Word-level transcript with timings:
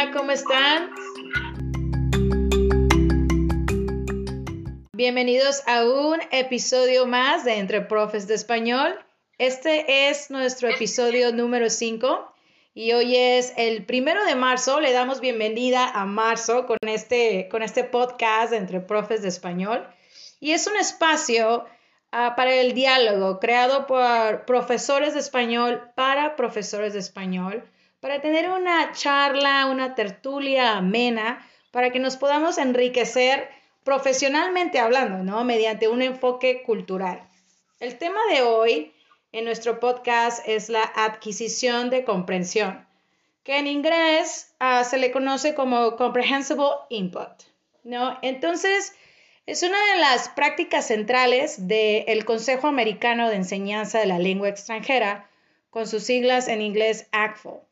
Hola, 0.00 0.12
¿cómo 0.12 0.30
están? 0.30 0.90
Bienvenidos 4.92 5.62
a 5.66 5.84
un 5.84 6.20
episodio 6.30 7.04
más 7.06 7.44
de 7.44 7.58
Entre 7.58 7.80
Profes 7.80 8.28
de 8.28 8.34
Español. 8.34 8.94
Este 9.38 10.08
es 10.08 10.30
nuestro 10.30 10.68
episodio 10.68 11.32
número 11.32 11.68
5 11.68 12.32
y 12.74 12.92
hoy 12.92 13.16
es 13.16 13.52
el 13.56 13.86
primero 13.86 14.24
de 14.24 14.36
marzo. 14.36 14.78
Le 14.78 14.92
damos 14.92 15.20
bienvenida 15.20 15.90
a 15.90 16.04
marzo 16.04 16.66
con 16.66 16.78
este, 16.82 17.48
con 17.48 17.62
este 17.64 17.82
podcast 17.82 18.52
de 18.52 18.58
Entre 18.58 18.78
Profes 18.78 19.22
de 19.22 19.28
Español. 19.28 19.84
Y 20.38 20.52
es 20.52 20.68
un 20.68 20.76
espacio 20.76 21.64
uh, 22.12 22.36
para 22.36 22.54
el 22.54 22.72
diálogo 22.72 23.40
creado 23.40 23.88
por 23.88 24.44
profesores 24.44 25.14
de 25.14 25.20
español 25.20 25.90
para 25.96 26.36
profesores 26.36 26.92
de 26.92 27.00
español 27.00 27.68
para 28.00 28.20
tener 28.20 28.48
una 28.50 28.92
charla, 28.92 29.66
una 29.66 29.94
tertulia 29.94 30.76
amena, 30.76 31.44
para 31.70 31.90
que 31.90 31.98
nos 31.98 32.16
podamos 32.16 32.58
enriquecer 32.58 33.48
profesionalmente 33.84 34.78
hablando, 34.78 35.24
¿no? 35.24 35.44
Mediante 35.44 35.88
un 35.88 36.02
enfoque 36.02 36.62
cultural. 36.62 37.22
El 37.80 37.98
tema 37.98 38.20
de 38.32 38.42
hoy 38.42 38.92
en 39.32 39.44
nuestro 39.44 39.80
podcast 39.80 40.46
es 40.46 40.68
la 40.68 40.82
adquisición 40.82 41.90
de 41.90 42.04
comprensión, 42.04 42.86
que 43.42 43.58
en 43.58 43.66
inglés 43.66 44.54
uh, 44.60 44.84
se 44.84 44.98
le 44.98 45.10
conoce 45.10 45.54
como 45.54 45.96
comprehensible 45.96 46.68
input, 46.90 47.42
¿no? 47.82 48.18
Entonces, 48.22 48.94
es 49.46 49.62
una 49.62 49.78
de 49.92 50.00
las 50.00 50.28
prácticas 50.28 50.86
centrales 50.86 51.66
del 51.66 52.24
Consejo 52.24 52.68
Americano 52.68 53.28
de 53.28 53.36
Enseñanza 53.36 53.98
de 53.98 54.06
la 54.06 54.18
Lengua 54.18 54.48
Extranjera, 54.48 55.28
con 55.70 55.86
sus 55.86 56.04
siglas 56.04 56.48
en 56.48 56.62
inglés 56.62 57.08
ACFL 57.12 57.67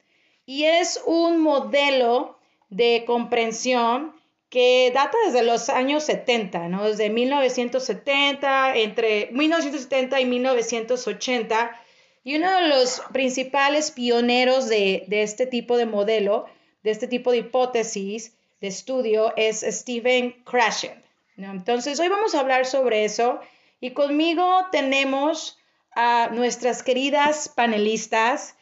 y 0.46 0.64
es 0.64 1.02
un 1.05 1.40
modelo 1.40 2.38
de 2.70 3.04
comprensión 3.07 4.15
que 4.48 4.93
data 4.95 5.16
desde 5.26 5.43
los 5.43 5.68
años 5.68 6.04
70, 6.04 6.68
¿no? 6.68 6.84
Desde 6.84 7.10
1970, 7.10 8.76
entre 8.76 9.29
1970 9.32 10.20
y 10.20 10.24
1980. 10.24 11.80
Y 12.23 12.37
uno 12.37 12.60
de 12.60 12.68
los 12.68 13.02
principales 13.12 13.90
pioneros 13.90 14.68
de, 14.68 15.04
este 15.10 15.46
tipo 15.46 15.76
de 15.76 15.87
modelo, 15.87 16.46
de 16.82 16.92
este 16.92 17.09
tipo 17.09 17.32
de 17.32 17.38
hipótesis 17.38 18.37
de 18.60 18.68
estudio, 18.68 19.32
es 19.37 19.60
Steven 19.68 20.32
Krashen. 20.45 21.02
¿no? 21.37 21.51
Entonces, 21.51 21.98
hoy 22.01 22.09
vamos 22.09 22.35
a 22.35 22.40
hablar 22.40 22.66
sobre 22.66 23.04
eso. 23.04 23.40
Y 23.80 23.90
conmigo 23.90 24.60
tenemos 24.70 25.59
a 25.95 26.30
nuestras 26.32 26.82
queridas 26.82 27.48
panelistas, 27.48 28.57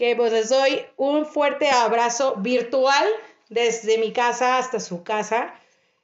que 0.00 0.16
pues 0.16 0.32
les 0.32 0.48
doy 0.48 0.82
un 0.96 1.26
fuerte 1.26 1.68
abrazo 1.68 2.36
virtual 2.36 3.06
desde 3.50 3.98
mi 3.98 4.14
casa 4.14 4.56
hasta 4.56 4.80
su 4.80 5.04
casa. 5.04 5.54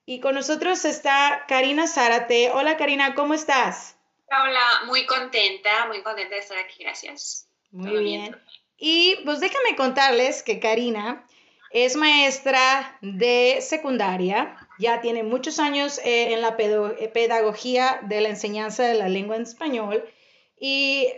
Y 0.04 0.20
con 0.20 0.34
nosotros 0.34 0.84
está 0.84 1.46
Karina 1.48 1.86
Zárate. 1.86 2.50
Hola 2.50 2.76
Karina, 2.76 3.14
¿cómo 3.14 3.32
estás? 3.32 3.96
Hola, 4.26 4.82
muy 4.84 5.06
contenta, 5.06 5.86
muy 5.86 6.02
contenta 6.02 6.34
de 6.34 6.42
estar 6.42 6.58
aquí, 6.58 6.84
gracias. 6.84 7.48
Muy 7.70 8.04
bien. 8.04 8.36
Y 8.76 9.16
pues 9.24 9.40
déjame 9.40 9.74
contarles 9.76 10.42
que 10.42 10.60
Karina 10.60 11.26
es 11.70 11.96
maestra 11.96 12.98
de 13.00 13.60
secundaria, 13.62 14.58
ya 14.78 15.00
tiene 15.00 15.22
muchos 15.22 15.58
años 15.58 16.00
eh, 16.04 16.34
en 16.34 16.42
la 16.42 16.58
pedagogía 16.58 18.00
de 18.02 18.20
la 18.20 18.28
enseñanza 18.28 18.82
de 18.82 18.94
la 18.94 19.08
lengua 19.08 19.36
en 19.36 19.42
español 19.44 20.04
y 20.60 21.14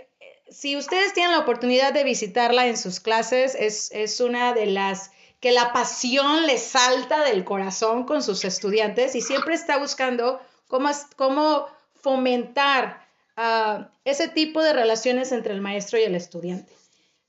si 0.51 0.77
ustedes 0.77 1.13
tienen 1.13 1.33
la 1.33 1.41
oportunidad 1.41 1.93
de 1.93 2.05
visitarla 2.05 2.67
en 2.67 2.77
sus 2.77 3.01
clases, 3.01 3.55
es, 3.55 4.21
una 4.21 4.53
de 4.53 4.67
las 4.67 5.11
que 5.41 5.53
la 5.53 5.73
pasión 5.73 6.47
le 6.47 6.59
salta 6.59 7.23
del 7.25 7.45
corazón 7.45 8.05
con 8.05 8.23
sus 8.23 8.45
estudiantes 8.45 9.14
y 9.14 9.20
siempre 9.20 9.55
está 9.55 9.79
buscando 9.79 10.41
cómo, 10.67 10.91
cómo 11.17 11.69
fomentar 12.01 13.07
ah, 13.37 13.91
ese 14.05 14.29
tipo 14.29 14.63
de 14.63 14.73
relaciones 14.73 15.33
entre 15.33 15.55
el 15.55 15.61
maestro 15.61 15.98
y 15.98 16.03
el 16.03 16.14
estudiante. 16.14 16.73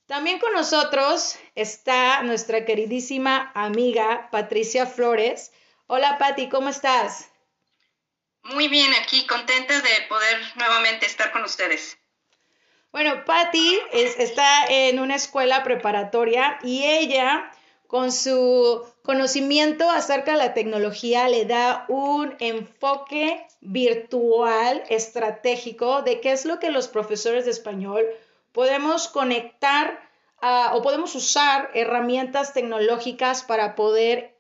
También 0.08 0.40
con 0.40 0.54
nosotros 0.54 1.36
está 1.54 2.24
nuestra 2.24 2.66
queridísima 2.66 3.52
amiga 3.54 4.30
Patricia 4.32 4.88
Flores. 4.88 5.52
Hola 5.86 6.18
Patti, 6.18 6.50
¿cómo 6.50 6.70
estás? 6.70 7.30
Muy 8.42 8.70
bien, 8.70 8.92
aquí 9.04 9.28
contenta 9.28 9.80
de 9.80 10.02
poder 10.08 10.40
nuevamente 10.56 11.06
estar 11.06 11.32
con 11.32 11.44
ustedes. 11.44 12.00
Bueno, 12.92 13.24
Patty 13.24 13.78
está 13.92 14.66
en 14.68 15.00
una 15.00 15.16
escuela 15.16 15.64
preparatoria 15.64 16.58
y 16.64 16.84
ella, 16.84 17.52
con 17.86 18.12
su 18.12 18.84
conocimiento 19.04 19.90
acerca 19.90 20.32
de 20.32 20.40
la 20.40 20.54
tecnología, 20.56 21.30
le 21.30 21.46
da 21.46 21.86
un 21.88 22.36
enfoque 22.40 23.46
virtual 23.62 24.84
estratégico 24.90 26.02
de 26.02 26.20
qué 26.20 26.32
es 26.32 26.46
lo 26.46 26.60
que 26.60 26.72
los 26.72 26.88
profesores 26.88 27.46
de 27.46 27.52
español 27.52 28.08
podemos 28.54 29.08
conectar 29.08 30.00
o 30.42 30.82
podemos 30.82 31.14
usar 31.14 31.70
herramientas 31.76 32.54
tecnológicas 32.54 33.44
para 33.44 33.76
poder 33.76 34.36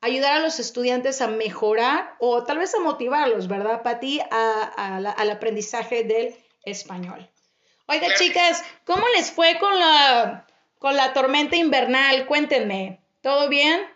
ayudar 0.00 0.36
a 0.36 0.40
los 0.40 0.60
estudiantes 0.60 1.20
a 1.20 1.26
mejorar 1.26 2.14
o 2.20 2.44
tal 2.44 2.58
vez 2.58 2.74
a 2.76 2.80
motivarlos, 2.80 3.48
¿verdad, 3.48 3.82
Patti, 3.82 4.20
al 4.30 5.30
aprendizaje 5.30 6.04
del 6.04 6.34
español. 6.64 7.30
Oiga, 7.86 8.14
chicas, 8.14 8.64
¿cómo 8.84 9.06
les 9.08 9.30
fue 9.30 9.58
con 9.58 9.78
la, 9.78 10.46
con 10.78 10.96
la 10.96 11.12
tormenta 11.12 11.56
invernal? 11.56 12.26
Cuéntenme, 12.26 13.00
¿todo 13.20 13.48
bien? 13.48 13.86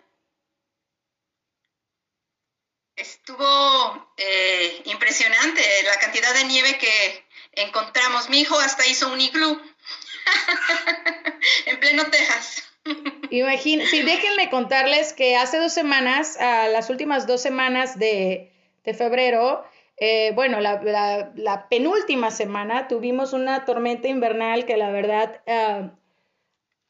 Estuvo 2.97 4.12
eh, 4.17 4.83
impresionante 4.84 5.62
la 5.84 5.99
cantidad 6.01 6.34
de 6.34 6.45
nieve 6.45 6.78
que 6.78 7.25
encontramos. 7.53 8.28
Mi 8.28 8.41
hijo 8.41 8.59
hasta 8.59 8.87
hizo 8.87 9.11
un 9.11 9.21
iglú 9.21 9.61
en 11.67 11.81
pleno 11.81 12.11
Texas. 12.11 12.65
Imagínense, 13.31 13.91
sí, 13.91 14.03
déjenme 14.03 14.51
contarles 14.51 15.12
que 15.12 15.37
hace 15.37 15.59
dos 15.59 15.73
semanas, 15.73 16.37
las 16.39 16.89
últimas 16.91 17.27
dos 17.27 17.43
semanas 17.43 17.99
de, 17.99 18.53
de 18.84 18.95
febrero, 18.95 19.65
eh, 20.00 20.32
bueno, 20.34 20.60
la, 20.60 21.66
penúltima 21.69 22.31
semana 22.31 22.86
tuvimos 22.88 23.32
una 23.32 23.64
tormenta 23.64 24.09
invernal 24.09 24.64
que 24.64 24.76
la 24.76 24.91
verdad 24.91 25.41
ah, 25.47 25.91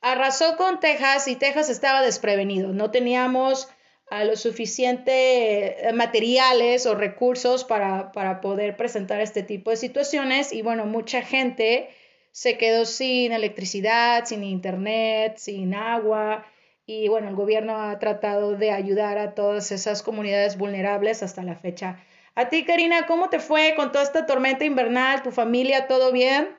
arrasó 0.01 0.57
con 0.57 0.81
Texas 0.81 1.27
y 1.29 1.37
Texas 1.37 1.71
estaba 1.71 2.03
desprevenido. 2.03 2.73
No 2.73 2.91
teníamos 2.91 3.69
a 4.11 4.25
los 4.25 4.41
suficientes 4.41 5.93
materiales 5.95 6.87
o 6.87 6.95
recursos 6.95 7.65
para, 7.65 8.13
para 8.13 8.41
poder 8.41 8.77
presentar 8.77 9.21
este 9.21 9.43
tipo 9.43 9.71
de 9.71 9.77
situaciones 9.77 10.53
y 10.53 10.63
bueno, 10.63 10.87
mucha 10.87 11.23
gente 11.23 11.91
se 12.33 12.57
quedó 12.57 12.85
sin 12.85 13.33
electricidad, 13.33 14.25
sin 14.25 14.45
internet, 14.45 15.39
sin 15.39 15.75
agua 15.75 16.47
y 16.87 17.09
bueno, 17.09 17.29
el 17.29 17.35
gobierno 17.35 17.77
ha 17.83 17.99
tratado 17.99 18.57
de 18.57 18.71
ayudar 18.71 19.19
a 19.19 19.35
todas 19.35 19.73
esas 19.73 20.03
comunidades 20.03 20.57
vulnerables 20.57 21.23
hasta 21.23 21.43
la 21.43 21.55
fecha. 21.55 22.03
A 22.39 22.49
ti, 22.49 22.65
Karina, 22.65 23.05
¿cómo 23.09 23.31
te 23.31 23.41
fue 23.41 23.75
con 23.75 23.91
toda 23.91 24.05
esta 24.05 24.25
tormenta 24.25 24.65
invernal? 24.65 25.25
¿Tu 25.25 25.33
familia, 25.33 25.89
todo 25.89 26.13
bien? 26.13 26.57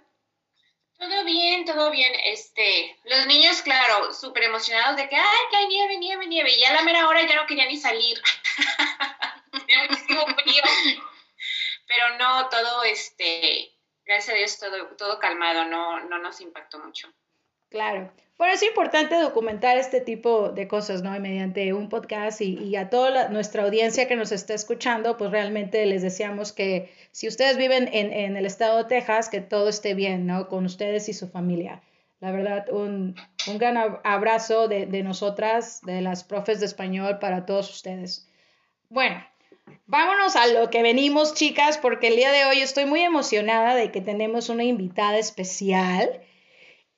Todo 0.97 1.23
bien, 1.23 1.63
todo 1.63 1.90
bien. 1.90 2.12
Este, 2.25 3.00
los 3.06 3.25
niños, 3.28 3.62
claro, 3.62 4.13
súper 4.13 4.44
emocionados 4.44 4.97
de 4.97 5.07
que, 5.07 5.16
ay, 5.16 5.40
que 5.50 5.56
hay 5.56 5.67
nieve, 5.69 5.97
nieve, 5.97 6.28
nieve. 6.28 6.51
Y 6.51 6.59
ya 6.59 6.72
a 6.72 6.73
la 6.73 6.81
mera 6.81 7.07
hora 7.07 7.25
ya 7.25 7.34
no 7.38 7.47
quería 7.47 7.66
ni 7.66 7.78
salir. 7.78 8.22
Muchísimo 9.90 10.25
frío. 10.35 10.63
Pero 11.88 12.17
no, 12.17 12.50
todo, 12.50 12.84
este, 12.84 13.72
gracias 14.03 14.35
a 14.35 14.38
Dios, 14.38 14.59
todo, 14.59 14.97
todo 14.97 15.17
calmado, 15.17 15.63
no, 15.63 16.01
no 16.01 16.17
nos 16.17 16.41
impactó 16.41 16.79
mucho. 16.79 17.08
Claro. 17.69 18.11
Bueno, 18.39 18.53
es 18.53 18.63
importante 18.63 19.16
documentar 19.16 19.77
este 19.77 19.99
tipo 19.99 20.49
de 20.49 20.69
cosas, 20.69 21.03
¿no? 21.03 21.13
Y 21.13 21.19
mediante 21.19 21.73
un 21.73 21.89
podcast 21.89 22.39
y, 22.39 22.73
a 22.77 22.89
toda 22.89 23.27
nuestra 23.27 23.63
audiencia 23.63 24.07
que 24.07 24.16
nos 24.16 24.31
está 24.31 24.53
escuchando, 24.53 25.17
pues 25.17 25.29
realmente 25.29 25.85
les 25.85 26.01
deseamos 26.01 26.53
que 26.53 26.89
si 27.11 27.27
ustedes 27.27 27.57
viven 27.57 27.89
en, 27.91 28.37
el 28.37 28.45
estado 28.45 28.77
de 28.77 28.85
Texas, 28.85 29.27
que 29.27 29.41
todo 29.41 29.67
esté 29.67 29.93
bien, 29.93 30.25
¿no? 30.25 30.47
Con 30.47 30.63
ustedes 30.63 31.09
y 31.09 31.13
su 31.13 31.27
familia. 31.27 31.81
La 32.21 32.31
verdad, 32.31 32.66
un, 32.71 33.16
un 33.47 33.57
gran 33.57 33.77
abrazo 34.05 34.69
de, 34.69 34.85
de 34.85 35.03
nosotras, 35.03 35.81
de 35.81 35.99
las 35.99 36.23
profes 36.23 36.61
de 36.61 36.66
español 36.66 37.19
para 37.19 37.45
todos 37.45 37.69
ustedes. 37.69 38.31
Bueno, 38.87 39.21
vámonos 39.85 40.37
a 40.37 40.47
lo 40.47 40.69
que 40.69 40.81
venimos, 40.81 41.33
chicas, 41.33 41.77
porque 41.77 42.07
el 42.07 42.16
día 42.16 42.31
de 42.31 42.45
hoy 42.45 42.61
estoy 42.61 42.85
muy 42.85 43.01
emocionada 43.01 43.75
de 43.75 43.91
que 43.91 43.99
tenemos 43.99 44.47
una 44.47 44.63
invitada 44.63 45.17
especial 45.17 46.21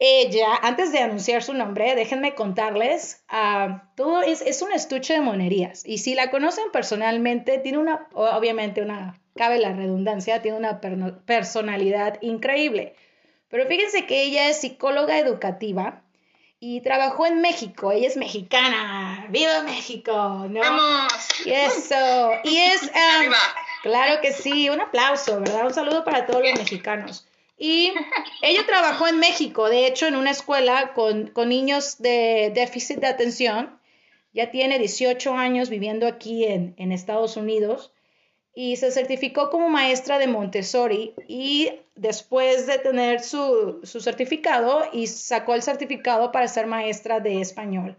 ella, 0.03 0.55
antes 0.63 0.91
de 0.91 0.97
anunciar 0.97 1.43
su 1.43 1.53
nombre, 1.53 1.93
déjenme 1.93 2.33
contarles, 2.33 3.23
uh, 3.31 3.77
todo 3.95 4.23
es, 4.23 4.41
es, 4.41 4.63
un 4.63 4.71
estuche 4.71 5.13
de 5.13 5.21
monerías. 5.21 5.85
Y 5.85 5.99
si 5.99 6.15
la 6.15 6.31
conocen 6.31 6.71
personalmente, 6.73 7.59
tiene 7.59 7.77
una, 7.77 8.07
obviamente, 8.13 8.81
una, 8.81 9.21
cabe 9.35 9.59
la 9.59 9.73
redundancia, 9.73 10.41
tiene 10.41 10.57
una 10.57 10.81
personalidad 10.81 12.17
increíble. 12.21 12.95
Pero 13.49 13.67
fíjense 13.67 14.07
que 14.07 14.23
ella 14.23 14.49
es 14.49 14.61
psicóloga 14.61 15.19
educativa 15.19 16.01
y 16.59 16.81
trabajó 16.81 17.27
en 17.27 17.41
México. 17.41 17.91
Ella 17.91 18.07
es 18.07 18.17
mexicana. 18.17 19.27
¡Viva 19.29 19.61
México! 19.61 20.47
¿no? 20.49 20.61
¡Vamos! 20.61 21.13
Y 21.45 21.51
eso. 21.51 22.31
Y 22.43 22.57
es. 22.57 22.81
Um, 22.91 23.33
claro 23.83 24.19
que 24.21 24.31
sí. 24.31 24.67
Un 24.69 24.81
aplauso, 24.81 25.39
¿verdad? 25.41 25.67
Un 25.67 25.73
saludo 25.73 26.03
para 26.03 26.25
todos 26.25 26.41
los 26.41 26.53
mexicanos. 26.57 27.27
Y 27.63 27.93
ella 28.41 28.65
trabajó 28.65 29.07
en 29.07 29.19
México, 29.19 29.69
de 29.69 29.85
hecho, 29.85 30.07
en 30.07 30.15
una 30.15 30.31
escuela 30.31 30.93
con, 30.95 31.31
niños 31.47 31.99
de 31.99 32.51
déficit 32.55 32.97
de 32.97 33.05
atención. 33.05 33.79
Ya 34.33 34.49
tiene 34.49 34.79
18 34.79 35.35
años 35.35 35.69
viviendo 35.69 36.07
aquí 36.07 36.45
en, 36.45 36.73
en 36.77 36.91
Estados 36.91 37.37
Unidos 37.37 37.93
y 38.55 38.77
se 38.77 38.89
certificó 38.89 39.51
como 39.51 39.69
maestra 39.69 40.17
de 40.17 40.25
Montessori 40.25 41.13
y 41.27 41.69
después 41.93 42.65
de 42.65 42.79
tener 42.79 43.21
su, 43.21 43.81
su, 43.83 44.01
certificado 44.01 44.85
y 44.91 45.05
sacó 45.05 45.53
el 45.53 45.61
certificado 45.61 46.31
para 46.31 46.47
ser 46.47 46.65
maestra 46.65 47.19
de 47.19 47.41
español. 47.41 47.95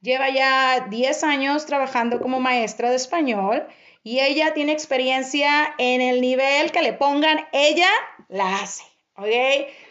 Lleva 0.00 0.30
ya 0.30 0.86
10 0.88 1.24
años 1.24 1.66
trabajando 1.66 2.20
como 2.20 2.38
maestra 2.38 2.90
de 2.90 2.96
español 2.96 3.66
y 4.04 4.20
ella 4.20 4.54
tiene 4.54 4.70
experiencia 4.70 5.74
en 5.78 6.00
el 6.00 6.20
nivel 6.20 6.70
que 6.70 6.82
le 6.82 6.92
pongan, 6.92 7.48
ella 7.52 7.90
la 8.28 8.58
hace, 8.60 8.84
¿ok? 9.16 9.26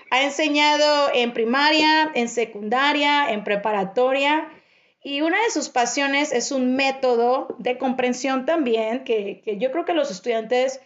Ha 0.09 0.23
enseñado 0.23 1.09
en 1.13 1.33
primaria, 1.33 2.11
en 2.13 2.27
secundaria, 2.29 3.31
en 3.31 3.43
preparatoria 3.43 4.49
y 5.03 5.21
una 5.21 5.41
de 5.41 5.49
sus 5.49 5.69
pasiones 5.69 6.31
es 6.31 6.51
un 6.51 6.75
método 6.75 7.55
de 7.57 7.77
comprensión 7.77 8.45
también, 8.45 9.03
que, 9.03 9.41
yo 9.59 9.71
creo 9.71 9.83
que 9.83 9.93
los 9.93 10.11
estudiantes 10.11 10.79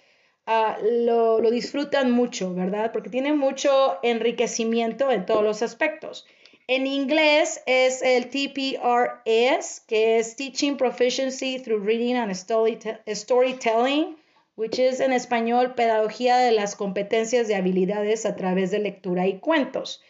ah, 0.45 0.77
lo, 0.81 1.41
disfrutan 1.51 2.11
mucho, 2.11 2.53
¿verdad? 2.53 2.91
Porque 2.93 3.09
tiene 3.09 3.33
mucho 3.33 3.99
enriquecimiento 4.03 5.11
en 5.11 5.25
todos 5.25 5.43
los 5.43 5.61
aspectos. 5.61 6.25
En 6.67 6.87
inglés 6.87 7.61
es 7.65 8.01
el 8.01 8.29
TPRS, 8.29 9.81
que 9.81 10.17
es 10.17 10.35
Teaching 10.35 10.77
Proficiency 10.77 11.59
Through 11.59 11.85
Reading 11.85 12.15
and 12.15 12.33
Storytelling, 12.33 14.17
which 14.55 14.79
is 14.79 14.99
en 14.99 15.13
español 15.13 15.75
Pedagogía 15.75 16.37
de 16.37 16.51
las 16.51 16.75
competencias 16.75 17.47
de 17.47 17.55
habilidades 17.55 18.25
a 18.25 18.35
través 18.35 18.71
de 18.71 18.79
lectura 18.79 19.27
y 19.27 19.39
cuentos. 19.39 20.01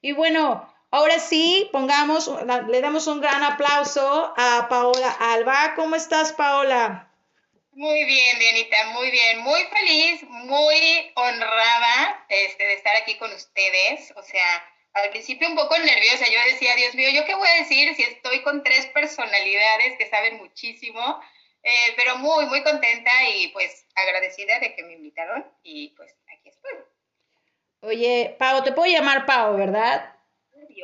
Y 0.00 0.12
bueno, 0.12 0.70
Ahora 0.94 1.18
sí, 1.18 1.68
pongamos, 1.72 2.30
le 2.68 2.80
damos 2.80 3.08
un 3.08 3.20
gran 3.20 3.42
aplauso 3.42 4.32
a 4.36 4.68
Paola 4.68 5.10
Alba. 5.18 5.72
¿Cómo 5.74 5.96
estás, 5.96 6.32
Paola? 6.32 7.10
Muy 7.72 8.04
bien, 8.04 8.38
Dianita, 8.38 8.76
muy 8.92 9.10
bien, 9.10 9.40
muy 9.40 9.60
feliz, 9.64 10.22
muy 10.22 11.12
honrada 11.16 12.24
este, 12.28 12.64
de 12.64 12.74
estar 12.74 12.94
aquí 12.94 13.16
con 13.16 13.32
ustedes. 13.32 14.12
O 14.14 14.22
sea, 14.22 14.72
al 14.92 15.10
principio 15.10 15.48
un 15.48 15.56
poco 15.56 15.76
nerviosa, 15.76 16.26
yo 16.26 16.38
decía, 16.52 16.76
Dios 16.76 16.94
mío, 16.94 17.10
¿yo 17.10 17.24
qué 17.24 17.34
voy 17.34 17.48
a 17.48 17.62
decir 17.62 17.92
si 17.96 18.04
estoy 18.04 18.44
con 18.44 18.62
tres 18.62 18.86
personalidades 18.86 19.98
que 19.98 20.08
saben 20.08 20.36
muchísimo? 20.36 21.20
Eh, 21.64 21.94
pero 21.96 22.18
muy, 22.18 22.44
muy 22.46 22.62
contenta 22.62 23.10
y 23.34 23.48
pues 23.48 23.86
agradecida 23.94 24.60
de 24.60 24.74
que 24.74 24.82
me 24.82 24.92
invitaron 24.92 25.46
y 25.62 25.88
pues 25.96 26.14
aquí 26.30 26.50
estoy. 26.50 26.72
Oye, 27.80 28.36
Pau, 28.38 28.62
te 28.62 28.72
puedo 28.72 28.90
llamar 28.90 29.24
Pau, 29.24 29.56
¿verdad? 29.56 30.14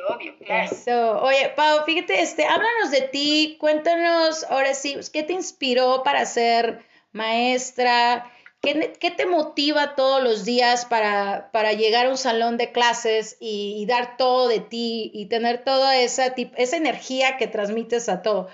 obvio, 0.09 0.35
claro. 0.39 1.21
Oye, 1.21 1.49
Pau, 1.55 1.83
fíjate, 1.85 2.21
este, 2.21 2.45
háblanos 2.45 2.91
de 2.91 3.01
ti, 3.01 3.57
cuéntanos 3.59 4.43
ahora 4.45 4.73
sí, 4.73 4.95
¿qué 5.13 5.23
te 5.23 5.33
inspiró 5.33 6.03
para 6.03 6.25
ser 6.25 6.83
maestra? 7.11 8.31
¿Qué, 8.61 8.93
qué 8.99 9.11
te 9.11 9.25
motiva 9.25 9.95
todos 9.95 10.23
los 10.23 10.45
días 10.45 10.85
para, 10.85 11.49
para, 11.51 11.73
llegar 11.73 12.05
a 12.05 12.09
un 12.09 12.17
salón 12.17 12.57
de 12.57 12.71
clases 12.71 13.37
y, 13.39 13.85
dar 13.87 14.17
todo 14.17 14.47
de 14.47 14.59
ti 14.59 15.09
y 15.13 15.25
tener 15.25 15.63
toda 15.63 15.97
esa, 15.97 16.27
esa 16.27 16.77
energía 16.77 17.37
que 17.37 17.47
transmites 17.47 18.07
a 18.07 18.21
todo? 18.21 18.49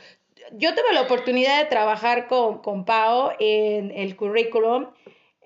Yo 0.54 0.74
tuve 0.74 0.94
la 0.94 1.02
oportunidad 1.02 1.60
de 1.60 1.70
trabajar 1.70 2.28
con, 2.28 2.60
con 2.60 2.86
Pau 2.86 3.32
en 3.40 3.92
el 3.92 4.16
currículum 4.16 4.88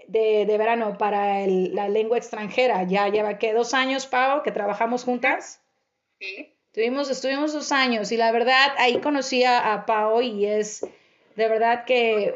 de, 0.08 0.46
de 0.46 0.58
verano 0.58 0.98
para 0.98 1.46
la 1.48 1.90
lengua 1.90 2.18
extranjera. 2.18 2.84
Ya 2.84 3.10
lleva, 3.10 3.38
¿qué? 3.38 3.54
¿Dos 3.54 3.74
años, 3.74 4.08
Pau, 4.08 4.44
que 4.44 4.52
trabajamos 4.52 5.04
juntas? 5.04 5.62
Sí. 6.20 6.54
Tuvimos, 6.74 7.10
estuvimos 7.10 7.52
dos 7.52 7.72
años 7.74 8.12
y 8.14 8.18
la 8.18 8.32
verdad 8.32 8.74
ahí 8.78 9.00
conocí 9.00 9.44
a, 9.44 9.84
Pau 9.86 10.22
y 10.22 10.46
es 10.46 10.86
de 11.36 11.48
verdad 11.50 11.84
que 11.84 12.34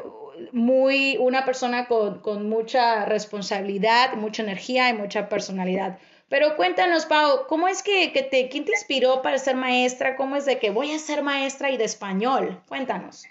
muy 0.52 1.16
una 1.18 1.46
persona 1.46 1.86
con, 1.86 2.20
con, 2.20 2.46
mucha 2.46 3.06
responsabilidad, 3.06 4.12
mucha 4.14 4.42
energía 4.42 4.90
y 4.90 4.92
mucha 4.92 5.30
personalidad. 5.30 5.98
Pero 6.28 6.56
cuéntanos, 6.56 7.06
Pau, 7.06 7.46
¿cómo 7.46 7.68
es 7.68 7.82
que, 7.82 8.12
que, 8.12 8.22
te, 8.22 8.48
quién 8.48 8.64
te 8.64 8.72
inspiró 8.72 9.22
para 9.22 9.38
ser 9.38 9.54
maestra? 9.54 10.16
¿Cómo 10.16 10.36
es 10.36 10.44
de 10.44 10.58
que 10.58 10.70
voy 10.70 10.92
a 10.92 10.98
ser 10.98 11.22
maestra 11.22 11.70
y 11.70 11.76
de 11.76 11.84
español? 11.84 12.62
Cuéntanos. 12.68 13.24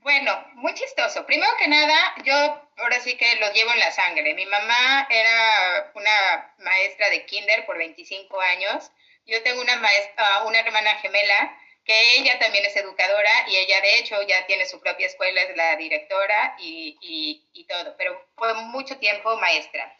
Bueno, 0.00 0.32
muy 0.54 0.74
chistoso. 0.74 1.24
Primero 1.26 1.52
que 1.58 1.68
nada, 1.68 1.94
yo 2.24 2.34
ahora 2.78 2.98
sí 3.00 3.16
que 3.16 3.36
lo 3.36 3.52
llevo 3.52 3.72
en 3.72 3.78
la 3.78 3.92
sangre. 3.92 4.34
Mi 4.34 4.46
mamá 4.46 5.06
era 5.10 5.92
una 5.94 6.54
maestra 6.58 7.10
de 7.10 7.26
kinder 7.26 7.66
por 7.66 7.78
25 7.78 8.40
años 8.40 8.90
yo 9.26 9.42
tengo 9.42 9.60
una 9.60 9.76
maestra, 9.76 10.44
una 10.44 10.60
hermana 10.60 10.96
gemela 10.96 11.56
que 11.84 12.18
ella 12.18 12.38
también 12.38 12.64
es 12.64 12.76
educadora 12.76 13.48
y 13.48 13.56
ella 13.56 13.80
de 13.80 13.98
hecho 13.98 14.20
ya 14.22 14.46
tiene 14.46 14.66
su 14.66 14.80
propia 14.80 15.06
escuela, 15.06 15.42
es 15.42 15.56
la 15.56 15.76
directora 15.76 16.54
y, 16.58 16.96
y, 17.00 17.44
y 17.52 17.64
todo, 17.64 17.96
pero 17.96 18.24
fue 18.36 18.54
mucho 18.54 18.98
tiempo 18.98 19.36
maestra. 19.38 19.92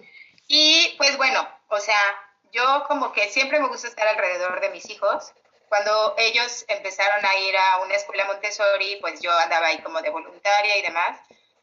Y 0.55 0.95
pues 0.99 1.17
bueno, 1.17 1.49
o 1.69 1.81
sea, 1.81 1.99
yo 2.53 2.85
como 2.87 3.15
que 3.15 3.31
siempre 3.31 3.59
me 3.59 3.69
gusta 3.69 3.89
estar 3.89 4.07
alrededor 4.07 4.61
de 4.61 4.69
mis 4.69 4.91
hijos. 4.91 5.33
Cuando 5.71 6.15
ellos 6.19 6.67
empezaron 6.69 7.25
a 7.25 7.37
ir 7.39 7.57
a 7.57 7.79
una 7.79 7.95
escuela 7.95 8.27
Montessori, 8.27 8.99
pues 9.01 9.23
yo 9.23 9.33
andaba 9.33 9.69
ahí 9.69 9.79
como 9.81 10.03
de 10.03 10.11
voluntaria 10.11 10.77
y 10.77 10.83
demás. 10.83 11.19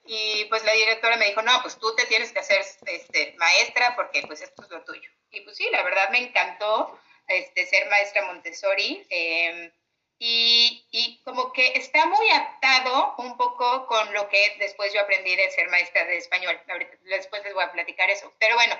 Y 0.05 0.45
pues 0.45 0.63
la 0.63 0.71
directora 0.71 1.17
me 1.17 1.27
dijo, 1.27 1.43
no, 1.43 1.61
pues 1.61 1.77
tú 1.77 1.95
te 1.95 2.07
tienes 2.07 2.31
que 2.31 2.39
hacer 2.39 2.65
este, 2.87 3.35
maestra 3.37 3.95
porque 3.95 4.23
pues 4.25 4.41
esto 4.41 4.63
es 4.63 4.69
lo 4.71 4.83
tuyo. 4.83 5.11
Y 5.29 5.41
pues 5.41 5.55
sí, 5.55 5.69
la 5.71 5.83
verdad 5.83 6.09
me 6.09 6.23
encantó 6.23 6.99
este, 7.27 7.67
ser 7.67 7.87
maestra 7.91 8.25
Montessori. 8.25 9.05
Em, 9.11 9.71
y, 10.19 10.85
y, 10.91 11.21
como 11.23 11.53
que 11.53 11.73
está 11.75 12.05
muy 12.05 12.29
atado 12.29 13.15
un 13.19 13.37
poco 13.37 13.87
con 13.87 14.13
lo 14.13 14.27
que 14.27 14.55
después 14.59 14.93
yo 14.93 14.99
aprendí 14.99 15.33
de 15.33 15.49
ser 15.51 15.69
maestra 15.69 16.03
de 16.05 16.17
español. 16.17 16.59
Ahorita, 16.67 16.91
después 17.05 17.41
les 17.43 17.53
voy 17.53 17.63
a 17.63 17.71
platicar 17.71 18.09
eso. 18.09 18.33
Pero 18.37 18.55
bueno, 18.55 18.77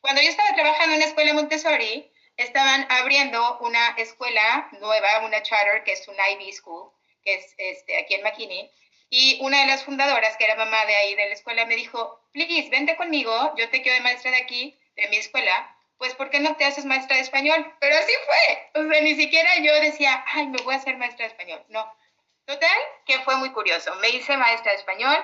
cuando 0.00 0.20
yo 0.20 0.28
estaba 0.28 0.52
trabajando 0.54 0.94
en 0.94 1.00
la 1.00 1.06
escuela 1.06 1.32
Montessori, 1.32 2.10
estaban 2.36 2.86
abriendo 2.90 3.58
una 3.60 3.90
escuela 3.98 4.68
nueva, 4.80 5.24
una 5.24 5.42
charter, 5.42 5.84
que 5.84 5.92
es 5.92 6.08
un 6.08 6.16
IB 6.16 6.52
School, 6.52 6.90
que 7.22 7.34
es 7.34 7.54
este, 7.56 7.96
aquí 7.98 8.14
en 8.14 8.22
McKinney. 8.22 8.70
Y 9.10 9.38
una 9.42 9.60
de 9.60 9.66
las 9.66 9.84
fundadoras, 9.84 10.36
que 10.36 10.44
era 10.44 10.56
mamá 10.56 10.86
de 10.86 10.94
ahí 10.96 11.14
de 11.14 11.28
la 11.28 11.34
escuela, 11.34 11.66
me 11.66 11.76
dijo, 11.76 12.20
please, 12.32 12.68
vente 12.68 12.96
conmigo, 12.96 13.54
yo 13.56 13.68
te 13.70 13.82
quiero 13.82 13.96
de 13.96 14.02
maestra 14.02 14.30
de 14.30 14.38
aquí, 14.38 14.78
de 14.96 15.08
mi 15.08 15.16
escuela, 15.16 15.76
pues 16.00 16.14
¿por 16.14 16.30
qué 16.30 16.40
no 16.40 16.56
te 16.56 16.64
haces 16.64 16.86
maestra 16.86 17.16
de 17.16 17.22
español? 17.22 17.74
Pero 17.78 17.94
así 17.94 18.12
fue. 18.24 18.82
O 18.82 18.90
sea, 18.90 19.02
ni 19.02 19.14
siquiera 19.16 19.50
yo 19.58 19.74
decía, 19.82 20.24
ay, 20.28 20.46
me 20.46 20.56
voy 20.62 20.72
a 20.72 20.78
hacer 20.78 20.96
maestra 20.96 21.26
de 21.26 21.32
español. 21.32 21.62
No. 21.68 21.92
Total, 22.46 22.78
que 23.04 23.18
fue 23.18 23.36
muy 23.36 23.50
curioso. 23.50 23.94
Me 23.96 24.08
hice 24.08 24.34
maestra 24.38 24.72
de 24.72 24.78
español 24.78 25.22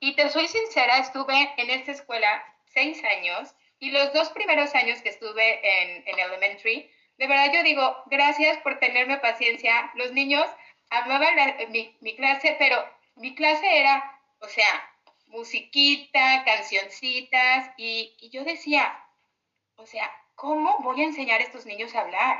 y 0.00 0.16
te 0.16 0.28
soy 0.28 0.48
sincera, 0.48 0.98
estuve 0.98 1.54
en 1.56 1.70
esta 1.70 1.92
escuela 1.92 2.44
seis 2.64 3.04
años 3.04 3.54
y 3.78 3.92
los 3.92 4.12
dos 4.12 4.30
primeros 4.30 4.74
años 4.74 5.00
que 5.00 5.10
estuve 5.10 5.60
en, 5.62 6.02
en 6.08 6.18
elementary, 6.18 6.90
de 7.18 7.26
verdad 7.28 7.52
yo 7.54 7.62
digo, 7.62 7.96
gracias 8.06 8.58
por 8.58 8.80
tenerme 8.80 9.18
paciencia. 9.18 9.92
Los 9.94 10.10
niños 10.10 10.44
amaban 10.90 11.36
mi, 11.70 12.16
clase, 12.16 12.56
pero 12.58 12.84
mi 13.14 13.32
clase 13.36 13.78
era, 13.78 14.20
o 14.40 14.48
sea, 14.48 14.90
musiquita, 15.28 16.42
cancioncitas 16.44 17.70
y 17.76 18.28
yo 18.32 18.42
decía, 18.42 19.05
o 19.76 19.86
sea, 19.86 20.10
¿cómo 20.34 20.78
voy 20.80 21.02
a 21.02 21.04
enseñar 21.04 21.40
a 21.40 21.44
estos 21.44 21.66
niños 21.66 21.94
a 21.94 22.00
hablar? 22.00 22.38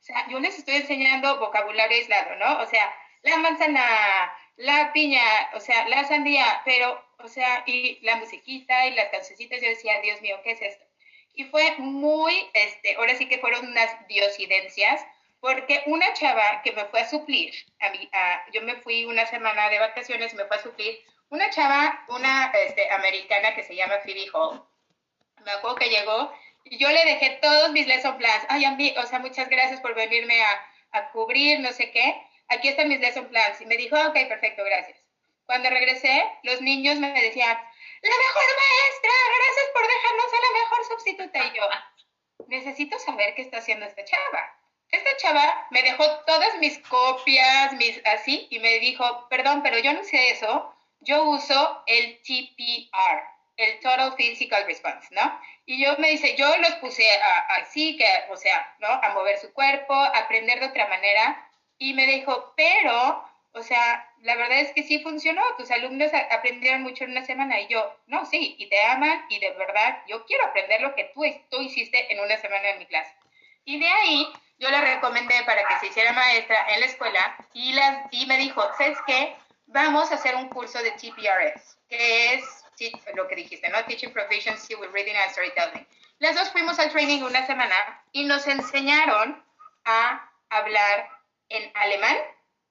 O 0.00 0.02
sea, 0.02 0.26
yo 0.28 0.40
les 0.40 0.58
estoy 0.58 0.76
enseñando 0.76 1.38
vocabulario 1.38 1.96
aislado, 1.96 2.36
¿no? 2.36 2.62
O 2.62 2.66
sea, 2.66 2.94
la 3.22 3.36
manzana, 3.38 4.32
la 4.56 4.92
piña, 4.92 5.22
o 5.54 5.60
sea, 5.60 5.88
la 5.88 6.04
sandía, 6.04 6.62
pero, 6.64 7.02
o 7.18 7.28
sea, 7.28 7.62
y 7.66 7.98
la 8.02 8.16
musiquita 8.16 8.86
y 8.86 8.94
las 8.94 9.08
cancioncitas, 9.10 9.60
yo 9.60 9.68
decía, 9.68 10.00
Dios 10.00 10.20
mío, 10.22 10.36
¿qué 10.44 10.52
es 10.52 10.62
esto? 10.62 10.84
Y 11.34 11.44
fue 11.44 11.76
muy, 11.78 12.48
este, 12.54 12.96
ahora 12.96 13.14
sí 13.14 13.28
que 13.28 13.38
fueron 13.38 13.66
unas 13.68 14.08
diosidencias, 14.08 15.04
porque 15.40 15.82
una 15.86 16.12
chava 16.14 16.62
que 16.62 16.72
me 16.72 16.84
fue 16.86 17.00
a 17.00 17.08
suplir, 17.08 17.54
a 17.80 17.90
mí, 17.90 18.10
yo 18.52 18.62
me 18.62 18.76
fui 18.76 19.04
una 19.04 19.26
semana 19.26 19.68
de 19.68 19.78
vacaciones, 19.78 20.34
me 20.34 20.44
fue 20.46 20.56
a 20.56 20.62
suplir, 20.62 20.98
una 21.28 21.50
chava, 21.50 22.04
una 22.08 22.50
este, 22.66 22.90
americana 22.90 23.54
que 23.54 23.62
se 23.62 23.76
llama 23.76 23.98
Phoebe 24.04 24.26
Hall, 24.32 24.64
me 25.44 25.52
acuerdo 25.52 25.76
que 25.76 25.90
llegó 25.90 26.32
y 26.70 26.78
yo 26.78 26.88
le 26.90 27.04
dejé 27.04 27.38
todos 27.42 27.72
mis 27.72 27.86
lesson 27.86 28.16
plans. 28.18 28.44
Ay, 28.48 28.66
mí, 28.76 28.94
o 28.96 29.06
sea, 29.06 29.18
muchas 29.18 29.48
gracias 29.48 29.80
por 29.80 29.94
venirme 29.94 30.42
a, 30.42 30.66
a, 30.92 31.10
cubrir, 31.10 31.60
no 31.60 31.72
sé 31.72 31.90
qué. 31.90 32.20
Aquí 32.48 32.68
están 32.68 32.88
mis 32.88 33.00
lesson 33.00 33.26
plans. 33.28 33.60
Y 33.60 33.66
me 33.66 33.76
dijo, 33.76 33.96
ok, 33.96 34.14
perfecto, 34.28 34.64
gracias. 34.64 34.98
Cuando 35.46 35.70
regresé, 35.70 36.24
los 36.42 36.60
niños 36.60 36.98
me 36.98 37.12
decían, 37.12 37.56
la 38.02 38.16
mejor 38.16 38.44
maestra, 38.56 39.10
gracias 39.36 39.66
por 39.72 39.82
dejarnos 39.86 40.26
a 40.32 40.36
la 40.36 40.60
mejor 40.60 40.84
sustituta. 40.84 41.46
Y 41.46 41.56
yo, 41.56 41.68
necesito 42.48 42.98
saber 42.98 43.34
qué 43.34 43.42
está 43.42 43.58
haciendo 43.58 43.86
esta 43.86 44.04
chava. 44.04 44.54
esta 44.90 45.16
chava 45.16 45.66
me 45.70 45.82
dejó 45.82 46.04
todas 46.26 46.58
mis 46.58 46.78
copias, 46.80 47.72
mis 47.74 48.00
así, 48.06 48.46
y 48.50 48.58
me 48.58 48.78
dijo, 48.78 49.28
perdón, 49.28 49.62
pero 49.62 49.78
yo 49.78 49.92
no 49.92 50.04
sé 50.04 50.30
eso, 50.30 50.74
yo 51.00 51.24
uso 51.24 51.82
el 51.86 52.20
TPR, 52.22 53.37
el 53.58 53.80
Total 53.80 54.14
Physical 54.16 54.64
Response, 54.66 55.08
¿no? 55.10 55.40
Y 55.66 55.82
yo 55.82 55.96
me 55.98 56.10
dice, 56.10 56.34
yo 56.36 56.56
los 56.58 56.72
puse 56.76 57.04
así, 57.60 57.96
que, 57.96 58.06
o 58.30 58.36
sea, 58.36 58.74
¿no? 58.78 58.88
A 58.88 59.12
mover 59.12 59.38
su 59.38 59.52
cuerpo, 59.52 59.92
a 59.92 60.06
aprender 60.06 60.60
de 60.60 60.66
otra 60.66 60.86
manera, 60.86 61.44
y 61.76 61.92
me 61.92 62.06
dijo, 62.06 62.54
pero, 62.56 63.28
o 63.52 63.62
sea, 63.62 64.10
la 64.22 64.36
verdad 64.36 64.60
es 64.60 64.72
que 64.72 64.84
sí 64.84 65.00
funcionó, 65.00 65.42
tus 65.58 65.70
alumnos 65.70 66.10
aprendieron 66.30 66.82
mucho 66.82 67.04
en 67.04 67.10
una 67.10 67.24
semana, 67.24 67.60
y 67.60 67.66
yo, 67.66 67.94
no, 68.06 68.24
sí, 68.26 68.54
y 68.58 68.68
te 68.68 68.80
aman, 68.80 69.26
y 69.28 69.40
de 69.40 69.50
verdad, 69.50 70.02
yo 70.06 70.24
quiero 70.24 70.46
aprender 70.46 70.80
lo 70.80 70.94
que 70.94 71.10
tú, 71.12 71.22
tú 71.50 71.60
hiciste 71.60 72.12
en 72.12 72.20
una 72.20 72.36
semana 72.38 72.70
en 72.70 72.78
mi 72.78 72.86
clase. 72.86 73.12
Y 73.64 73.80
de 73.80 73.88
ahí 73.88 74.32
yo 74.58 74.70
le 74.70 74.80
recomendé 74.80 75.34
para 75.44 75.66
que 75.66 75.78
se 75.80 75.86
hiciera 75.88 76.12
maestra 76.12 76.64
en 76.72 76.80
la 76.80 76.86
escuela 76.86 77.36
y, 77.52 77.72
las, 77.72 78.06
y 78.12 78.24
me 78.26 78.38
dijo, 78.38 78.62
¿sabes 78.78 78.98
qué? 79.06 79.34
Vamos 79.66 80.10
a 80.10 80.14
hacer 80.14 80.34
un 80.36 80.48
curso 80.48 80.82
de 80.82 80.92
TPRS, 80.92 81.76
que 81.88 82.34
es 82.34 82.64
lo 83.14 83.28
que 83.28 83.36
dijiste, 83.36 83.68
¿no? 83.68 83.84
Teaching 83.84 84.12
Proficiency 84.12 84.74
with 84.74 84.90
Reading 84.92 85.16
and 85.16 85.30
Storytelling. 85.30 85.86
Las 86.18 86.34
dos 86.34 86.50
fuimos 86.50 86.78
al 86.78 86.90
training 86.90 87.22
una 87.22 87.46
semana 87.46 88.02
y 88.12 88.24
nos 88.24 88.46
enseñaron 88.46 89.42
a 89.84 90.30
hablar 90.50 91.08
en 91.48 91.70
alemán 91.74 92.16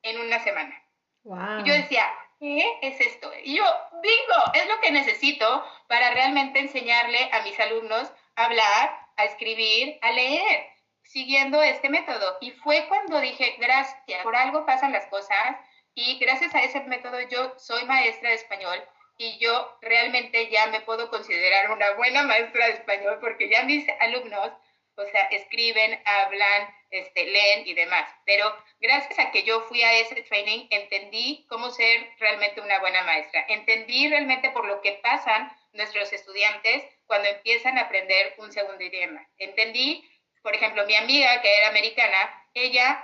en 0.04 0.20
una 0.20 0.44
semana. 0.44 0.82
Wow. 1.24 1.60
Y 1.60 1.68
yo 1.68 1.74
decía, 1.74 2.12
¿qué 2.40 2.80
es 2.82 3.00
esto? 3.02 3.32
Y 3.44 3.58
yo, 3.58 3.64
bingo, 4.02 4.54
es 4.54 4.68
lo 4.68 4.80
que 4.82 4.92
necesito 4.92 5.66
para 5.88 6.12
realmente 6.12 6.60
enseñarle 6.60 7.30
a 7.32 7.42
mis 7.42 7.60
alumnos 7.60 8.12
a 8.36 8.46
hablar, 8.46 9.00
a 9.18 9.26
escribir, 9.26 9.98
a 10.02 10.12
leer 10.12 10.68
siguiendo 11.04 11.62
este 11.62 11.90
método. 11.90 12.38
Y 12.42 12.52
fue 12.52 12.86
cuando 12.88 13.20
dije, 13.20 13.56
gracias, 13.60 14.24
por 14.24 14.36
algo 14.36 14.66
pasan 14.66 14.92
las 14.92 15.08
cosas 15.08 15.58
y 15.96 16.20
gracias 16.20 16.54
a 16.54 16.62
ese 16.62 16.82
método 16.82 17.20
yo 17.30 17.54
soy 17.58 17.84
maestra 17.86 18.30
de 18.30 18.36
español 18.36 18.84
y 19.18 19.38
yo 19.40 19.78
realmente 19.82 20.50
ya 20.50 20.68
me 20.68 20.82
puedo 20.82 21.10
considerar 21.10 21.72
una 21.72 21.92
buena 21.92 22.24
maestra 22.24 22.68
de 22.68 22.74
español 22.74 23.18
porque 23.20 23.50
ya 23.50 23.64
mis 23.64 23.86
alumnos, 24.00 24.52
o 24.96 25.06
sea, 25.06 25.24
escriben, 25.26 26.02
hablan, 26.06 26.76
este, 26.90 27.26
leen 27.26 27.68
y 27.68 27.74
demás. 27.74 28.08
Pero 28.26 28.56
gracias 28.80 29.20
a 29.20 29.32
que 29.32 29.44
yo 29.44 29.62
fui 29.62 29.82
a 29.84 29.94
ese 30.00 30.22
training, 30.24 30.68
entendí 30.70 31.46
cómo 31.50 31.70
ser 31.72 32.10
realmente 32.20 32.62
una 32.62 32.80
buena 32.80 33.04
maestra. 33.04 33.46
Entendí 33.50 34.08
realmente 34.08 34.50
por 34.52 34.66
lo 34.66 34.82
que 34.82 34.94
pasan 35.04 35.52
nuestros 35.74 36.12
estudiantes 36.14 36.84
cuando 37.06 37.28
empiezan 37.28 37.78
a 37.78 37.82
aprender 37.82 38.36
un 38.38 38.52
segundo 38.52 38.84
idioma. 38.84 39.28
Entendí 39.38 40.04
por 40.48 40.56
ejemplo, 40.56 40.86
mi 40.86 40.96
amiga 40.96 41.42
que 41.42 41.58
era 41.58 41.68
americana, 41.68 42.46
ella 42.54 43.04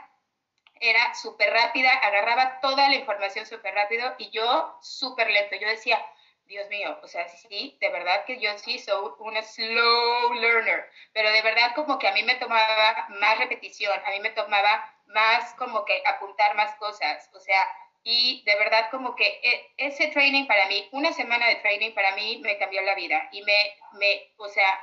era 0.79 1.13
súper 1.13 1.51
rápida, 1.51 1.89
agarraba 1.89 2.59
toda 2.59 2.89
la 2.89 2.95
información 2.95 3.45
súper 3.45 3.73
rápido 3.73 4.13
y 4.17 4.29
yo 4.31 4.77
súper 4.81 5.29
lento. 5.29 5.55
Yo 5.55 5.67
decía, 5.67 6.03
Dios 6.45 6.69
mío, 6.69 6.99
o 7.01 7.07
sea, 7.07 7.27
sí, 7.29 7.77
de 7.79 7.89
verdad 7.89 8.25
que 8.25 8.39
yo 8.39 8.57
sí 8.57 8.77
soy 8.79 9.11
una 9.19 9.41
slow 9.41 10.33
learner, 10.33 10.89
pero 11.13 11.31
de 11.31 11.41
verdad 11.41 11.73
como 11.75 11.97
que 11.97 12.07
a 12.07 12.13
mí 12.13 12.23
me 12.23 12.35
tomaba 12.35 13.07
más 13.09 13.37
repetición, 13.39 13.97
a 14.05 14.09
mí 14.11 14.19
me 14.19 14.29
tomaba 14.31 14.93
más 15.07 15.53
como 15.55 15.85
que 15.85 16.03
apuntar 16.05 16.55
más 16.55 16.75
cosas, 16.75 17.29
o 17.33 17.39
sea, 17.39 17.65
y 18.03 18.43
de 18.45 18.55
verdad 18.57 18.89
como 18.91 19.15
que 19.15 19.39
e, 19.41 19.73
ese 19.77 20.07
training 20.07 20.45
para 20.45 20.67
mí, 20.67 20.87
una 20.91 21.13
semana 21.13 21.47
de 21.47 21.55
training 21.57 21.93
para 21.93 22.13
mí 22.15 22.39
me 22.43 22.57
cambió 22.57 22.81
la 22.81 22.95
vida 22.95 23.29
y 23.31 23.41
me, 23.43 23.77
me 23.93 24.33
o 24.37 24.49
sea, 24.49 24.79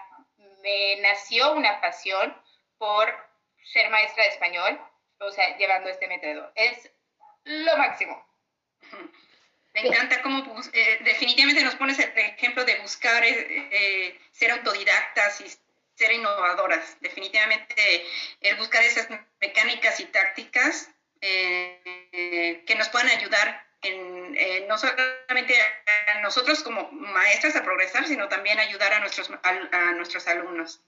me 0.63 0.97
nació 1.03 1.53
una 1.53 1.81
pasión 1.81 2.35
por 2.79 3.15
ser 3.63 3.91
maestra 3.91 4.25
de 4.25 4.31
español, 4.31 4.81
o 5.21 5.31
sea, 5.31 5.57
llevando 5.57 5.89
este 5.89 6.09
método. 6.09 6.51
Es 6.55 6.91
lo 7.45 7.77
máximo. 7.77 8.27
Me 9.73 9.87
encanta 9.87 10.21
cómo 10.23 10.45
eh, 10.73 10.99
definitivamente 11.05 11.63
nos 11.63 11.77
pones 11.77 11.99
el 11.99 12.11
ejemplo 12.19 12.65
de 12.65 12.81
buscar 12.81 13.23
eh, 13.23 13.69
eh, 13.71 14.21
ser 14.33 14.51
autodidactas 14.51 15.41
y 15.43 15.49
ser 15.95 16.13
innovadoras. 16.13 16.97
Definitivamente 17.01 18.05
el 18.41 18.57
buscar 18.57 18.83
esas 18.83 19.09
mecánicas 19.41 20.01
y 20.01 20.07
tácticas 20.07 20.91
que 21.21 22.75
nos 22.79 22.89
puedan 22.89 23.11
ayudar 23.11 23.65
en, 23.83 24.67
no 24.67 24.79
solamente 24.79 25.55
a 26.07 26.21
nosotros 26.21 26.63
como 26.63 26.91
maestras 26.93 27.55
a 27.57 27.63
progresar, 27.63 28.07
sino 28.07 28.27
también 28.29 28.59
ayudar 28.59 28.95
a 28.95 29.01
nuestros, 29.01 29.31
a 29.43 29.93
nuestros 29.93 30.27
alumnos. 30.27 30.83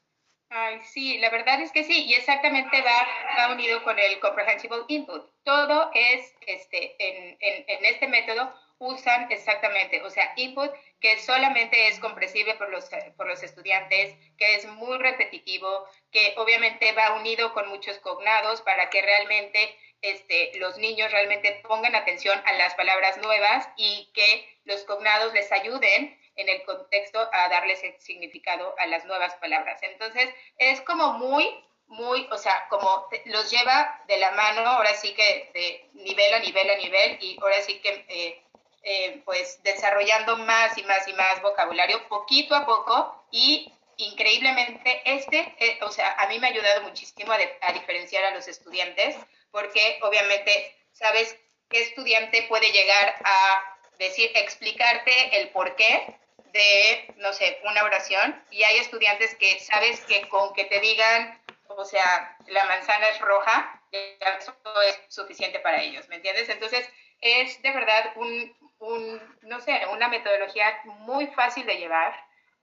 Ay, 0.54 0.80
sí, 0.84 1.16
la 1.16 1.30
verdad 1.30 1.62
es 1.62 1.72
que 1.72 1.82
sí, 1.82 2.04
y 2.04 2.12
exactamente 2.12 2.82
va, 2.82 3.08
va 3.38 3.52
unido 3.54 3.82
con 3.84 3.98
el 3.98 4.20
comprehensible 4.20 4.82
input. 4.88 5.26
Todo 5.44 5.90
es, 5.94 6.34
este, 6.46 6.94
en, 6.98 7.38
en, 7.40 7.64
en, 7.66 7.84
este 7.86 8.06
método 8.06 8.52
usan 8.76 9.32
exactamente, 9.32 10.02
o 10.02 10.10
sea, 10.10 10.30
input 10.36 10.70
que 11.00 11.18
solamente 11.20 11.88
es 11.88 11.98
comprensible 12.00 12.54
por 12.56 12.68
los, 12.68 12.90
por 13.16 13.28
los 13.28 13.42
estudiantes, 13.42 14.14
que 14.36 14.56
es 14.56 14.66
muy 14.66 14.98
repetitivo, 14.98 15.86
que 16.10 16.34
obviamente 16.36 16.92
va 16.92 17.14
unido 17.14 17.54
con 17.54 17.70
muchos 17.70 17.98
cognados 18.00 18.60
para 18.60 18.90
que 18.90 19.00
realmente 19.00 19.74
este, 20.02 20.52
los 20.58 20.76
niños 20.76 21.10
realmente 21.12 21.62
pongan 21.66 21.94
atención 21.94 22.38
a 22.44 22.52
las 22.54 22.74
palabras 22.74 23.16
nuevas 23.22 23.70
y 23.78 24.10
que 24.12 24.46
los 24.64 24.84
cognados 24.84 25.32
les 25.32 25.50
ayuden 25.50 26.14
en 26.36 26.48
el 26.48 26.62
contexto 26.64 27.18
a 27.32 27.48
darles 27.48 27.82
significado 27.98 28.74
a 28.78 28.86
las 28.86 29.04
nuevas 29.04 29.34
palabras. 29.34 29.82
Entonces, 29.82 30.28
es 30.58 30.80
como 30.82 31.14
muy, 31.14 31.48
muy, 31.86 32.26
o 32.30 32.38
sea, 32.38 32.66
como 32.68 33.08
los 33.26 33.50
lleva 33.50 34.02
de 34.06 34.16
la 34.16 34.30
mano, 34.32 34.62
ahora 34.62 34.94
sí 34.94 35.12
que 35.14 35.50
de 35.52 35.90
nivel 35.92 36.34
a 36.34 36.38
nivel 36.38 36.70
a 36.70 36.76
nivel, 36.76 37.18
y 37.20 37.38
ahora 37.40 37.60
sí 37.60 37.80
que, 37.80 38.04
eh, 38.08 38.42
eh, 38.82 39.22
pues, 39.24 39.62
desarrollando 39.62 40.36
más 40.38 40.76
y 40.78 40.82
más 40.84 41.06
y 41.06 41.12
más 41.12 41.40
vocabulario, 41.42 42.08
poquito 42.08 42.54
a 42.54 42.64
poco, 42.64 43.24
y 43.30 43.70
increíblemente, 43.98 45.02
este, 45.04 45.54
eh, 45.58 45.78
o 45.82 45.90
sea, 45.90 46.12
a 46.14 46.26
mí 46.28 46.38
me 46.38 46.48
ha 46.48 46.50
ayudado 46.50 46.82
muchísimo 46.82 47.32
a, 47.32 47.38
a 47.60 47.72
diferenciar 47.72 48.24
a 48.24 48.34
los 48.34 48.48
estudiantes, 48.48 49.16
porque 49.50 49.98
obviamente 50.02 50.74
sabes 50.92 51.36
qué 51.68 51.82
estudiante 51.82 52.42
puede 52.48 52.72
llegar 52.72 53.14
a 53.24 53.78
decir, 53.98 54.30
explicarte 54.34 55.40
el 55.40 55.50
por 55.50 55.76
qué 55.76 56.21
de, 56.52 57.14
no 57.16 57.32
sé, 57.32 57.60
una 57.64 57.84
oración 57.84 58.42
y 58.50 58.62
hay 58.62 58.78
estudiantes 58.78 59.34
que 59.36 59.58
sabes 59.60 60.00
que 60.02 60.28
con 60.28 60.52
que 60.54 60.64
te 60.64 60.80
digan, 60.80 61.40
o 61.68 61.84
sea, 61.84 62.36
la 62.46 62.64
manzana 62.64 63.08
es 63.08 63.20
roja, 63.20 63.80
eso 63.90 64.54
es 64.86 65.00
suficiente 65.08 65.60
para 65.60 65.82
ellos, 65.82 66.08
¿me 66.08 66.16
entiendes? 66.16 66.48
Entonces, 66.48 66.88
es 67.20 67.60
de 67.62 67.72
verdad 67.72 68.12
un, 68.16 68.56
un, 68.78 69.38
no 69.42 69.60
sé, 69.60 69.86
una 69.92 70.08
metodología 70.08 70.80
muy 70.84 71.26
fácil 71.28 71.66
de 71.66 71.76
llevar 71.76 72.14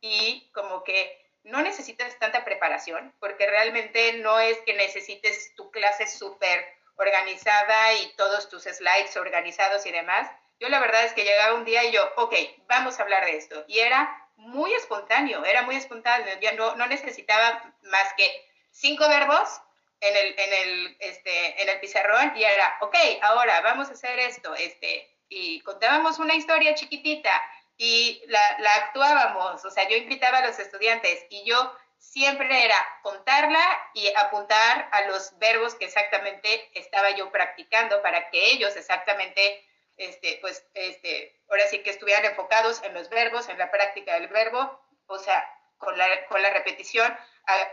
y 0.02 0.50
como 0.54 0.84
que 0.84 1.20
no 1.44 1.62
necesitas 1.62 2.18
tanta 2.20 2.44
preparación, 2.44 3.14
porque 3.20 3.48
realmente 3.48 4.14
no 4.14 4.40
es 4.40 4.58
que 4.60 4.74
necesites 4.74 5.54
tu 5.56 5.72
clase 5.72 6.08
súper 6.08 6.66
organizada 6.96 7.94
y 7.94 8.14
todos 8.18 8.50
tus 8.50 8.64
slides 8.64 9.16
organizados 9.16 9.86
y 9.86 9.92
demás, 9.92 10.30
yo 10.60 10.70
la 10.70 10.80
verdad 10.80 11.06
es 11.06 11.14
que 11.14 11.24
llegaba 11.24 11.56
un 11.56 11.66
día 11.66 11.84
y 11.86 11.92
yo, 11.92 12.02
ok, 12.18 12.36
vamos 12.68 13.00
a 13.00 13.04
hablar 13.04 13.26
de 13.26 13.38
esto. 13.38 13.64
Y 13.68 13.80
era 13.80 14.28
muy 14.36 14.74
espontáneo, 14.74 15.44
era 15.46 15.64
muy 15.64 15.76
espontáneo. 15.76 16.40
Yo 16.42 16.52
no, 16.54 16.76
no 16.76 16.88
necesitaba 16.88 17.74
más 17.84 18.14
que 18.18 18.30
cinco 18.72 19.08
verbos 19.08 19.62
en 20.02 20.16
el, 20.16 20.40
en 20.40 20.54
el, 20.54 20.98
este, 21.00 21.62
en 21.62 21.70
el 21.70 21.80
pizarrón 21.80 22.34
y 22.36 22.44
era, 22.44 22.78
ok, 22.82 22.96
ahora 23.22 23.62
vamos 23.62 23.90
a 23.90 23.94
hacer 23.94 24.20
esto. 24.20 24.54
Este, 24.56 25.10
y 25.30 25.62
contábamos 25.62 26.20
una 26.20 26.36
historia 26.36 26.76
chiquitita 26.76 27.32
y 27.78 28.22
la, 28.28 28.58
la 28.60 28.76
actuábamos. 28.76 29.64
O 29.64 29.72
sea, 29.72 29.88
yo 29.88 29.96
invitaba 29.96 30.40
a 30.40 30.48
los 30.48 30.60
estudiantes 30.60 31.26
y 31.30 31.44
yo 31.46 31.74
siempre 31.98 32.66
era 32.66 32.76
contarla 33.02 33.62
y 33.94 34.08
apuntar 34.16 34.90
a 34.92 35.02
los 35.04 35.38
verbos 35.38 35.76
que 35.76 35.86
exactamente 35.86 36.70
estaba 36.74 37.12
yo 37.12 37.30
practicando 37.32 38.02
para 38.02 38.30
que 38.30 38.52
ellos 38.52 38.76
exactamente 38.76 39.69
este, 40.00 40.40
pues, 40.42 40.66
este, 40.74 41.40
ahora 41.50 41.68
sí 41.68 41.84
que 41.84 41.92
estuvieran 41.92 42.26
enfocados 42.26 42.82
en 42.84 42.94
los 42.94 43.10
verbos, 43.10 43.50
en 43.50 43.58
la 43.58 43.70
práctica 43.70 44.14
del 44.14 44.30
verbo, 44.30 44.82
o 45.08 45.20
sea, 45.20 45.46
con 45.78 45.98
la, 45.98 46.08
repetición, 46.54 47.16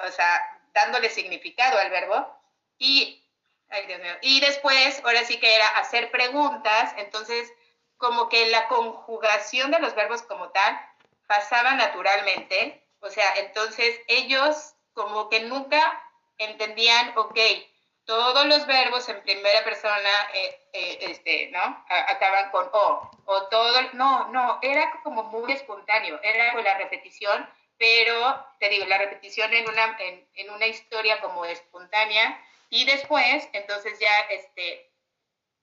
o 0.06 0.10
sea, 0.10 0.60
dándole 0.72 1.08
significado 1.08 1.78
al 1.78 1.90
verbo. 1.90 2.36
Y, 2.78 3.24
ay 3.70 3.86
Dios 3.86 4.00
mío, 4.00 4.12
y 4.22 4.40
después, 4.40 5.00
ahora 5.04 5.24
sí 5.24 5.38
que 5.38 5.54
era 5.54 5.68
hacer 5.78 6.10
preguntas, 6.10 6.92
entonces, 6.98 7.50
como 7.96 8.28
que 8.28 8.46
la 8.50 8.66
conjugación 8.68 9.70
de 9.70 9.78
los 9.78 9.94
verbos 9.94 10.22
como 10.22 10.50
tal 10.50 10.80
pasaba 11.28 11.72
naturalmente, 11.74 12.84
o 13.00 13.08
sea, 13.08 13.36
entonces 13.36 14.00
ellos 14.08 14.74
como 14.94 15.28
que 15.28 15.40
nunca 15.40 16.02
entendían, 16.38 17.16
ok, 17.16 17.38
todos 18.06 18.46
los 18.46 18.66
verbos 18.66 19.08
en 19.08 19.20
primera 19.22 19.64
persona, 19.64 20.10
eh, 20.32 20.60
eh, 20.72 20.98
este, 21.00 21.48
¿no? 21.52 21.84
acaban 21.88 22.50
con 22.50 22.68
o, 22.72 23.10
o 23.24 23.42
todo, 23.48 23.82
no, 23.94 24.28
no, 24.28 24.58
era 24.62 25.00
como 25.02 25.24
muy 25.24 25.52
espontáneo, 25.52 26.18
era 26.22 26.52
con 26.52 26.64
la 26.64 26.78
repetición, 26.78 27.46
pero 27.78 28.46
te 28.58 28.68
digo, 28.68 28.86
la 28.86 28.98
repetición 28.98 29.52
en 29.52 29.68
una, 29.68 29.96
en, 29.98 30.50
una 30.50 30.66
historia 30.66 31.20
como 31.20 31.44
espontánea 31.44 32.40
Y 32.70 32.84
después, 32.84 33.48
entonces 33.52 33.98
ya, 33.98 34.20
este, 34.30 34.90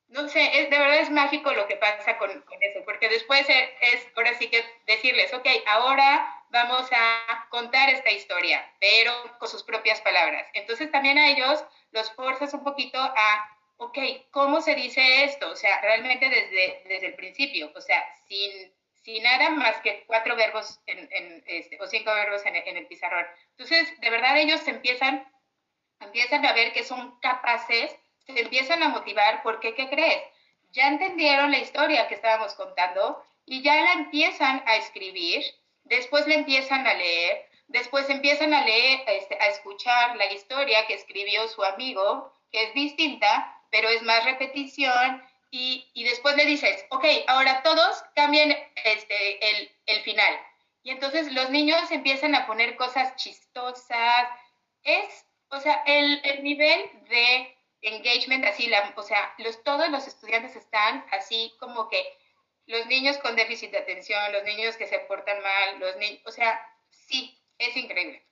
no 0.08 0.30
sé, 0.30 0.62
es, 0.62 0.70
de 0.70 0.78
verdad 0.78 1.00
es 1.00 1.10
mágico 1.10 1.52
lo 1.54 1.68
que 1.68 1.76
pasa 1.78 2.18
con, 2.18 2.30
eso, 2.62 2.80
porque 2.86 3.10
después 3.10 3.48
es, 3.50 3.70
es, 3.82 4.08
ahora 4.16 4.34
sí 4.36 4.50
que 4.50 4.64
decirles, 4.86 5.34
ok, 5.34 5.48
ahora 5.68 6.43
vamos 6.54 6.88
a 6.94 7.48
contar 7.50 7.90
esta 7.90 8.12
historia, 8.12 8.66
pero 8.80 9.12
con 9.40 9.50
sus 9.50 9.64
propias 9.64 10.00
palabras. 10.00 10.48
Entonces 10.54 10.90
también 10.90 11.18
a 11.18 11.30
ellos 11.30 11.62
los 11.92 12.10
forzas 12.14 12.54
un 12.54 12.64
poquito 12.64 12.98
a, 12.98 13.58
ok, 13.78 13.98
¿cómo 14.32 14.62
se 14.62 14.76
dice 14.76 15.26
esto? 15.26 15.50
O 15.50 15.56
sea, 15.56 15.82
realmente 15.82 16.30
desde, 16.30 16.84
desde 16.86 17.08
el 17.08 17.16
principio, 17.16 17.72
o 17.76 17.82
sea, 17.82 18.02
sin, 18.28 18.74
sin 19.04 19.24
nada 19.24 19.50
más 19.50 19.76
que 19.82 20.06
cuatro 20.08 20.38
verbos 20.38 20.80
en, 20.86 21.44
este, 21.48 21.78
o 21.82 21.88
cinco 21.88 22.14
verbos 22.14 22.46
en, 22.46 22.56
en 22.56 22.78
el 22.78 22.88
pizarrón. 22.88 23.26
Entonces, 23.52 24.00
de 24.00 24.10
verdad 24.10 24.38
ellos 24.38 24.66
empiezan, 24.68 25.28
empiezan 26.00 26.46
a 26.46 26.54
ver 26.54 26.72
que 26.72 26.84
son 26.84 27.20
capaces 27.20 27.94
se 28.26 28.40
empiezan 28.40 28.82
a 28.84 28.90
motivar 28.90 29.44
porque, 29.44 29.76
¿qué 29.76 29.90
crees? 29.90 30.24
Ya 30.72 30.88
entendieron 30.88 31.52
la 31.52 31.60
historia 31.60 32.08
que 32.08 32.16
estábamos 32.16 32.54
contando 32.56 33.24
y 33.46 33.62
ya 33.62 33.76
la 33.76 33.94
empiezan 33.94 34.64
a 34.66 34.78
escribir, 34.78 35.44
después 35.84 36.28
la 36.28 36.36
empiezan 36.36 36.86
a 36.88 36.94
leer, 36.94 37.50
después 37.68 38.10
empiezan 38.10 38.54
a 38.54 38.66
leer, 38.66 39.02
este, 39.08 39.36
a 39.36 39.48
escuchar 39.48 40.16
la 40.16 40.32
historia 40.32 40.86
que 40.88 40.94
escribió 40.94 41.48
su 41.48 41.63
amigo, 41.63 42.32
que 42.52 42.63
es 42.63 42.74
distinta, 42.74 43.62
pero 43.72 43.90
es 43.90 44.02
más 44.04 44.24
repetición, 44.25 45.24
y, 45.50 45.88
y 45.94 46.04
después 46.04 46.36
le 46.36 46.46
dices, 46.46 46.86
ok, 46.90 47.06
ahora 47.28 47.62
todos 47.62 48.04
cambien 48.16 48.58
este, 48.84 49.50
el, 49.50 49.72
el 49.86 50.02
final. 50.02 50.36
Y 50.82 50.90
entonces 50.90 51.32
los 51.32 51.50
niños 51.52 51.92
empiezan 51.92 52.36
a 52.36 52.46
poner 52.48 52.75
cosas 52.75 53.16
chistosas. 53.16 54.28
Es, 54.84 55.25
o 55.50 55.60
sea, 55.60 55.84
el, 55.86 56.20
el 56.24 56.44
nivel 56.44 56.90
de 57.08 57.56
engagement, 57.82 58.46
así, 58.46 58.72
o 58.96 59.04
sea, 59.04 59.34
los, 59.38 59.63
todos 59.63 59.90
los 59.90 60.08
estudiantes 60.08 60.56
están 60.56 61.06
así 61.12 61.54
como 61.60 61.88
que 61.88 62.04
los 62.67 62.86
niños 62.88 63.17
con 63.17 63.36
déficit 63.36 63.72
de 63.72 63.79
atención, 63.79 64.32
los 64.32 64.43
niños 64.43 64.77
que 64.77 64.88
se 64.88 65.00
portan 65.00 65.41
mal, 65.41 65.79
los 65.79 65.96
niños, 65.98 66.22
o 66.25 66.32
sea, 66.32 66.60
sí, 66.89 67.38
es 67.58 67.75
increíble. 67.75 68.25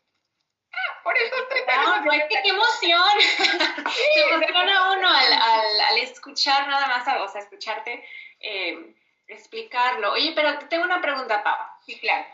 Ah, 0.73 1.01
por 1.03 1.17
eso 1.17 1.35
estoy 1.35 1.65
tan 1.65 2.05
no, 2.05 2.11
qué, 2.29 2.49
emoción. 2.49 3.19
se 4.13 4.21
emociona 4.21 4.93
uno 4.93 5.09
al, 5.09 5.33
al, 5.33 5.81
al, 5.81 5.97
escuchar 5.97 6.67
nada 6.67 6.87
más, 6.87 7.05
o 7.21 7.27
sea, 7.27 7.41
escucharte 7.41 8.03
eh, 8.39 8.95
explicarlo. 9.27 10.13
Oye, 10.13 10.31
pero 10.33 10.57
te 10.59 10.67
tengo 10.67 10.85
una 10.85 11.01
pregunta, 11.01 11.43
Pau. 11.43 11.57
Sí, 11.85 11.99
claro 11.99 12.25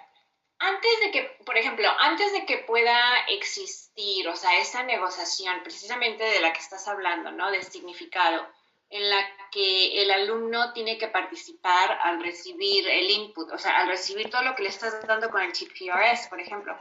antes 0.60 1.00
de 1.02 1.12
que, 1.12 1.24
por 1.46 1.58
ejemplo, 1.58 1.88
antes 2.00 2.32
de 2.34 2.46
que 2.46 2.58
pueda 2.60 3.20
existir, 3.28 4.28
o 4.28 4.36
sea, 4.36 4.60
esa 4.60 4.84
negociación 4.84 5.62
precisamente 5.64 6.24
de 6.24 6.40
la 6.40 6.52
que 6.54 6.60
estás 6.60 6.88
hablando, 6.88 7.32
¿no? 7.32 7.52
De 7.52 7.62
significado, 7.62 8.48
en 8.90 9.10
la 9.10 9.18
que 9.52 10.02
el 10.02 10.12
alumno 10.12 10.74
tiene 10.74 10.98
que 10.98 11.08
participar 11.08 12.00
al 12.04 12.22
recibir 12.22 12.88
el 12.88 13.10
input, 13.10 13.52
o 13.52 13.58
sea, 13.58 13.78
al 13.80 13.88
recibir 13.88 14.30
todo 14.30 14.44
lo 14.44 14.56
que 14.56 14.64
le 14.64 14.70
estás 14.70 15.06
dando 15.06 15.30
con 15.30 15.42
el 15.42 15.54
chip 15.54 15.72
PRS, 15.72 16.28
por 16.28 16.40
ejemplo. 16.40 16.78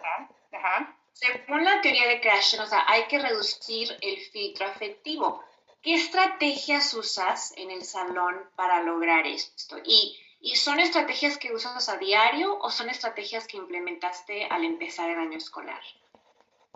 Ajá, 0.53 0.97
Según 1.13 1.65
la 1.65 1.81
teoría 1.81 2.09
de 2.09 2.21
Crash, 2.21 2.59
o 2.61 2.67
sea, 2.67 2.85
hay 2.87 3.05
que 3.05 3.19
reducir 3.19 3.97
el 4.01 4.17
filtro 4.19 4.67
afectivo. 4.67 5.45
¿Qué 5.83 5.95
estrategias 5.95 6.95
usas 6.95 7.53
en 7.57 7.71
el 7.71 7.85
salón 7.85 8.51
para 8.57 8.83
lograr 8.83 9.27
esto? 9.27 9.77
Y 9.85 10.19
¿Y 10.41 10.57
son 10.57 10.79
estrategias 10.79 11.39
que 11.39 11.53
usas 11.53 11.89
a 11.89 11.97
diario 11.97 12.59
o 12.61 12.71
son 12.71 12.89
estrategias 12.89 13.49
que 13.49 13.57
implementaste 13.57 14.45
al 14.45 14.65
empezar 14.65 15.11
el 15.11 15.19
año 15.19 15.39
escolar? 15.39 15.83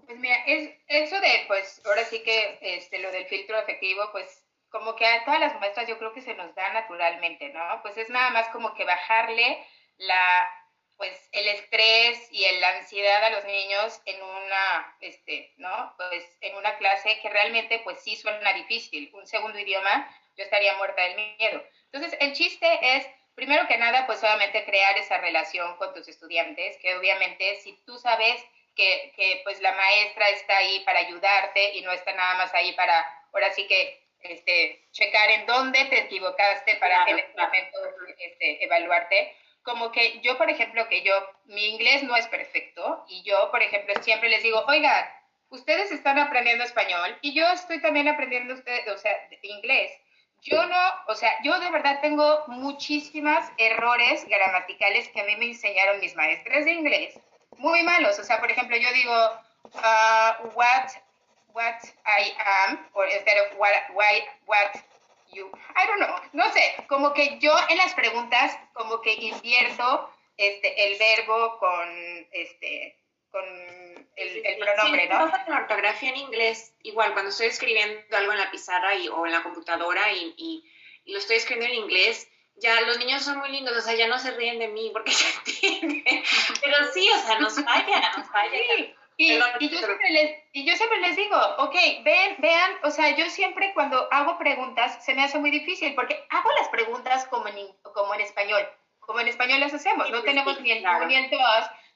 Pues 0.06 0.18
mira, 0.18 0.42
es, 0.46 0.74
eso 0.88 1.20
de, 1.20 1.44
pues 1.46 1.80
ahora 1.84 2.04
sí 2.04 2.20
que 2.24 2.58
este, 2.62 2.98
lo 2.98 3.12
del 3.12 3.26
filtro 3.26 3.56
efectivo, 3.58 4.02
pues 4.10 4.39
como 4.70 4.96
que 4.96 5.06
a 5.06 5.24
todas 5.24 5.40
las 5.40 5.54
muestras 5.58 5.86
yo 5.88 5.98
creo 5.98 6.12
que 6.12 6.22
se 6.22 6.34
nos 6.34 6.54
da 6.54 6.72
naturalmente, 6.72 7.48
¿no? 7.50 7.82
Pues 7.82 7.96
es 7.98 8.08
nada 8.08 8.30
más 8.30 8.48
como 8.48 8.74
que 8.74 8.84
bajarle 8.84 9.66
la, 9.98 10.48
pues 10.96 11.28
el 11.32 11.48
estrés 11.48 12.28
y 12.30 12.44
la 12.58 12.76
ansiedad 12.76 13.24
a 13.24 13.30
los 13.30 13.44
niños 13.44 14.00
en 14.04 14.22
una, 14.22 14.96
este, 15.00 15.52
¿no? 15.56 15.94
Pues 15.96 16.24
en 16.40 16.56
una 16.56 16.76
clase 16.76 17.18
que 17.20 17.28
realmente 17.28 17.80
pues 17.80 18.02
sí 18.02 18.16
suena 18.16 18.52
difícil. 18.52 19.10
Un 19.14 19.26
segundo 19.26 19.58
idioma, 19.58 20.08
yo 20.36 20.44
estaría 20.44 20.76
muerta 20.76 21.02
del 21.02 21.36
miedo. 21.38 21.64
Entonces, 21.92 22.16
el 22.20 22.32
chiste 22.34 22.96
es 22.96 23.06
primero 23.34 23.66
que 23.66 23.78
nada, 23.78 24.06
pues 24.06 24.22
obviamente 24.22 24.64
crear 24.66 24.98
esa 24.98 25.16
relación 25.18 25.76
con 25.76 25.94
tus 25.94 26.06
estudiantes, 26.08 26.76
que 26.76 26.94
obviamente 26.96 27.56
si 27.62 27.72
tú 27.86 27.98
sabes 27.98 28.44
que, 28.76 29.12
que, 29.16 29.40
pues 29.44 29.60
la 29.62 29.72
maestra 29.72 30.28
está 30.28 30.58
ahí 30.58 30.80
para 30.80 31.00
ayudarte 31.00 31.76
y 31.76 31.80
no 31.80 31.92
está 31.92 32.12
nada 32.12 32.34
más 32.36 32.52
ahí 32.54 32.72
para, 32.74 33.06
ahora 33.32 33.50
sí 33.52 33.66
que, 33.66 33.99
este, 34.22 34.86
checar 34.92 35.30
en 35.30 35.46
dónde 35.46 35.84
te 35.86 36.00
equivocaste 36.00 36.76
para 36.76 37.04
en 37.08 37.18
este 37.18 37.40
momento 37.40 37.78
este, 38.18 38.64
evaluarte. 38.64 39.36
Como 39.62 39.92
que 39.92 40.20
yo, 40.20 40.38
por 40.38 40.48
ejemplo, 40.48 40.88
que 40.88 41.02
yo, 41.02 41.12
mi 41.44 41.68
inglés 41.68 42.02
no 42.02 42.16
es 42.16 42.26
perfecto 42.28 43.04
y 43.08 43.22
yo, 43.22 43.50
por 43.50 43.62
ejemplo, 43.62 43.94
siempre 44.02 44.30
les 44.30 44.42
digo, 44.42 44.64
oiga, 44.66 45.14
ustedes 45.50 45.92
están 45.92 46.18
aprendiendo 46.18 46.64
español 46.64 47.18
y 47.20 47.34
yo 47.34 47.46
estoy 47.52 47.80
también 47.82 48.08
aprendiendo 48.08 48.54
usted, 48.54 48.88
o 48.88 48.96
sea, 48.96 49.12
inglés 49.42 49.92
yo 50.42 50.66
no, 50.66 50.94
o 51.08 51.14
sea, 51.14 51.30
yo 51.42 51.58
de 51.60 51.70
verdad 51.70 52.00
tengo 52.00 52.44
muchísimos 52.46 53.44
errores 53.58 54.26
gramaticales 54.26 55.08
que 55.08 55.20
a 55.20 55.24
mí 55.24 55.36
me 55.36 55.46
enseñaron 55.46 56.00
mis 56.00 56.16
maestras 56.16 56.64
de 56.64 56.72
inglés, 56.72 57.20
muy 57.58 57.82
malos. 57.82 58.18
O 58.18 58.24
sea, 58.24 58.40
por 58.40 58.50
ejemplo, 58.50 58.76
yo 58.76 58.90
digo, 58.92 59.12
uh, 59.64 60.46
what, 60.54 60.90
what 61.54 61.78
I 62.06 62.32
am, 62.66 62.78
or 62.94 63.06
instead 63.06 63.38
of 63.38 63.58
what, 63.58 63.72
why, 63.94 64.22
what 64.46 64.76
you, 65.32 65.50
I 65.76 65.86
don't 65.86 66.00
know, 66.00 66.16
no 66.32 66.50
sé, 66.52 66.84
como 66.88 67.12
que 67.12 67.38
yo 67.40 67.52
en 67.68 67.78
las 67.78 67.94
preguntas, 67.94 68.56
como 68.72 69.00
que 69.00 69.14
invierto 69.14 70.10
este, 70.36 70.86
el 70.86 70.98
verbo 70.98 71.58
con, 71.58 72.28
este, 72.32 72.96
con 73.30 73.44
el, 74.16 74.46
el 74.46 74.58
pronombre, 74.58 75.08
¿no? 75.08 75.26
la 75.26 75.58
ortografía 75.58 76.10
en 76.10 76.16
inglés, 76.16 76.72
igual 76.82 77.12
cuando 77.12 77.30
estoy 77.30 77.46
escribiendo 77.46 78.16
algo 78.16 78.32
en 78.32 78.38
la 78.38 78.50
pizarra 78.50 78.94
y, 78.94 79.08
o 79.08 79.26
en 79.26 79.32
la 79.32 79.42
computadora 79.42 80.12
y, 80.12 80.34
y, 80.36 80.64
lo 81.06 81.18
estoy 81.18 81.36
escribiendo 81.36 81.74
en 81.74 81.82
inglés, 81.82 82.28
ya 82.56 82.80
los 82.82 82.98
niños 82.98 83.22
son 83.22 83.38
muy 83.38 83.50
lindos, 83.50 83.76
o 83.76 83.80
sea, 83.80 83.94
ya 83.94 84.06
no 84.06 84.18
se 84.18 84.30
ríen 84.32 84.58
de 84.58 84.68
mí 84.68 84.90
porque 84.92 85.10
se 85.12 85.28
entiende. 85.38 86.22
Pero 86.62 86.76
sí, 86.92 87.08
o 87.10 87.18
sea, 87.26 87.38
nos 87.38 87.54
falla, 87.54 88.12
nos 88.16 88.28
falla. 88.28 88.58
Y, 89.20 89.34
y, 89.34 89.68
yo 89.68 89.78
siempre 89.80 90.10
les, 90.12 90.38
y 90.54 90.64
yo 90.64 90.74
siempre 90.76 90.98
les 91.00 91.14
digo, 91.14 91.36
ok, 91.58 91.74
ven, 92.04 92.36
vean, 92.38 92.72
o 92.84 92.90
sea, 92.90 93.14
yo 93.14 93.28
siempre 93.28 93.70
cuando 93.74 94.08
hago 94.10 94.38
preguntas 94.38 95.04
se 95.04 95.12
me 95.12 95.22
hace 95.22 95.38
muy 95.38 95.50
difícil 95.50 95.94
porque 95.94 96.24
hago 96.30 96.50
las 96.58 96.70
preguntas 96.70 97.26
como 97.26 97.46
en, 97.48 97.70
como 97.82 98.14
en 98.14 98.22
español, 98.22 98.66
como 99.00 99.20
en 99.20 99.28
español 99.28 99.60
las 99.60 99.74
hacemos, 99.74 100.08
no 100.08 100.22
pues 100.22 100.24
tenemos 100.24 100.58
ni 100.62 100.70
el 100.70 100.82
ni 101.06 101.16
el 101.16 101.30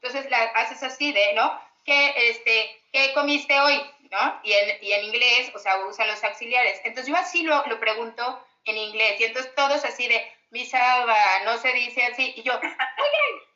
entonces 0.02 0.30
la 0.30 0.42
haces 0.54 0.82
así 0.82 1.12
de, 1.12 1.32
¿no? 1.32 1.58
¿Qué, 1.86 2.12
este, 2.14 2.82
¿qué 2.92 3.14
comiste 3.14 3.58
hoy? 3.58 3.80
¿No? 4.10 4.40
Y 4.42 4.52
en, 4.52 4.84
y 4.84 4.92
en 4.92 5.04
inglés, 5.06 5.50
o 5.54 5.58
sea, 5.58 5.78
usan 5.86 6.08
los 6.08 6.22
auxiliares. 6.24 6.78
Entonces 6.84 7.10
yo 7.10 7.16
así 7.16 7.42
lo, 7.42 7.64
lo 7.68 7.80
pregunto 7.80 8.46
en 8.66 8.76
inglés. 8.76 9.18
Y 9.18 9.24
entonces 9.24 9.54
todos 9.54 9.82
así 9.82 10.08
de, 10.08 10.30
mi 10.54 10.64
salva, 10.64 11.16
no 11.44 11.58
se 11.58 11.72
dice 11.72 12.04
así. 12.04 12.32
Y 12.36 12.42
yo, 12.42 12.52
oigan, 12.52 12.72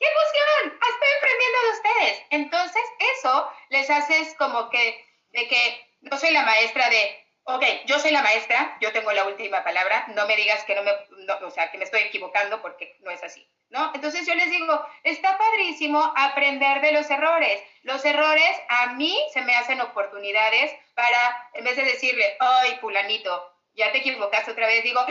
qué 0.01 0.07
emoción, 0.07 0.79
estoy 0.83 1.09
aprendiendo 1.17 1.59
de 1.63 1.71
ustedes. 1.71 2.23
Entonces 2.31 2.83
eso 3.15 3.53
les 3.71 3.89
haces 3.91 4.35
como 4.35 4.71
que, 4.71 5.05
de 5.31 5.49
que 5.49 5.87
no 6.01 6.17
soy 6.19 6.31
la 6.31 6.43
maestra 6.43 6.89
de, 6.91 7.27
ok, 7.45 7.65
yo 7.87 7.99
soy 7.99 8.11
la 8.11 8.23
maestra, 8.23 8.77
yo 8.81 8.93
tengo 8.93 9.13
la 9.13 9.25
última 9.25 9.65
palabra, 9.65 10.07
no 10.15 10.27
me 10.27 10.37
digas 10.37 10.65
que 10.65 10.75
no 10.75 10.83
me, 10.83 10.93
no, 11.25 11.47
o 11.47 11.51
sea, 11.51 11.71
que 11.71 11.79
me 11.79 11.85
estoy 11.85 12.03
equivocando 12.03 12.61
porque 12.63 12.97
no 13.01 13.11
es 13.11 13.23
así. 13.23 13.49
¿no? 13.71 13.91
Entonces 13.95 14.27
yo 14.27 14.35
les 14.35 14.51
digo, 14.51 14.85
está 15.05 15.37
padrísimo 15.37 16.13
aprender 16.17 16.81
de 16.81 16.93
los 16.93 17.11
errores. 17.11 17.63
Los 17.83 18.05
errores 18.05 18.57
a 18.69 18.95
mí 18.95 19.19
se 19.33 19.43
me 19.43 19.55
hacen 19.55 19.81
oportunidades 19.81 20.73
para, 20.95 21.51
en 21.55 21.65
vez 21.65 21.77
de 21.77 21.85
decirle, 21.85 22.37
ay, 22.41 22.77
fulanito, 22.81 23.53
ya 23.75 23.93
te 23.93 23.99
equivocaste 23.99 24.51
otra 24.51 24.67
vez, 24.67 24.83
digo, 24.85 25.05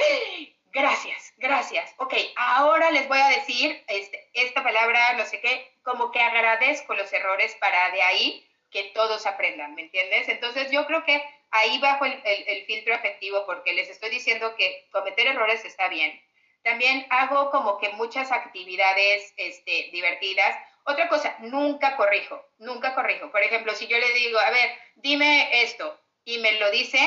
gracias, 0.71 1.33
gracias. 1.37 1.93
Ok, 1.97 2.13
ahora 2.35 2.91
les 2.91 3.07
voy 3.07 3.19
a 3.19 3.29
decir 3.29 3.83
este, 3.87 4.29
esta 4.33 4.63
palabra, 4.63 5.13
no 5.13 5.25
sé 5.25 5.39
qué, 5.39 5.71
como 5.83 6.11
que 6.11 6.21
agradezco 6.21 6.93
los 6.95 7.11
errores 7.13 7.55
para 7.59 7.91
de 7.91 8.01
ahí 8.01 8.46
que 8.71 8.85
todos 8.95 9.25
aprendan, 9.25 9.75
¿me 9.75 9.83
entiendes? 9.83 10.29
Entonces 10.29 10.71
yo 10.71 10.85
creo 10.85 11.03
que 11.05 11.23
ahí 11.51 11.79
bajo 11.79 12.05
el, 12.05 12.65
filtro 12.65 12.93
efectivo 12.93 13.45
porque 13.45 13.73
les 13.73 13.89
estoy 13.89 14.09
diciendo 14.09 14.55
que 14.55 14.87
cometer 14.91 15.27
errores 15.27 15.63
está 15.65 15.87
bien, 15.87 16.21
también 16.63 17.05
hago 17.09 17.49
como 17.49 17.77
que 17.77 17.89
muchas 17.89 18.31
actividades 18.31 19.33
este, 19.37 19.89
divertidas. 19.91 20.57
Otra 20.83 21.07
cosa, 21.07 21.35
nunca 21.39 21.95
corrijo, 21.95 22.43
nunca 22.57 22.93
corrijo. 22.93 23.31
Por 23.31 23.41
ejemplo, 23.41 23.73
si 23.73 23.87
yo 23.87 23.97
le 23.97 24.11
digo, 24.13 24.39
a 24.39 24.49
ver, 24.51 24.77
dime 24.95 25.61
esto 25.61 25.97
y 26.25 26.39
me 26.39 26.53
lo 26.59 26.69
dice, 26.71 26.99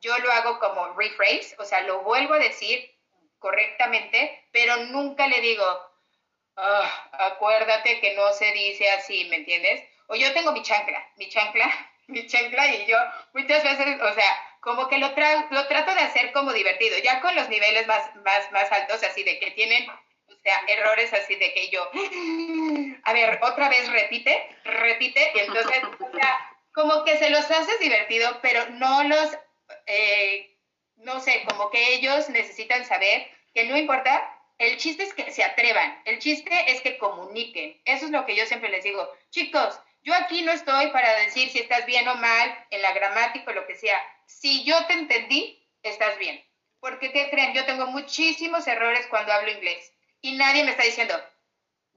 yo 0.00 0.16
lo 0.18 0.30
hago 0.30 0.58
como 0.58 0.92
rephrase, 0.94 1.54
o 1.58 1.64
sea, 1.64 1.80
lo 1.82 2.02
vuelvo 2.02 2.34
a 2.34 2.38
decir 2.38 2.92
correctamente, 3.38 4.46
pero 4.52 4.76
nunca 4.76 5.26
le 5.26 5.40
digo, 5.40 5.64
oh, 6.56 6.84
acuérdate 7.12 8.00
que 8.00 8.14
no 8.14 8.32
se 8.32 8.52
dice 8.52 8.88
así, 8.90 9.24
¿me 9.26 9.36
entiendes? 9.36 9.82
O 10.12 10.14
yo 10.14 10.30
tengo 10.34 10.52
mi 10.52 10.60
chancla, 10.60 11.02
mi 11.16 11.26
chancla, 11.30 11.72
mi 12.08 12.26
chancla 12.26 12.66
y 12.66 12.84
yo 12.84 12.98
muchas 13.32 13.64
veces, 13.64 13.98
o 13.98 14.12
sea, 14.12 14.58
como 14.60 14.86
que 14.86 14.98
lo, 14.98 15.08
lo 15.08 15.66
trato 15.68 15.94
de 15.94 16.02
hacer 16.02 16.32
como 16.32 16.52
divertido, 16.52 16.98
ya 16.98 17.22
con 17.22 17.34
los 17.34 17.48
niveles 17.48 17.86
más, 17.86 18.14
más, 18.16 18.52
más 18.52 18.70
altos, 18.70 19.02
así 19.02 19.22
de 19.22 19.38
que 19.38 19.52
tienen, 19.52 19.88
o 19.88 20.34
sea, 20.42 20.60
errores 20.68 21.14
así 21.14 21.34
de 21.36 21.54
que 21.54 21.70
yo, 21.70 21.90
a 23.04 23.12
ver, 23.14 23.38
otra 23.42 23.70
vez 23.70 23.90
repite, 23.90 24.54
repite, 24.64 25.32
y 25.34 25.38
entonces, 25.38 25.82
o 26.00 26.12
sea, 26.14 26.58
como 26.74 27.04
que 27.04 27.16
se 27.16 27.30
los 27.30 27.50
haces 27.50 27.80
divertido, 27.80 28.38
pero 28.42 28.68
no 28.68 29.04
los, 29.04 29.38
eh, 29.86 30.58
no 30.96 31.20
sé, 31.20 31.42
como 31.48 31.70
que 31.70 31.94
ellos 31.94 32.28
necesitan 32.28 32.84
saber 32.84 33.26
que 33.54 33.64
no 33.64 33.78
importa, 33.78 34.30
el 34.58 34.76
chiste 34.76 35.04
es 35.04 35.14
que 35.14 35.30
se 35.30 35.42
atrevan, 35.42 36.02
el 36.04 36.18
chiste 36.18 36.50
es 36.66 36.82
que 36.82 36.98
comuniquen, 36.98 37.80
eso 37.86 38.04
es 38.04 38.10
lo 38.10 38.26
que 38.26 38.36
yo 38.36 38.44
siempre 38.44 38.68
les 38.68 38.84
digo, 38.84 39.10
chicos, 39.30 39.80
yo 40.02 40.14
aquí 40.14 40.42
no 40.42 40.52
estoy 40.52 40.88
para 40.88 41.14
decir 41.20 41.50
si 41.50 41.60
estás 41.60 41.86
bien 41.86 42.06
o 42.08 42.14
mal 42.16 42.66
en 42.70 42.82
la 42.82 42.92
gramática 42.92 43.50
o 43.50 43.54
lo 43.54 43.66
que 43.66 43.76
sea. 43.76 44.00
Si 44.26 44.64
yo 44.64 44.86
te 44.86 44.94
entendí, 44.94 45.64
estás 45.82 46.18
bien. 46.18 46.44
Porque, 46.80 47.12
¿qué 47.12 47.30
creen? 47.30 47.54
Yo 47.54 47.64
tengo 47.64 47.86
muchísimos 47.86 48.66
errores 48.66 49.06
cuando 49.08 49.32
hablo 49.32 49.52
inglés. 49.52 49.92
Y 50.20 50.36
nadie 50.36 50.64
me 50.64 50.72
está 50.72 50.82
diciendo, 50.82 51.14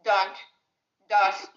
don't, 0.04 0.38
does, 1.10 1.52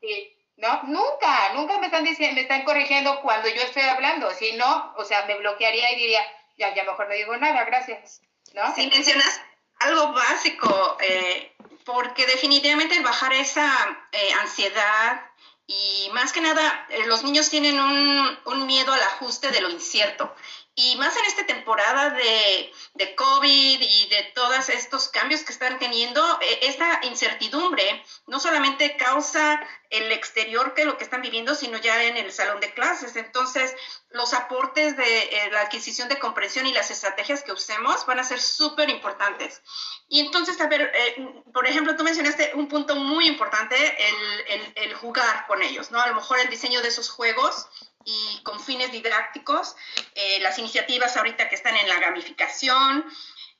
¿no? 0.56 0.82
Nunca, 0.84 1.52
nunca 1.54 1.78
me 1.78 1.86
están 1.86 2.04
diciendo, 2.04 2.36
me 2.36 2.42
están 2.42 2.64
corrigiendo 2.64 3.20
cuando 3.20 3.48
yo 3.48 3.62
estoy 3.62 3.82
hablando. 3.82 4.30
Si 4.32 4.52
no, 4.52 4.94
o 4.96 5.04
sea, 5.04 5.26
me 5.26 5.36
bloquearía 5.36 5.92
y 5.92 5.96
diría, 5.96 6.22
ya, 6.56 6.74
ya 6.74 6.84
mejor 6.84 7.08
no 7.08 7.14
digo 7.14 7.36
nada, 7.36 7.64
gracias. 7.64 8.22
¿No? 8.54 8.74
Si 8.74 8.86
mencionas 8.86 9.42
algo 9.80 10.12
básico, 10.12 10.96
eh, 11.00 11.52
porque 11.84 12.26
definitivamente 12.26 13.00
bajar 13.00 13.32
esa 13.34 13.68
eh, 14.12 14.32
ansiedad 14.40 15.29
y 15.70 16.10
más 16.10 16.32
que 16.32 16.40
nada, 16.40 16.84
eh, 16.88 17.06
los 17.06 17.22
niños 17.22 17.48
tienen 17.48 17.78
un, 17.78 18.38
un, 18.46 18.66
miedo 18.66 18.92
al 18.92 19.02
ajuste 19.02 19.52
de 19.52 19.60
lo 19.60 19.70
incierto. 19.70 20.34
Y 20.76 20.96
más 20.96 21.16
en 21.16 21.24
esta 21.24 21.46
temporada 21.46 22.10
de, 22.10 22.72
de, 22.94 23.14
COVID 23.16 23.80
y 23.80 24.08
de 24.08 24.22
todos 24.34 24.68
estos 24.68 25.08
cambios 25.08 25.42
que 25.42 25.52
están 25.52 25.78
teniendo, 25.78 26.22
eh, 26.40 26.60
esta 26.62 27.00
incertidumbre 27.02 28.02
no 28.26 28.38
solamente 28.38 28.96
causa 28.96 29.60
el 29.90 30.12
exterior 30.12 30.72
que 30.74 30.84
lo 30.84 30.96
que 30.96 31.02
están 31.04 31.22
viviendo, 31.22 31.56
sino 31.56 31.76
ya 31.78 32.04
en 32.04 32.16
el 32.16 32.32
salón 32.32 32.60
de 32.60 32.72
clases. 32.72 33.16
Entonces, 33.16 33.74
los 34.10 34.32
aportes 34.32 34.96
de 34.96 35.22
eh, 35.22 35.50
la 35.50 35.62
adquisición 35.62 36.08
de 36.08 36.20
comprensión 36.20 36.66
y 36.66 36.72
las 36.72 36.90
estrategias 36.92 37.42
que 37.42 37.52
usemos 37.52 38.06
van 38.06 38.20
a 38.20 38.24
ser 38.24 38.40
súper 38.40 38.88
importantes. 38.90 39.62
Y 40.08 40.20
entonces, 40.20 40.60
a 40.60 40.68
ver, 40.68 40.92
eh, 40.94 41.42
por 41.52 41.66
ejemplo, 41.66 41.96
tú 41.96 42.04
mencionaste 42.04 42.52
un 42.54 42.68
punto 42.68 42.94
muy 42.94 43.26
importante, 43.26 43.76
el, 43.76 44.40
el, 44.46 44.72
el, 44.76 44.94
jugar 44.94 45.46
con 45.48 45.62
ellos, 45.62 45.90
¿no? 45.90 46.00
A 46.00 46.06
lo 46.06 46.14
mejor 46.14 46.38
el 46.38 46.48
diseño 46.48 46.80
de 46.80 46.88
esos 46.88 47.10
juegos 47.10 47.66
y 48.04 48.42
con 48.42 48.60
fines 48.60 48.92
didácticos, 48.92 49.76
eh, 50.14 50.40
las 50.40 50.58
iniciativas 50.58 51.16
ahorita 51.16 51.48
que 51.48 51.54
están 51.54 51.76
en 51.76 51.88
la 51.88 52.00
gamificación, 52.00 53.04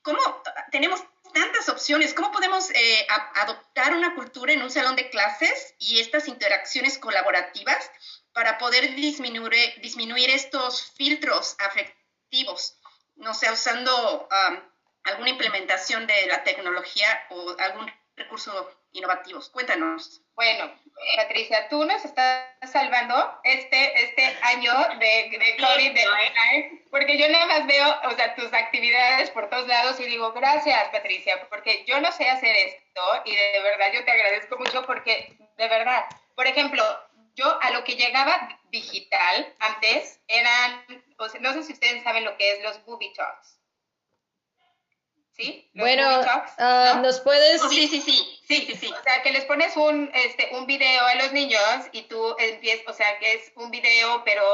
¿cómo 0.03 0.20
tenemos 0.70 1.03
tantas 1.33 1.68
opciones. 1.68 2.14
¿Cómo 2.14 2.31
podemos 2.33 2.70
eh, 2.70 3.07
adoptar 3.37 3.94
una 3.94 4.14
cultura 4.14 4.53
en 4.53 4.62
un 4.62 4.70
salón 4.70 4.96
de 4.96 5.11
clases 5.11 5.74
y 5.79 6.00
estas 6.00 6.29
interacciones 6.29 6.98
colaborativas 6.98 7.90
para 8.33 8.59
poder 8.59 8.94
disminuir, 8.94 9.81
disminuir 9.81 10.31
estos 10.31 10.92
filtros 10.92 11.57
afectivos? 11.59 12.76
No 13.16 13.35
sé, 13.35 13.50
usando 13.50 14.29
alguna 15.05 15.31
implementación 15.31 16.07
de 16.07 16.26
la 16.26 16.42
tecnología 16.44 17.26
o 17.31 17.57
algún 17.59 17.90
recurso 18.16 18.70
innovativo. 18.92 19.40
Cuéntanos. 19.53 20.22
Bueno, 20.35 20.72
Patricia, 21.16 21.68
tú 21.68 21.85
nos 21.85 22.05
estás 22.05 22.44
salvando 22.70 23.40
este, 23.44 24.03
este 24.03 24.37
año 24.42 24.72
de, 24.98 25.31
de 25.31 25.57
COVID, 25.59 25.94
de 25.94 26.81
porque 26.90 27.18
yo 27.18 27.29
nada 27.29 27.46
más 27.46 27.66
veo, 27.66 27.87
o 28.05 28.11
sea, 28.16 28.35
tus 28.35 28.53
actividades 28.53 29.31
por 29.31 29.48
todos 29.48 29.66
lados 29.66 30.00
y 30.00 30.05
digo, 30.07 30.33
gracias, 30.33 30.88
Patricia, 30.90 31.46
porque 31.48 31.85
yo 31.87 32.00
no 32.00 32.11
sé 32.12 32.29
hacer 32.29 32.55
esto 32.57 33.00
y 33.24 33.35
de 33.35 33.62
verdad 33.62 33.92
yo 33.92 34.05
te 34.05 34.11
agradezco 34.11 34.59
mucho 34.59 34.85
porque, 34.87 35.37
de 35.57 35.68
verdad, 35.68 36.05
por 36.35 36.46
ejemplo, 36.46 36.83
yo 37.35 37.59
a 37.62 37.70
lo 37.70 37.85
que 37.85 37.96
llegaba 37.96 38.61
digital 38.70 39.55
antes 39.61 40.20
eran, 40.29 40.85
no 41.40 41.53
sé 41.53 41.62
si 41.62 41.72
ustedes 41.72 42.03
saben 42.03 42.24
lo 42.24 42.37
que 42.37 42.53
es 42.53 42.62
los 42.62 42.85
booby 42.85 43.12
talks. 43.12 43.60
¿Sí? 45.40 45.70
bueno, 45.74 46.05
ah, 46.59 47.00
¿nos 47.03 47.20
puedes...? 47.20 47.62
sí, 47.68 47.88
sí, 47.88 48.00
sí, 48.00 48.40
sí, 48.46 48.66
sí, 48.66 48.76
sí. 48.76 48.92
O 48.92 49.03
sea, 49.03 49.22
que 49.22 49.33
les 49.33 49.44
pones 49.44 49.76
un, 49.76 50.11
este, 50.14 50.50
un 50.53 50.66
video 50.66 51.07
a 51.07 51.14
los 51.14 51.33
niños 51.33 51.62
y 51.92 52.03
tú 52.03 52.37
empiezas, 52.38 52.87
o 52.88 52.92
sea, 52.92 53.18
que 53.18 53.35
es 53.35 53.53
un 53.57 53.70
video, 53.70 54.22
pero 54.24 54.44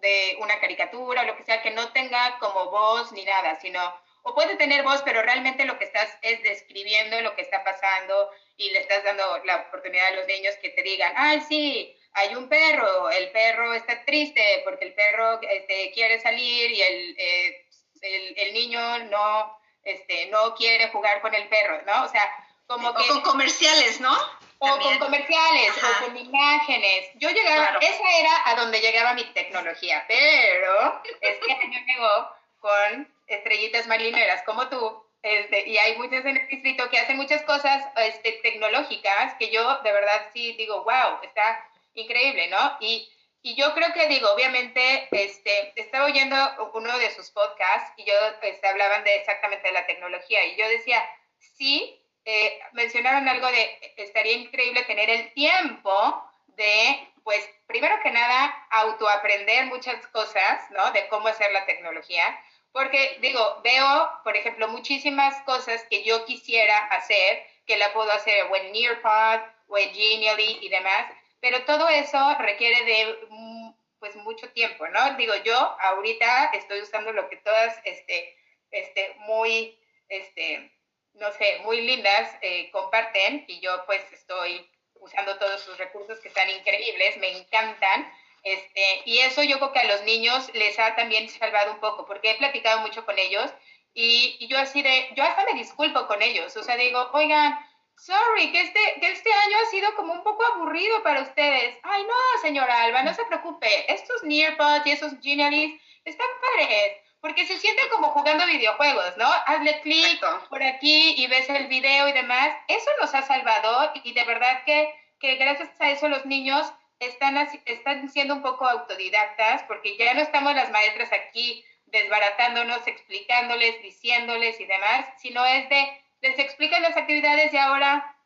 de 0.00 0.36
una 0.40 0.60
caricatura 0.60 1.22
o 1.22 1.24
lo 1.24 1.36
que 1.36 1.44
sea, 1.44 1.62
que 1.62 1.70
no 1.70 1.90
tenga 1.92 2.38
como 2.38 2.70
voz 2.70 3.12
ni 3.12 3.24
nada, 3.24 3.58
sino, 3.60 3.80
o 4.22 4.34
puede 4.34 4.56
tener 4.56 4.82
voz, 4.82 5.00
pero 5.02 5.22
realmente 5.22 5.64
lo 5.64 5.78
que 5.78 5.84
estás 5.84 6.08
es 6.20 6.42
describiendo 6.42 7.20
lo 7.22 7.34
que 7.34 7.42
está 7.42 7.64
pasando 7.64 8.30
y 8.56 8.70
le 8.70 8.80
estás 8.80 9.02
dando 9.02 9.42
la 9.44 9.56
oportunidad 9.56 10.08
a 10.08 10.16
los 10.16 10.26
niños 10.26 10.54
que 10.60 10.70
te 10.70 10.82
digan, 10.82 11.12
ay, 11.16 11.40
sí, 11.40 11.96
hay 12.12 12.34
un 12.36 12.48
perro, 12.48 13.10
el 13.10 13.30
perro 13.30 13.74
está 13.74 14.04
triste 14.04 14.62
porque 14.64 14.84
el 14.84 14.94
perro 14.94 15.40
este, 15.42 15.90
quiere 15.92 16.20
salir 16.20 16.70
y 16.70 16.82
el, 16.82 17.16
eh, 17.18 17.66
el, 18.02 18.38
el 18.38 18.54
niño 18.54 18.98
no 19.10 19.63
este, 19.84 20.26
no 20.26 20.54
quiere 20.54 20.88
jugar 20.90 21.20
con 21.20 21.34
el 21.34 21.48
perro, 21.48 21.80
¿no? 21.86 22.04
O 22.04 22.08
sea, 22.08 22.28
como 22.66 22.94
que... 22.94 23.02
O 23.02 23.06
con 23.06 23.20
comerciales, 23.22 24.00
¿no? 24.00 24.16
O 24.58 24.78
con 24.78 24.98
comerciales, 24.98 25.72
o 25.76 26.04
con 26.04 26.16
imágenes. 26.16 27.10
Yo 27.16 27.28
llegaba, 27.30 27.78
esa 27.80 28.18
era 28.18 28.30
a 28.46 28.54
donde 28.56 28.80
llegaba 28.80 29.14
mi 29.14 29.24
tecnología, 29.24 30.04
pero 30.08 31.02
este 31.20 31.52
año 31.52 31.78
llegó 31.86 32.28
con 32.60 33.12
estrellitas 33.26 33.86
marineras 33.86 34.42
como 34.44 34.68
tú, 34.68 35.04
este, 35.22 35.68
y 35.68 35.78
hay 35.78 35.96
muchas 35.96 36.24
en 36.24 36.36
el 36.36 36.48
distrito 36.48 36.88
que 36.90 36.98
hacen 36.98 37.16
muchas 37.16 37.42
cosas 37.42 37.82
este, 37.96 38.32
tecnológicas 38.42 39.34
que 39.38 39.50
yo 39.50 39.78
de 39.82 39.92
verdad 39.92 40.28
sí 40.34 40.52
digo, 40.52 40.84
wow, 40.84 41.18
está 41.22 41.66
increíble, 41.94 42.48
¿no? 42.48 42.76
Y 42.80 43.10
y 43.44 43.54
yo 43.56 43.74
creo 43.74 43.92
que 43.92 44.08
digo, 44.08 44.32
obviamente, 44.32 45.06
este, 45.10 45.78
estaba 45.78 46.06
oyendo 46.06 46.34
uno 46.72 46.98
de 46.98 47.10
sus 47.10 47.30
podcasts 47.30 47.92
y 47.98 48.04
yo 48.04 48.14
este, 48.40 48.66
hablaban 48.66 49.04
de 49.04 49.16
exactamente 49.16 49.68
de 49.68 49.74
la 49.74 49.86
tecnología 49.86 50.46
y 50.46 50.56
yo 50.56 50.66
decía, 50.66 51.06
sí, 51.38 52.02
eh, 52.24 52.58
mencionaron 52.72 53.28
algo 53.28 53.46
de, 53.48 53.92
estaría 53.98 54.32
increíble 54.32 54.82
tener 54.84 55.10
el 55.10 55.30
tiempo 55.34 56.24
de, 56.56 57.06
pues, 57.22 57.46
primero 57.66 58.00
que 58.02 58.10
nada, 58.12 58.66
autoaprender 58.70 59.66
muchas 59.66 60.06
cosas, 60.06 60.70
¿no? 60.70 60.90
De 60.92 61.06
cómo 61.08 61.28
hacer 61.28 61.52
la 61.52 61.66
tecnología. 61.66 62.24
Porque, 62.72 63.18
digo, 63.20 63.60
veo, 63.62 64.10
por 64.24 64.38
ejemplo, 64.38 64.68
muchísimas 64.68 65.38
cosas 65.42 65.84
que 65.90 66.02
yo 66.02 66.24
quisiera 66.24 66.78
hacer, 66.86 67.46
que 67.66 67.76
la 67.76 67.92
puedo 67.92 68.10
hacer 68.10 68.46
o 68.50 68.56
en 68.56 68.72
Nearpod 68.72 69.40
o 69.68 69.76
en 69.76 69.92
Genially 69.92 70.60
y 70.62 70.70
demás, 70.70 71.12
pero 71.44 71.62
todo 71.66 71.86
eso 71.90 72.18
requiere 72.38 72.86
de 72.86 73.18
mm, 73.28 73.70
pues 73.98 74.16
mucho 74.16 74.48
tiempo, 74.52 74.88
¿no? 74.88 75.14
Digo, 75.18 75.34
yo 75.44 75.54
ahorita 75.78 76.52
estoy 76.54 76.80
usando 76.80 77.12
lo 77.12 77.28
que 77.28 77.36
todas, 77.36 77.78
este, 77.84 78.34
este, 78.70 79.14
muy, 79.26 79.78
este, 80.08 80.72
no 81.12 81.30
sé, 81.32 81.58
muy 81.64 81.82
lindas 81.82 82.34
eh, 82.40 82.70
comparten 82.70 83.44
y 83.46 83.60
yo 83.60 83.84
pues 83.84 84.00
estoy 84.10 84.66
usando 84.94 85.36
todos 85.36 85.60
sus 85.60 85.76
recursos 85.76 86.18
que 86.20 86.28
están 86.28 86.48
increíbles, 86.48 87.18
me 87.18 87.36
encantan. 87.36 88.10
Este, 88.42 89.02
y 89.04 89.18
eso 89.18 89.42
yo 89.42 89.58
creo 89.58 89.72
que 89.74 89.80
a 89.80 89.84
los 89.84 90.02
niños 90.04 90.50
les 90.54 90.78
ha 90.78 90.96
también 90.96 91.28
salvado 91.28 91.72
un 91.72 91.80
poco, 91.80 92.06
porque 92.06 92.30
he 92.30 92.36
platicado 92.36 92.80
mucho 92.80 93.04
con 93.04 93.18
ellos 93.18 93.52
y, 93.92 94.38
y 94.40 94.46
yo 94.46 94.56
así 94.58 94.80
de, 94.80 95.10
yo 95.14 95.22
hasta 95.22 95.44
me 95.44 95.58
disculpo 95.58 96.06
con 96.06 96.22
ellos, 96.22 96.56
o 96.56 96.62
sea, 96.62 96.78
digo, 96.78 97.10
oigan, 97.12 97.58
Sorry, 97.96 98.52
que 98.52 98.60
este, 98.60 98.80
que 99.00 99.12
este 99.12 99.32
año 99.32 99.56
ha 99.62 99.70
sido 99.70 99.94
como 99.94 100.12
un 100.12 100.22
poco 100.22 100.44
aburrido 100.44 101.02
para 101.02 101.22
ustedes. 101.22 101.78
Ay, 101.82 102.02
no, 102.02 102.40
señora 102.42 102.82
Alba, 102.82 103.02
no 103.02 103.14
se 103.14 103.24
preocupe. 103.24 103.92
Estos 103.92 104.22
Nearpods 104.24 104.86
y 104.86 104.90
esos 104.90 105.12
Genialies 105.22 105.80
están 106.04 106.26
padres, 106.40 106.98
porque 107.20 107.46
se 107.46 107.56
sienten 107.56 107.88
como 107.88 108.10
jugando 108.10 108.46
videojuegos, 108.46 109.16
¿no? 109.16 109.26
Hazle 109.46 109.80
clic 109.80 110.20
por 110.50 110.62
aquí 110.62 111.14
y 111.16 111.26
ves 111.28 111.48
el 111.48 111.66
video 111.68 112.08
y 112.08 112.12
demás. 112.12 112.54
Eso 112.68 112.90
nos 113.00 113.14
ha 113.14 113.22
salvado 113.22 113.92
y 114.02 114.12
de 114.12 114.24
verdad 114.24 114.64
que, 114.64 114.94
que 115.18 115.36
gracias 115.36 115.70
a 115.80 115.90
eso 115.90 116.08
los 116.08 116.26
niños 116.26 116.70
están, 116.98 117.36
están 117.64 118.10
siendo 118.10 118.34
un 118.34 118.42
poco 118.42 118.66
autodidactas, 118.66 119.62
porque 119.64 119.96
ya 119.96 120.14
no 120.14 120.20
estamos 120.20 120.54
las 120.54 120.70
maestras 120.70 121.10
aquí 121.12 121.64
desbaratándonos, 121.86 122.86
explicándoles, 122.86 123.80
diciéndoles 123.82 124.58
y 124.60 124.66
demás, 124.66 125.06
sino 125.18 125.44
es 125.46 125.68
de 125.68 126.03
les 126.24 126.38
explican 126.38 126.80
las 126.80 126.96
actividades 126.96 127.52
y 127.52 127.58
ahora 127.58 128.16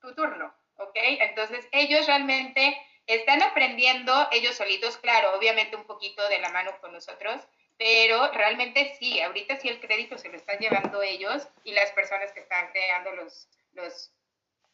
tu 0.00 0.12
turno, 0.12 0.52
¿ok? 0.76 0.96
Entonces 0.96 1.68
ellos 1.70 2.04
realmente 2.08 2.76
están 3.06 3.40
aprendiendo 3.42 4.28
ellos 4.32 4.56
solitos, 4.56 4.96
claro, 4.96 5.36
obviamente 5.36 5.76
un 5.76 5.86
poquito 5.86 6.28
de 6.28 6.40
la 6.40 6.48
mano 6.48 6.72
con 6.80 6.92
nosotros, 6.92 7.40
pero 7.78 8.32
realmente 8.32 8.96
sí, 8.98 9.20
ahorita 9.20 9.54
sí 9.56 9.68
el 9.68 9.78
crédito 9.78 10.18
se 10.18 10.30
lo 10.30 10.36
están 10.36 10.58
llevando 10.58 11.00
ellos 11.00 11.46
y 11.62 11.70
las 11.72 11.92
personas 11.92 12.32
que 12.32 12.40
están 12.40 12.72
creando 12.72 13.12
los, 13.12 13.48
los 13.72 14.12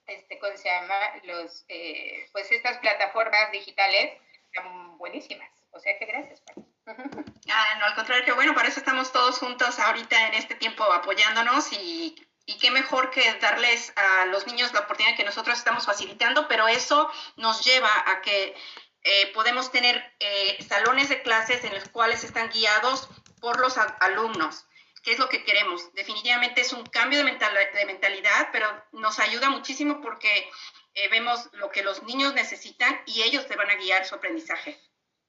este, 0.07 0.39
¿cómo 0.39 0.57
se 0.57 0.71
llama? 0.71 0.97
Los, 1.25 1.67
eh, 1.69 2.31
pues 2.33 2.51
estas 2.51 2.79
plataformas 2.79 3.53
digitales 3.53 4.19
están 4.47 4.97
buenísimas. 4.97 5.51
O 5.73 5.79
sea 5.79 5.99
que 5.99 6.07
gracias. 6.07 6.43
Ah, 6.87 7.77
no, 7.79 7.85
al 7.85 7.95
contrario, 7.95 8.25
que 8.25 8.33
bueno, 8.33 8.55
para 8.55 8.69
eso 8.69 8.81
estamos 8.81 9.13
todos 9.13 9.39
juntos 9.39 9.79
ahorita 9.79 10.29
en 10.29 10.35
este 10.35 10.55
tiempo 10.55 10.83
apoyándonos 10.85 11.73
y, 11.75 12.17
y 12.51 12.59
qué 12.59 12.73
mejor 12.73 13.11
que 13.11 13.23
darles 13.35 13.93
a 13.95 14.27
los 14.27 14.45
niños 14.49 14.73
la 14.73 14.81
oportunidad 14.81 15.17
que 15.17 15.23
nosotros 15.23 15.57
estamos 15.57 15.87
facilitando, 15.87 16.49
pero 16.49 16.67
eso 16.67 17.09
nos 17.37 17.65
lleva 17.65 17.91
a 18.11 18.21
que 18.23 18.57
eh, 19.05 19.33
podemos 19.33 19.71
tener 19.71 20.17
eh, 20.19 20.59
salones 20.69 21.09
de 21.09 21.23
clases 21.23 21.63
en 21.63 21.73
los 21.73 21.89
cuales 21.91 22.25
están 22.25 22.51
guiados 22.51 23.09
por 23.41 23.61
los 23.61 23.79
alumnos. 23.79 24.67
¿Qué 25.05 25.13
es 25.13 25.21
lo 25.21 25.29
que 25.29 25.45
queremos? 25.45 25.95
Definitivamente 25.95 26.61
es 26.63 26.73
un 26.73 26.85
cambio 26.87 27.25
de, 27.25 27.25
de 27.25 27.87
mentalidad, 27.87 28.49
pero 28.51 28.67
nos 28.91 29.21
ayuda 29.21 29.49
muchísimo 29.49 30.01
porque 30.01 30.51
eh, 30.95 31.09
vemos 31.09 31.49
lo 31.53 31.71
que 31.71 31.85
los 31.85 32.03
niños 32.03 32.35
necesitan 32.35 33.01
y 33.07 33.23
ellos 33.23 33.47
te 33.47 33.55
van 33.55 33.71
a 33.71 33.77
guiar 33.77 34.05
su 34.05 34.17
aprendizaje. 34.17 34.77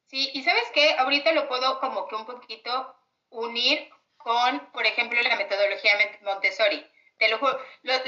Sí, 0.07 0.31
y 0.33 0.43
sabes 0.43 0.65
qué, 0.73 0.95
ahorita 0.97 1.33
lo 1.33 1.47
puedo 1.47 1.79
como 1.79 2.07
que 2.07 2.15
un 2.15 2.25
poquito 2.25 2.95
unir 3.29 3.89
con, 4.17 4.71
por 4.71 4.87
ejemplo, 4.87 5.21
la 5.21 5.35
metodología 5.35 5.93
Montessori. 6.23 6.83
Te 7.21 7.29
lo 7.29 7.37
juro, 7.37 7.55
la, 7.83 8.03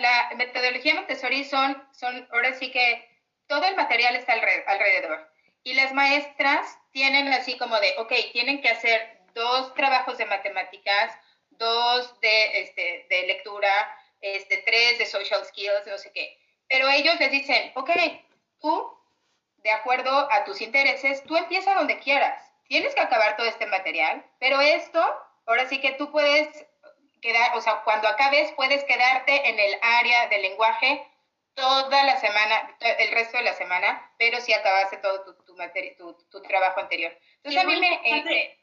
la, 0.00 0.32
metodología 0.36 0.96
Montessori 0.96 1.44
son, 1.44 1.82
son, 1.92 2.28
ahora 2.30 2.52
sí 2.52 2.70
que 2.70 3.08
todo 3.46 3.64
el 3.64 3.74
material 3.74 4.16
está 4.16 4.34
alrededor. 4.34 5.32
Y 5.62 5.72
las 5.72 5.94
maestras 5.94 6.78
tienen 6.90 7.28
así 7.28 7.56
como 7.56 7.80
de, 7.80 7.94
ok, 7.96 8.12
tienen 8.34 8.60
que 8.60 8.68
hacer 8.68 9.18
dos 9.32 9.72
trabajos 9.72 10.18
de 10.18 10.26
matemáticas, 10.26 11.16
dos 11.52 12.20
de, 12.20 12.60
este, 12.60 13.06
de 13.08 13.28
lectura, 13.28 13.98
este, 14.20 14.58
tres 14.58 14.98
de 14.98 15.06
social 15.06 15.42
skills, 15.46 15.86
no 15.86 15.96
sé 15.96 16.12
qué. 16.12 16.38
Pero 16.68 16.90
ellos 16.90 17.18
les 17.20 17.30
dicen, 17.30 17.72
ok, 17.76 17.92
tú, 18.60 18.94
de 19.62 19.70
acuerdo 19.70 20.30
a 20.30 20.44
tus 20.44 20.60
intereses, 20.60 21.24
tú 21.24 21.34
empieza 21.38 21.72
donde 21.72 21.98
quieras. 21.98 22.52
Tienes 22.68 22.94
que 22.94 23.00
acabar 23.00 23.38
todo 23.38 23.46
este 23.46 23.64
material, 23.64 24.22
pero 24.38 24.60
esto, 24.60 25.02
ahora 25.46 25.66
sí 25.66 25.80
que 25.80 25.92
tú 25.92 26.12
puedes 26.12 26.66
quedar, 27.24 27.56
o 27.56 27.60
sea, 27.62 27.82
cuando 27.84 28.06
acabes, 28.06 28.52
puedes 28.52 28.84
quedarte 28.84 29.48
en 29.48 29.58
el 29.58 29.78
área 29.80 30.28
del 30.28 30.42
lenguaje 30.42 31.10
toda 31.54 32.04
la 32.04 32.20
semana, 32.20 32.76
el 32.80 33.10
resto 33.12 33.38
de 33.38 33.44
la 33.44 33.54
semana, 33.54 34.12
pero 34.18 34.42
si 34.42 34.52
acabaste 34.52 34.98
todo 34.98 35.24
tu, 35.24 35.34
tu, 35.42 36.14
tu, 36.30 36.42
trabajo 36.42 36.80
anterior. 36.80 37.16
Entonces 37.36 37.62
a 37.62 37.66
mí 37.66 37.80
me... 37.80 37.94
Eh, 38.04 38.58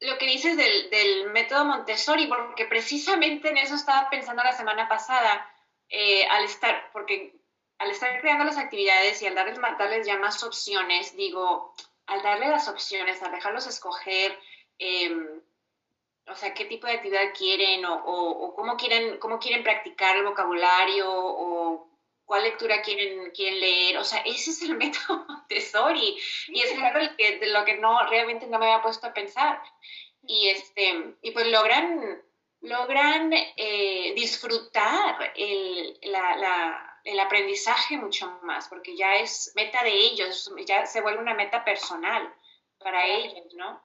lo 0.00 0.16
que 0.16 0.26
dices 0.26 0.56
del, 0.56 0.88
del, 0.90 1.30
método 1.30 1.66
Montessori, 1.66 2.26
porque 2.26 2.64
precisamente 2.64 3.50
en 3.50 3.58
eso 3.58 3.74
estaba 3.74 4.08
pensando 4.08 4.42
la 4.42 4.52
semana 4.52 4.88
pasada, 4.88 5.50
eh, 5.90 6.26
al 6.28 6.44
estar, 6.44 6.90
porque 6.92 7.34
al 7.78 7.90
estar 7.90 8.18
creando 8.20 8.44
las 8.44 8.56
actividades 8.56 9.20
y 9.20 9.26
al 9.26 9.34
darles, 9.34 9.58
darles 9.60 10.06
ya 10.06 10.16
más 10.18 10.42
opciones, 10.42 11.16
digo, 11.16 11.74
al 12.06 12.22
darle 12.22 12.48
las 12.48 12.68
opciones, 12.68 13.22
al 13.22 13.32
dejarlos 13.32 13.66
escoger, 13.66 14.38
em, 14.78 15.35
o 16.28 16.34
sea, 16.34 16.54
qué 16.54 16.64
tipo 16.64 16.86
de 16.86 16.94
actividad 16.94 17.32
quieren 17.36 17.84
o, 17.84 17.94
o, 17.94 18.54
cómo, 18.54 18.76
quieren, 18.76 19.18
cómo 19.18 19.38
quieren 19.38 19.62
practicar 19.62 20.16
el 20.16 20.24
vocabulario 20.24 21.06
o 21.08 21.88
cuál 22.24 22.42
lectura 22.42 22.82
quieren, 22.82 23.30
quieren 23.30 23.60
leer, 23.60 23.98
o 23.98 24.04
sea, 24.04 24.20
ese 24.20 24.50
es 24.50 24.62
el 24.62 24.74
método 24.76 25.24
Montessori 25.28 26.18
y 26.48 26.60
es 26.60 26.78
algo 26.78 26.98
de 27.16 27.46
lo 27.46 27.64
que 27.64 27.78
no, 27.78 28.06
realmente 28.08 28.46
no 28.46 28.58
me 28.58 28.66
había 28.66 28.82
puesto 28.82 29.06
a 29.06 29.14
pensar. 29.14 29.62
Y, 30.28 30.48
este, 30.48 31.14
y 31.22 31.30
pues 31.30 31.46
logran, 31.46 32.20
logran 32.62 33.32
eh, 33.32 34.12
disfrutar 34.16 35.32
el, 35.36 35.96
la, 36.02 37.00
el 37.04 37.20
aprendizaje 37.20 37.96
mucho 37.96 38.40
más, 38.42 38.68
porque 38.68 38.96
ya 38.96 39.16
es 39.16 39.52
meta 39.54 39.84
de 39.84 39.92
ellos, 39.92 40.52
ya 40.66 40.84
se 40.86 41.00
vuelve 41.00 41.20
una 41.20 41.34
meta 41.34 41.64
personal 41.64 42.34
para 42.78 43.06
ellos, 43.06 43.54
¿no? 43.54 43.80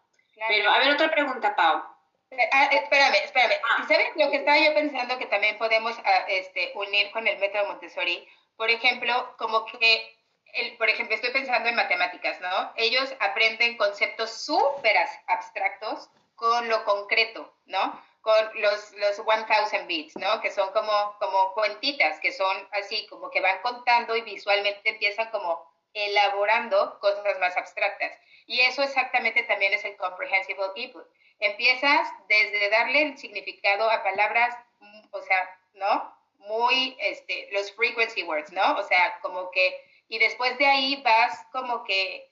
Pero, 0.47 0.71
a 0.71 0.79
ver, 0.79 0.93
otra 0.93 1.11
pregunta, 1.11 1.55
Pau. 1.55 1.83
Eh, 2.31 2.49
ah, 2.53 2.69
espérame, 2.71 3.15
espérame. 3.25 3.59
Ah. 3.69 3.85
¿Sabes 3.87 4.15
lo 4.15 4.31
que 4.31 4.37
estaba 4.37 4.57
yo 4.57 4.73
pensando 4.73 5.17
que 5.17 5.25
también 5.25 5.57
podemos 5.57 5.97
ah, 6.05 6.25
este, 6.29 6.71
unir 6.75 7.11
con 7.11 7.27
el 7.27 7.37
método 7.39 7.67
Montessori? 7.67 8.25
Por 8.55 8.69
ejemplo, 8.69 9.35
como 9.37 9.65
que, 9.65 10.17
el, 10.53 10.77
por 10.77 10.89
ejemplo, 10.89 11.15
estoy 11.15 11.31
pensando 11.31 11.67
en 11.67 11.75
matemáticas, 11.75 12.39
¿no? 12.39 12.71
Ellos 12.77 13.13
aprenden 13.19 13.75
conceptos 13.75 14.31
súper 14.31 14.95
abstractos 15.27 16.09
con 16.35 16.69
lo 16.69 16.85
concreto, 16.85 17.53
¿no? 17.65 18.01
Con 18.21 18.61
los, 18.61 18.93
los 18.93 19.19
1000 19.25 19.85
bits, 19.87 20.15
¿no? 20.15 20.39
Que 20.39 20.51
son 20.51 20.71
como, 20.71 21.15
como 21.19 21.53
cuentitas, 21.53 22.19
que 22.21 22.31
son 22.31 22.69
así, 22.71 23.07
como 23.07 23.29
que 23.29 23.41
van 23.41 23.61
contando 23.61 24.15
y 24.15 24.21
visualmente 24.21 24.89
empiezan 24.89 25.29
como 25.31 25.69
elaborando 25.93 26.97
cosas 26.99 27.39
más 27.39 27.57
abstractas. 27.57 28.13
Y 28.45 28.61
eso 28.61 28.83
exactamente 28.83 29.43
también 29.43 29.73
es 29.73 29.83
el 29.83 29.97
comprehensible 29.97 30.71
input 30.75 31.05
empiezas 31.41 32.07
desde 32.29 32.69
darle 32.69 33.01
el 33.01 33.17
significado 33.17 33.89
a 33.89 34.03
palabras, 34.03 34.55
mm, 34.79 35.01
o 35.11 35.21
sea, 35.21 35.59
¿no? 35.73 36.15
Muy, 36.37 36.95
este, 36.99 37.49
los 37.51 37.71
frequency 37.73 38.23
words, 38.23 38.51
¿no? 38.51 38.77
O 38.77 38.83
sea, 38.83 39.19
como 39.21 39.51
que, 39.51 39.75
y 40.07 40.19
después 40.19 40.57
de 40.57 40.67
ahí 40.67 41.01
vas 41.03 41.45
como 41.51 41.83
que, 41.83 42.29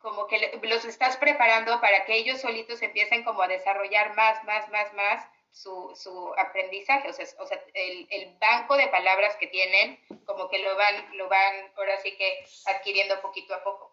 como 0.00 0.26
que 0.26 0.58
los 0.62 0.84
estás 0.84 1.16
preparando 1.16 1.80
para 1.80 2.04
que 2.04 2.14
ellos 2.14 2.40
solitos 2.40 2.82
empiecen 2.82 3.24
como 3.24 3.42
a 3.42 3.48
desarrollar 3.48 4.14
más, 4.16 4.42
más, 4.44 4.68
más, 4.70 4.92
más 4.94 5.28
su, 5.50 5.92
su 5.96 6.34
aprendizaje, 6.38 7.08
o 7.08 7.12
sea, 7.12 7.26
o 7.38 7.46
sea 7.46 7.62
el, 7.74 8.06
el, 8.10 8.36
banco 8.38 8.76
de 8.76 8.88
palabras 8.88 9.36
que 9.36 9.48
tienen, 9.48 9.98
como 10.24 10.48
que 10.48 10.60
lo 10.60 10.76
van, 10.76 11.16
lo 11.16 11.28
van 11.28 11.72
ahora 11.76 11.98
sí 11.98 12.16
que 12.16 12.44
adquiriendo 12.66 13.20
poquito 13.20 13.54
a 13.54 13.62
poco. 13.64 13.92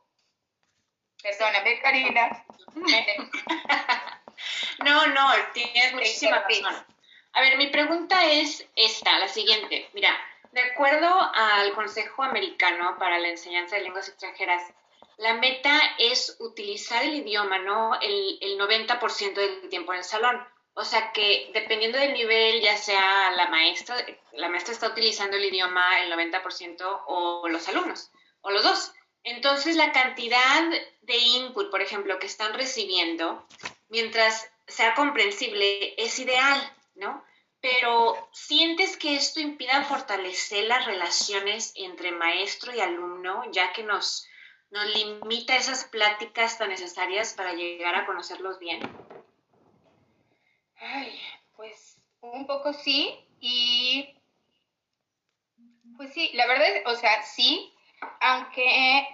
Perdóname, 1.23 1.79
Karina. 1.81 2.45
No, 4.83 5.07
no, 5.07 5.27
tienes 5.53 5.93
muchísima 5.93 6.39
razón. 6.39 6.75
A 7.33 7.41
ver, 7.41 7.57
mi 7.57 7.67
pregunta 7.67 8.25
es 8.31 8.65
esta, 8.75 9.19
la 9.19 9.27
siguiente. 9.27 9.89
Mira, 9.93 10.15
de 10.51 10.61
acuerdo 10.61 11.07
al 11.33 11.73
Consejo 11.73 12.23
Americano 12.23 12.97
para 12.97 13.19
la 13.19 13.27
Enseñanza 13.27 13.75
de 13.75 13.83
Lenguas 13.83 14.07
Extranjeras, 14.07 14.63
la 15.17 15.33
meta 15.33 15.79
es 15.97 16.37
utilizar 16.39 17.03
el 17.03 17.15
idioma, 17.15 17.59
¿no? 17.59 17.99
El, 18.01 18.37
el 18.41 18.57
90% 18.59 19.33
del 19.33 19.69
tiempo 19.69 19.93
en 19.93 19.99
el 19.99 20.05
salón. 20.05 20.45
O 20.73 20.83
sea 20.83 21.13
que 21.13 21.51
dependiendo 21.53 21.97
del 21.97 22.13
nivel, 22.13 22.61
ya 22.61 22.75
sea 22.75 23.31
la 23.31 23.47
maestra, 23.47 23.95
la 24.33 24.49
maestra 24.49 24.73
está 24.73 24.87
utilizando 24.87 25.37
el 25.37 25.45
idioma 25.45 26.01
el 26.01 26.11
90% 26.11 27.03
o 27.07 27.47
los 27.47 27.67
alumnos, 27.69 28.11
o 28.41 28.51
los 28.51 28.63
dos. 28.63 28.93
Entonces, 29.25 29.75
la 29.75 29.91
cantidad 29.91 30.69
de 31.01 31.17
input, 31.17 31.71
por 31.71 31.81
ejemplo, 31.81 32.19
que 32.19 32.27
están 32.27 32.53
recibiendo, 32.53 33.47
mientras 33.89 34.47
sea 34.67 34.93
comprensible, 34.93 35.95
es 35.97 36.19
ideal, 36.19 36.73
¿no? 36.93 37.23
Pero 37.59 38.29
¿sientes 38.31 38.97
que 38.97 39.15
esto 39.15 39.39
impida 39.39 39.83
fortalecer 39.85 40.65
las 40.65 40.85
relaciones 40.85 41.73
entre 41.75 42.11
maestro 42.11 42.73
y 42.75 42.79
alumno, 42.79 43.51
ya 43.51 43.73
que 43.73 43.81
nos, 43.81 44.27
limita 44.93 45.55
esas 45.55 45.85
pláticas 45.85 46.59
tan 46.59 46.69
necesarias 46.69 47.33
para 47.33 47.53
llegar 47.53 47.95
a 47.95 48.05
conocerlos 48.05 48.59
bien? 48.59 48.81
Ay, 50.77 51.19
pues 51.55 51.97
un 52.21 52.45
poco 52.45 52.73
sí, 52.73 53.25
y 53.39 54.07
pues 55.97 56.13
sí, 56.13 56.29
la 56.33 56.45
verdad, 56.45 56.67
o 56.85 56.95
sea, 56.95 57.23
sí, 57.23 57.74
aunque 58.19 59.07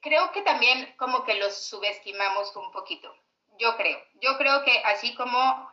creo 0.00 0.32
que 0.32 0.42
también 0.42 0.94
como 0.96 1.24
que 1.24 1.34
los 1.34 1.54
subestimamos 1.54 2.54
un 2.56 2.70
poquito. 2.72 3.14
Yo 3.58 3.76
creo. 3.76 4.00
Yo 4.20 4.36
creo 4.38 4.62
que 4.64 4.78
así 4.84 5.14
como, 5.14 5.70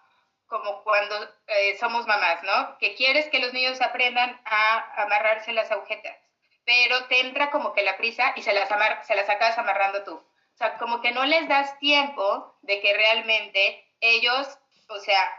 como 0.47 0.83
cuando 0.83 1.15
eh, 1.47 1.77
somos 1.77 2.07
mamás, 2.07 2.41
¿no? 2.43 2.77
Que 2.79 2.95
quieres 2.95 3.29
que 3.29 3.39
los 3.39 3.53
niños 3.53 3.81
aprendan 3.81 4.39
a 4.45 5.03
amarrarse 5.03 5.53
las 5.53 5.71
agujetas, 5.71 6.17
pero 6.65 7.05
te 7.05 7.19
entra 7.21 7.51
como 7.51 7.73
que 7.73 7.83
la 7.83 7.97
prisa 7.97 8.33
y 8.35 8.41
se 8.41 8.53
las, 8.53 8.69
se 9.05 9.15
las 9.15 9.29
acabas 9.29 9.57
amarrando 9.57 10.03
tú. 10.03 10.15
O 10.15 10.57
sea, 10.57 10.77
como 10.77 11.01
que 11.01 11.11
no 11.11 11.25
les 11.25 11.47
das 11.47 11.77
tiempo 11.79 12.57
de 12.61 12.81
que 12.81 12.93
realmente 12.93 13.85
ellos, 13.99 14.57
o 14.87 14.99
sea, 14.99 15.31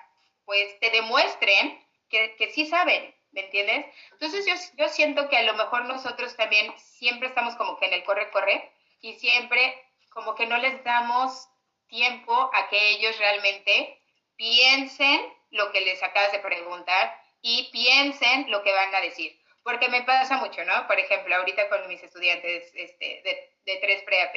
pues 0.44 0.78
te 0.78 0.90
demuestren 0.90 1.84
que, 2.08 2.36
que 2.36 2.50
sí 2.50 2.66
saben, 2.66 3.15
¿me 3.36 3.42
entiendes? 3.42 3.86
Entonces 4.12 4.46
yo, 4.46 4.54
yo 4.82 4.88
siento 4.88 5.28
que 5.28 5.36
a 5.36 5.42
lo 5.42 5.54
mejor 5.54 5.84
nosotros 5.84 6.34
también 6.36 6.72
siempre 6.78 7.28
estamos 7.28 7.54
como 7.56 7.76
que 7.76 7.84
en 7.84 7.92
el 7.92 8.04
corre-corre 8.04 8.72
y 9.02 9.12
siempre 9.12 9.84
como 10.08 10.34
que 10.34 10.46
no 10.46 10.56
les 10.56 10.82
damos 10.82 11.46
tiempo 11.86 12.50
a 12.54 12.68
que 12.70 12.90
ellos 12.92 13.16
realmente 13.18 14.00
piensen 14.36 15.20
lo 15.50 15.70
que 15.70 15.82
les 15.82 16.02
acabas 16.02 16.32
de 16.32 16.38
preguntar 16.38 17.14
y 17.42 17.68
piensen 17.70 18.50
lo 18.50 18.62
que 18.62 18.72
van 18.72 18.94
a 18.94 19.02
decir. 19.02 19.38
Porque 19.62 19.88
me 19.88 20.02
pasa 20.02 20.38
mucho, 20.38 20.64
¿no? 20.64 20.86
Por 20.86 20.98
ejemplo, 20.98 21.36
ahorita 21.36 21.68
con 21.68 21.86
mis 21.88 22.02
estudiantes 22.02 22.70
este, 22.74 23.20
de, 23.22 23.52
de 23.66 23.76
3 23.80 24.02
pre-AP. 24.04 24.34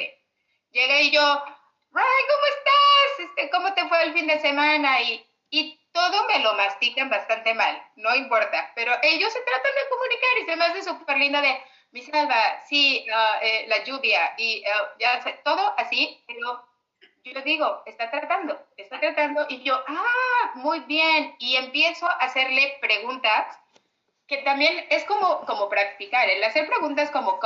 Llega 0.72 1.00
y 1.00 1.10
yo, 1.10 1.22
Ryan, 1.90 2.26
¿cómo 2.28 2.46
estás? 2.46 3.30
Este, 3.30 3.50
¿Cómo 3.50 3.74
te 3.74 3.88
fue 3.88 4.02
el 4.02 4.12
fin 4.12 4.26
de 4.26 4.40
semana? 4.40 5.00
Y, 5.00 5.26
y 5.48 5.79
todo 5.92 6.26
me 6.28 6.38
lo 6.40 6.54
mastican 6.54 7.10
bastante 7.10 7.54
mal, 7.54 7.82
no 7.96 8.14
importa. 8.14 8.72
Pero 8.74 8.92
ellos 9.02 9.32
se 9.32 9.40
tratan 9.40 9.72
de 9.72 9.88
comunicar 9.88 10.38
y 10.40 10.46
se 10.46 10.56
me 10.56 10.64
hace 10.64 10.82
súper 10.82 11.18
lindo 11.18 11.40
de, 11.40 11.60
mi 11.92 12.02
salva, 12.02 12.62
sí, 12.68 13.04
eh, 13.42 13.64
la 13.68 13.82
lluvia 13.84 14.34
y 14.38 14.62
eh, 14.64 14.70
ya 14.98 15.22
todo 15.42 15.74
así, 15.76 16.22
pero 16.26 16.64
yo 17.24 17.40
digo, 17.42 17.82
está 17.86 18.10
tratando, 18.10 18.58
está 18.76 19.00
tratando 19.00 19.46
y 19.48 19.62
yo, 19.62 19.82
ah, 19.86 20.52
muy 20.54 20.80
bien, 20.80 21.34
y 21.38 21.56
empiezo 21.56 22.06
a 22.06 22.12
hacerle 22.12 22.78
preguntas 22.80 23.58
que 24.26 24.38
también 24.38 24.86
es 24.90 25.04
como, 25.04 25.44
como 25.44 25.68
practicar, 25.68 26.28
el 26.30 26.44
hacer 26.44 26.68
preguntas 26.68 27.10
como 27.10 27.40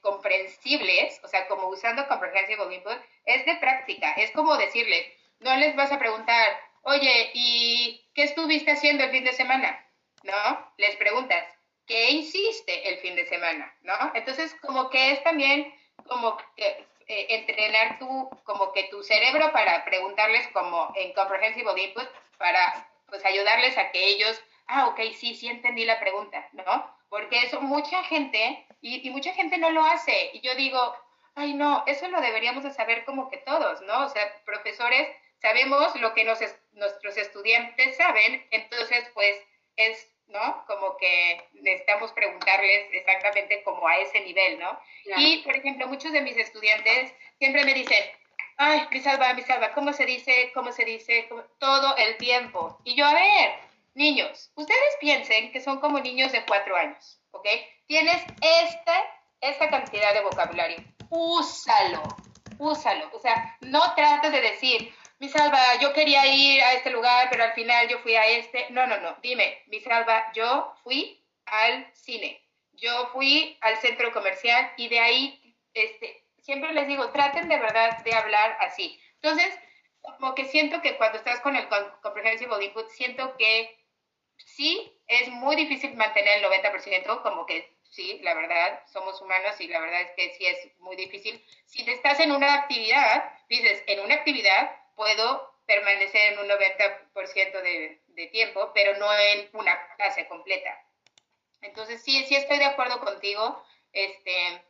comprensibles, 0.00 1.20
o 1.24 1.28
sea, 1.28 1.48
como 1.48 1.66
usando 1.66 2.06
comprehensible 2.06 2.72
input, 2.72 2.96
es 3.24 3.44
de 3.44 3.56
práctica, 3.56 4.12
es 4.12 4.30
como 4.30 4.56
decirles, 4.56 5.06
no 5.40 5.56
les 5.56 5.74
vas 5.74 5.90
a 5.90 5.98
preguntar, 5.98 6.56
oye, 6.82 7.30
¿y 7.34 8.04
qué 8.14 8.24
estuviste 8.24 8.72
haciendo 8.72 9.04
el 9.04 9.10
fin 9.10 9.24
de 9.24 9.32
semana? 9.32 9.86
¿No? 10.22 10.72
Les 10.76 10.96
preguntas, 10.96 11.44
¿qué 11.86 12.10
hiciste 12.10 12.88
el 12.88 12.98
fin 12.98 13.16
de 13.16 13.26
semana? 13.26 13.74
¿No? 13.82 13.94
Entonces, 14.14 14.54
como 14.60 14.90
que 14.90 15.12
es 15.12 15.22
también 15.22 15.72
como 16.06 16.36
que, 16.56 16.86
eh, 17.06 17.26
entrenar 17.30 17.98
tu, 17.98 18.30
como 18.44 18.72
que 18.72 18.84
tu 18.84 19.02
cerebro 19.02 19.52
para 19.52 19.84
preguntarles 19.84 20.48
como 20.48 20.92
en 20.96 21.12
comprehensible 21.12 21.82
input, 21.82 22.08
para 22.38 22.88
pues 23.08 23.24
ayudarles 23.24 23.76
a 23.76 23.90
que 23.90 24.04
ellos 24.04 24.40
ah, 24.70 24.86
ok, 24.88 25.00
sí, 25.14 25.34
sí 25.34 25.48
entendí 25.48 25.84
la 25.84 26.00
pregunta, 26.00 26.48
¿no? 26.52 26.96
Porque 27.08 27.42
eso 27.42 27.60
mucha 27.60 28.02
gente, 28.04 28.66
y, 28.80 29.10
mucha 29.10 29.32
gente 29.34 29.58
no 29.58 29.70
lo 29.70 29.84
hace, 29.84 30.30
y 30.32 30.40
yo 30.40 30.54
digo, 30.54 30.94
ay, 31.34 31.54
no, 31.54 31.82
eso 31.86 32.08
lo 32.08 32.20
deberíamos 32.20 32.64
de 32.64 32.72
saber 32.72 33.04
como 33.04 33.28
que 33.28 33.38
todos, 33.38 33.82
¿no? 33.82 34.06
O 34.06 34.08
sea, 34.08 34.22
profesores, 34.44 35.08
sabemos 35.40 35.94
lo 36.00 36.14
que 36.14 36.24
nuestros 36.24 37.16
estudiantes 37.16 37.96
saben, 37.96 38.46
entonces, 38.50 39.10
pues, 39.14 39.36
es, 39.76 40.10
¿no? 40.28 40.64
Como 40.66 40.96
que 40.96 41.42
necesitamos 41.54 42.12
preguntarles 42.12 42.88
exactamente 42.92 43.62
como 43.62 43.86
a 43.88 43.98
ese 43.98 44.20
nivel, 44.20 44.58
¿no? 44.58 44.78
Y, 45.16 45.38
por 45.38 45.56
ejemplo, 45.56 45.86
muchos 45.88 46.12
de 46.12 46.20
mis 46.20 46.36
estudiantes 46.36 47.12
siempre 47.38 47.64
me 47.64 47.74
dicen, 47.74 48.04
ay, 48.56 48.86
mi 48.90 49.00
salva, 49.00 49.34
mi 49.34 49.42
salva, 49.42 49.72
¿cómo 49.72 49.92
se 49.92 50.06
dice? 50.06 50.50
¿Cómo 50.54 50.72
se 50.72 50.84
dice? 50.84 51.28
Todo 51.58 51.96
el 51.96 52.16
tiempo. 52.18 52.78
Y 52.84 52.94
yo, 52.94 53.06
a 53.06 53.14
ver, 53.14 53.70
Niños, 53.94 54.52
ustedes 54.54 54.96
piensen 55.00 55.50
que 55.50 55.60
son 55.60 55.80
como 55.80 55.98
niños 55.98 56.30
de 56.30 56.44
cuatro 56.46 56.76
años, 56.76 57.20
¿ok? 57.32 57.46
Tienes 57.86 58.22
esta, 58.40 58.94
esta 59.40 59.68
cantidad 59.68 60.14
de 60.14 60.22
vocabulario. 60.22 60.78
Úsalo, 61.08 62.02
úsalo. 62.58 63.10
O 63.12 63.18
sea, 63.18 63.58
no 63.62 63.94
trates 63.96 64.30
de 64.30 64.40
decir, 64.40 64.94
mi 65.20 65.28
salva, 65.28 65.78
yo 65.80 65.92
quería 65.92 66.26
ir 66.26 66.62
a 66.62 66.72
este 66.72 66.90
lugar, 66.90 67.28
pero 67.30 67.44
al 67.44 67.52
final 67.52 67.86
yo 67.88 67.98
fui 67.98 68.16
a 68.16 68.26
este. 68.26 68.70
No, 68.70 68.86
no, 68.86 68.98
no. 69.00 69.16
Dime, 69.22 69.62
mi 69.66 69.78
salva, 69.80 70.32
yo 70.32 70.74
fui 70.82 71.22
al 71.44 71.92
cine, 71.92 72.42
yo 72.72 73.08
fui 73.12 73.58
al 73.60 73.76
centro 73.76 74.12
comercial 74.12 74.72
y 74.78 74.88
de 74.88 74.98
ahí, 74.98 75.56
este, 75.74 76.24
siempre 76.38 76.72
les 76.72 76.88
digo, 76.88 77.10
traten 77.10 77.48
de 77.48 77.58
verdad 77.58 77.98
de 78.02 78.14
hablar 78.14 78.56
así. 78.60 78.98
Entonces, 79.16 79.58
como 80.00 80.34
que 80.34 80.46
siento 80.46 80.80
que 80.80 80.96
cuando 80.96 81.18
estás 81.18 81.40
con 81.40 81.54
el 81.54 81.68
comprehensive 82.00 82.64
input, 82.64 82.88
siento 82.88 83.36
que 83.36 83.78
sí, 84.38 84.90
es 85.06 85.28
muy 85.28 85.54
difícil 85.54 85.94
mantener 85.96 86.38
el 86.38 86.44
90%, 86.44 87.22
como 87.22 87.44
que 87.44 87.76
sí, 87.90 88.20
la 88.22 88.32
verdad, 88.32 88.82
somos 88.86 89.20
humanos 89.20 89.60
y 89.60 89.68
la 89.68 89.80
verdad 89.80 90.00
es 90.00 90.12
que 90.12 90.34
sí 90.34 90.46
es 90.46 90.78
muy 90.78 90.96
difícil. 90.96 91.44
Si 91.66 91.82
estás 91.90 92.20
en 92.20 92.32
una 92.32 92.54
actividad, 92.54 93.34
dices, 93.50 93.84
en 93.86 94.00
una 94.00 94.14
actividad 94.14 94.79
puedo 95.00 95.54
permanecer 95.64 96.34
en 96.34 96.40
un 96.40 96.46
90% 96.46 97.62
de, 97.62 98.02
de 98.08 98.26
tiempo, 98.26 98.70
pero 98.74 98.98
no 98.98 99.10
en 99.18 99.48
una 99.54 99.96
clase 99.96 100.28
completa. 100.28 100.78
Entonces, 101.62 102.02
sí, 102.02 102.22
sí 102.26 102.36
estoy 102.36 102.58
de 102.58 102.66
acuerdo 102.66 103.00
contigo, 103.00 103.64
este, 103.94 104.62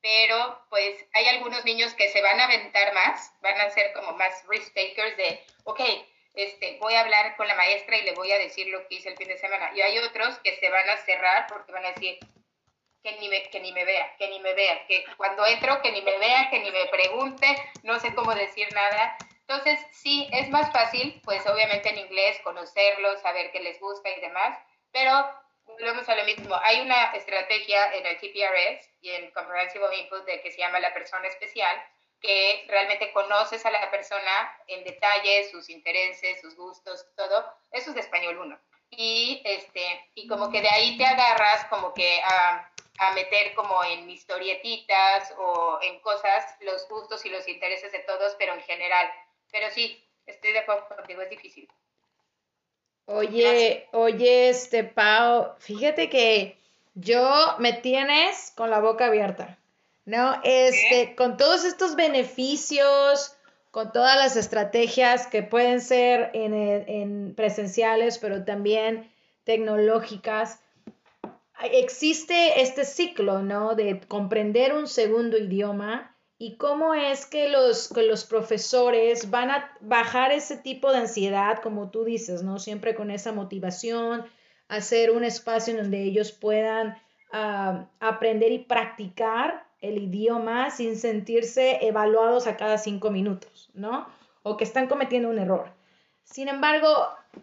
pero 0.00 0.64
pues 0.70 1.04
hay 1.12 1.26
algunos 1.28 1.66
niños 1.66 1.92
que 1.92 2.08
se 2.08 2.22
van 2.22 2.40
a 2.40 2.44
aventar 2.44 2.94
más, 2.94 3.30
van 3.42 3.60
a 3.60 3.68
ser 3.68 3.92
como 3.92 4.12
más 4.12 4.32
risk 4.48 4.72
takers 4.72 5.18
de, 5.18 5.44
ok, 5.64 5.80
este, 6.32 6.78
voy 6.80 6.94
a 6.94 7.00
hablar 7.00 7.36
con 7.36 7.46
la 7.46 7.54
maestra 7.54 7.98
y 7.98 8.04
le 8.04 8.12
voy 8.12 8.32
a 8.32 8.38
decir 8.38 8.68
lo 8.68 8.88
que 8.88 8.94
hice 8.94 9.10
el 9.10 9.18
fin 9.18 9.28
de 9.28 9.36
semana. 9.36 9.70
Y 9.74 9.82
hay 9.82 9.98
otros 9.98 10.38
que 10.38 10.56
se 10.60 10.70
van 10.70 10.88
a 10.88 10.96
cerrar 10.96 11.46
porque 11.46 11.72
van 11.72 11.84
a 11.84 11.92
decir 11.92 12.18
que 13.02 13.12
ni 13.20 13.28
me, 13.28 13.42
que 13.50 13.60
ni 13.60 13.70
me 13.72 13.84
vea, 13.84 14.16
que 14.16 14.28
ni 14.28 14.40
me 14.40 14.54
vea, 14.54 14.86
que 14.86 15.04
cuando 15.18 15.44
entro 15.44 15.82
que 15.82 15.92
ni 15.92 16.00
me 16.00 16.16
vea, 16.16 16.48
que 16.48 16.60
ni 16.60 16.70
me 16.70 16.86
pregunte, 16.86 17.46
no 17.82 18.00
sé 18.00 18.14
cómo 18.14 18.34
decir 18.34 18.66
nada. 18.72 19.18
Entonces, 19.46 19.78
sí, 19.92 20.28
es 20.32 20.48
más 20.48 20.72
fácil, 20.72 21.20
pues 21.22 21.46
obviamente 21.46 21.90
en 21.90 21.98
inglés, 21.98 22.40
conocerlos, 22.42 23.20
saber 23.20 23.50
qué 23.52 23.60
les 23.60 23.78
gusta 23.78 24.08
y 24.10 24.20
demás, 24.20 24.58
pero 24.90 25.12
volvemos 25.66 26.08
a 26.08 26.14
lo 26.14 26.24
mismo. 26.24 26.54
Hay 26.62 26.80
una 26.80 27.12
estrategia 27.12 27.92
en 27.94 28.06
el 28.06 28.16
TPRS 28.18 28.88
y 29.02 29.10
en 29.10 29.30
Comprehensive 29.32 29.96
Input 29.98 30.24
de 30.24 30.40
que 30.40 30.50
se 30.50 30.58
llama 30.58 30.80
la 30.80 30.94
persona 30.94 31.28
especial, 31.28 31.76
que 32.20 32.64
realmente 32.68 33.12
conoces 33.12 33.66
a 33.66 33.70
la 33.70 33.90
persona 33.90 34.58
en 34.66 34.82
detalle, 34.82 35.50
sus 35.50 35.68
intereses, 35.68 36.40
sus 36.40 36.56
gustos, 36.56 37.06
todo, 37.14 37.44
eso 37.70 37.90
es 37.90 37.94
de 37.94 38.00
español 38.00 38.38
uno. 38.38 38.58
Y, 38.90 39.42
este, 39.44 40.08
y 40.14 40.26
como 40.26 40.50
que 40.50 40.62
de 40.62 40.70
ahí 40.70 40.96
te 40.96 41.04
agarras 41.04 41.66
como 41.66 41.92
que 41.92 42.22
a, 42.22 42.70
a 42.98 43.12
meter 43.12 43.54
como 43.54 43.82
en 43.84 44.08
historietitas 44.08 45.34
o 45.36 45.80
en 45.82 46.00
cosas 46.00 46.56
los 46.60 46.88
gustos 46.88 47.26
y 47.26 47.28
los 47.28 47.46
intereses 47.48 47.92
de 47.92 47.98
todos, 48.00 48.34
pero 48.38 48.54
en 48.54 48.62
general. 48.62 49.10
Pero 49.54 49.70
sí, 49.70 49.96
estoy 50.26 50.52
de 50.52 50.58
acuerdo 50.58 50.88
contigo, 50.88 51.22
es 51.22 51.30
difícil. 51.30 51.68
Oye, 53.06 53.88
oye, 53.92 54.48
este 54.48 54.84
Pau, 54.84 55.54
fíjate 55.60 56.10
que 56.10 56.58
yo 56.94 57.56
me 57.58 57.72
tienes 57.72 58.52
con 58.56 58.68
la 58.68 58.80
boca 58.80 59.06
abierta. 59.06 59.58
¿no? 60.04 60.40
Este, 60.44 61.14
con 61.14 61.36
todos 61.36 61.64
estos 61.64 61.96
beneficios, 61.96 63.36
con 63.70 63.92
todas 63.92 64.16
las 64.16 64.36
estrategias 64.36 65.26
que 65.26 65.42
pueden 65.42 65.80
ser 65.80 66.30
en, 66.34 67.34
presenciales, 67.34 68.18
pero 68.18 68.44
también 68.44 69.10
tecnológicas, 69.44 70.60
existe 71.72 72.60
este 72.60 72.84
ciclo, 72.84 73.42
¿no? 73.42 73.74
De 73.74 74.00
comprender 74.00 74.74
un 74.74 74.86
segundo 74.86 75.38
idioma 75.38 76.13
y 76.44 76.56
cómo 76.58 76.92
es 76.92 77.24
que 77.24 77.48
los, 77.48 77.90
los 77.96 78.24
profesores 78.26 79.30
van 79.30 79.50
a 79.50 79.72
bajar 79.80 80.30
ese 80.30 80.58
tipo 80.58 80.92
de 80.92 80.98
ansiedad, 80.98 81.60
como 81.62 81.88
tú 81.88 82.04
dices, 82.04 82.42
¿no? 82.42 82.58
Siempre 82.58 82.94
con 82.94 83.10
esa 83.10 83.32
motivación, 83.32 84.26
hacer 84.68 85.10
un 85.10 85.24
espacio 85.24 85.72
en 85.72 85.80
donde 85.80 86.02
ellos 86.02 86.32
puedan 86.32 86.98
ah, 87.32 87.86
aprender 87.98 88.52
y 88.52 88.58
practicar 88.58 89.64
el 89.80 89.96
idioma 89.96 90.70
sin 90.70 90.98
sentirse 90.98 91.78
evaluados 91.80 92.46
a 92.46 92.58
cada 92.58 92.76
cinco 92.76 93.10
minutos, 93.10 93.70
¿no? 93.72 94.06
O 94.42 94.58
que 94.58 94.64
están 94.64 94.86
cometiendo 94.86 95.30
un 95.30 95.38
error. 95.38 95.70
Sin 96.24 96.48
embargo, 96.48 96.88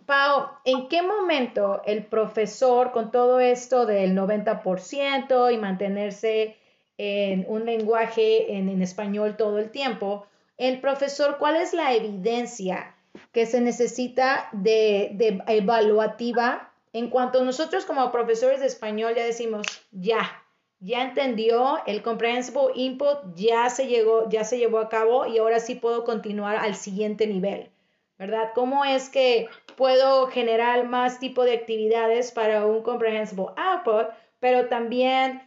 Pau, 0.05 0.47
¿en 0.63 0.89
qué 0.89 1.01
momento 1.01 1.81
el 1.85 2.05
profesor, 2.05 2.91
con 2.91 3.09
todo 3.09 3.39
esto 3.39 3.87
del 3.87 4.15
90% 4.15 5.51
y 5.51 5.57
mantenerse 5.57 6.60
en 7.01 7.45
un 7.47 7.65
lenguaje 7.65 8.53
en, 8.57 8.79
español 8.79 9.35
todo 9.35 9.57
el 9.57 9.71
tiempo, 9.71 10.27
el 10.57 10.79
profesor, 10.81 11.37
¿cuál 11.39 11.55
es 11.55 11.73
la 11.73 11.95
evidencia 11.95 12.95
que 13.31 13.47
se 13.47 13.59
necesita 13.59 14.49
de, 14.51 15.09
de 15.13 15.41
evaluativa 15.47 16.71
en 16.93 17.09
cuanto 17.09 17.43
nosotros 17.43 17.85
como 17.85 18.11
profesores 18.11 18.59
de 18.59 18.67
español 18.67 19.15
ya 19.15 19.25
decimos, 19.25 19.65
ya, 19.91 20.43
ya 20.79 21.01
entendió, 21.01 21.79
el 21.87 22.03
comprehensible 22.03 22.73
input 22.75 23.33
ya 23.33 23.69
se, 23.71 23.87
llegó, 23.87 24.29
ya 24.29 24.43
se 24.43 24.59
llevó 24.59 24.77
a 24.77 24.89
cabo 24.89 25.25
y 25.25 25.39
ahora 25.39 25.59
sí 25.59 25.73
puedo 25.73 26.03
continuar 26.03 26.57
al 26.57 26.75
siguiente 26.75 27.25
nivel, 27.25 27.71
¿verdad? 28.19 28.51
¿Cómo 28.53 28.85
es 28.85 29.09
que 29.09 29.47
puedo 29.75 30.27
generar 30.27 30.85
más 30.85 31.19
tipo 31.19 31.45
de 31.45 31.53
actividades 31.53 32.31
para 32.31 32.67
un 32.67 32.83
comprehensible 32.83 33.47
output, 33.55 34.07
pero 34.39 34.67
también 34.67 35.41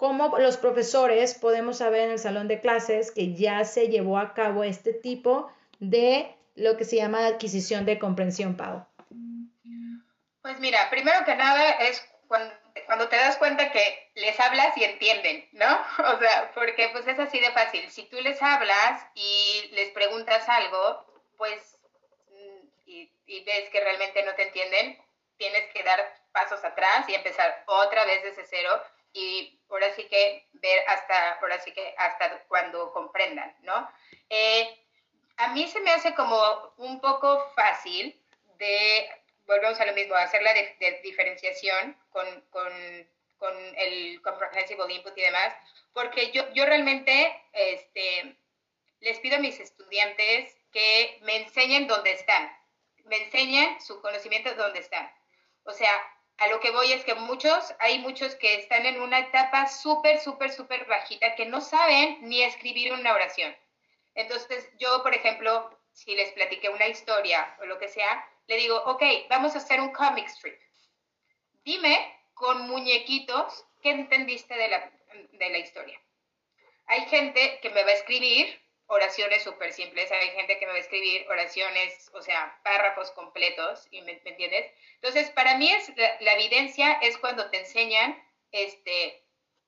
cómo 0.00 0.38
los 0.38 0.56
profesores 0.56 1.34
podemos 1.34 1.76
saber 1.76 2.04
en 2.04 2.12
el 2.12 2.18
salón 2.18 2.48
de 2.48 2.58
clases 2.58 3.12
que 3.12 3.34
ya 3.34 3.66
se 3.66 3.88
llevó 3.88 4.16
a 4.16 4.32
cabo 4.32 4.64
este 4.64 4.94
tipo 4.94 5.52
de 5.78 6.34
lo 6.54 6.78
que 6.78 6.86
se 6.86 6.96
llama 6.96 7.26
adquisición 7.26 7.84
de 7.84 7.98
comprensión, 7.98 8.56
Pau? 8.56 8.86
Pues 10.40 10.58
mira, 10.58 10.88
primero 10.88 11.22
que 11.26 11.36
nada 11.36 11.72
es 11.72 12.02
cuando 12.26 13.08
te 13.10 13.16
das 13.16 13.36
cuenta 13.36 13.70
que 13.72 14.10
les 14.14 14.40
hablas 14.40 14.74
y 14.78 14.84
entienden, 14.84 15.46
¿no? 15.52 15.66
O 16.14 16.18
sea, 16.18 16.50
porque 16.54 16.88
pues 16.92 17.06
es 17.06 17.18
así 17.18 17.38
de 17.38 17.50
fácil. 17.50 17.90
Si 17.90 18.04
tú 18.04 18.18
les 18.22 18.40
hablas 18.40 19.06
y 19.14 19.68
les 19.72 19.90
preguntas 19.90 20.48
algo, 20.48 21.04
pues, 21.36 21.78
mm, 22.30 22.68
y 22.86 23.44
ves 23.44 23.68
que 23.68 23.84
realmente 23.84 24.22
no 24.22 24.34
te 24.34 24.44
entienden, 24.44 24.98
tienes 25.36 25.70
que 25.74 25.82
dar 25.82 26.00
pasos 26.32 26.64
atrás 26.64 27.06
y 27.06 27.14
empezar 27.14 27.64
otra 27.66 28.06
vez 28.06 28.22
desde 28.22 28.46
cero 28.46 28.82
y 29.12 29.58
ahora 29.68 29.92
sí 29.94 30.04
que 30.04 30.48
ver 30.52 30.84
hasta, 30.88 31.32
ahora 31.34 31.58
sí 31.60 31.72
que 31.72 31.94
hasta 31.98 32.44
cuando 32.44 32.92
comprendan, 32.92 33.54
¿no? 33.62 33.90
Eh, 34.28 34.78
a 35.36 35.48
mí 35.48 35.66
se 35.68 35.80
me 35.80 35.90
hace 35.90 36.14
como 36.14 36.74
un 36.76 37.00
poco 37.00 37.50
fácil 37.54 38.20
de 38.58 39.10
volvemos 39.50 39.80
a 39.80 39.86
lo 39.86 39.92
mismo, 39.94 40.14
hacer 40.14 40.42
la 40.42 40.54
de, 40.54 41.00
diferenciación 41.02 41.96
con, 42.10 42.40
con, 42.50 42.72
con 43.38 43.54
el 43.76 44.22
comprehensive 44.22 44.92
input 44.92 45.16
y 45.18 45.22
demás, 45.22 45.54
porque 45.92 46.30
yo, 46.30 46.48
yo 46.52 46.64
realmente 46.66 47.42
este, 47.52 48.36
les 49.00 49.18
pido 49.18 49.36
a 49.36 49.40
mis 49.40 49.58
estudiantes 49.58 50.56
que 50.72 51.18
me 51.22 51.36
enseñen 51.36 51.88
dónde 51.88 52.12
están, 52.12 52.56
me 53.06 53.24
enseñen 53.24 53.80
su 53.80 54.00
conocimiento 54.00 54.54
dónde 54.54 54.78
están. 54.78 55.10
O 55.64 55.72
sea, 55.72 56.00
a 56.40 56.48
lo 56.48 56.58
que 56.58 56.70
voy 56.70 56.90
es 56.92 57.04
que 57.04 57.14
muchos, 57.14 57.74
hay 57.80 57.98
muchos 57.98 58.34
que 58.36 58.54
están 58.54 58.86
en 58.86 59.00
una 59.02 59.18
etapa 59.18 59.68
súper, 59.68 60.18
súper, 60.20 60.50
súper 60.50 60.86
bajita 60.86 61.34
que 61.34 61.44
no 61.44 61.60
saben 61.60 62.16
ni 62.22 62.42
escribir 62.42 62.94
una 62.94 63.12
oración. 63.12 63.54
Entonces, 64.14 64.70
yo, 64.78 65.02
por 65.02 65.14
ejemplo, 65.14 65.78
si 65.92 66.14
les 66.14 66.32
platiqué 66.32 66.70
una 66.70 66.88
historia 66.88 67.54
o 67.60 67.66
lo 67.66 67.78
que 67.78 67.88
sea, 67.88 68.26
le 68.46 68.56
digo, 68.56 68.82
ok, 68.86 69.02
vamos 69.28 69.54
a 69.54 69.58
hacer 69.58 69.82
un 69.82 69.92
comic 69.92 70.28
strip. 70.28 70.58
Dime 71.62 72.18
con 72.32 72.66
muñequitos 72.68 73.66
qué 73.82 73.90
entendiste 73.90 74.54
de 74.54 74.68
la, 74.68 74.90
de 75.32 75.50
la 75.50 75.58
historia. 75.58 76.00
Hay 76.86 77.02
gente 77.02 77.58
que 77.60 77.68
me 77.68 77.84
va 77.84 77.90
a 77.90 77.94
escribir 77.94 78.58
oraciones 78.90 79.44
súper 79.44 79.72
simples, 79.72 80.10
hay 80.10 80.30
gente 80.30 80.58
que 80.58 80.66
me 80.66 80.72
va 80.72 80.78
a 80.78 80.80
escribir 80.80 81.24
oraciones, 81.28 82.10
o 82.12 82.22
sea, 82.22 82.58
párrafos 82.64 83.12
completos, 83.12 83.86
y 83.92 84.02
me, 84.02 84.20
entiendes? 84.24 84.66
Entonces, 84.96 85.30
para 85.30 85.56
mí 85.56 85.70
la, 86.20 86.32
evidencia 86.34 86.94
es 87.00 87.16
cuando 87.18 87.48
te 87.50 87.58
enseñan 87.58 88.20
este, 88.50 89.22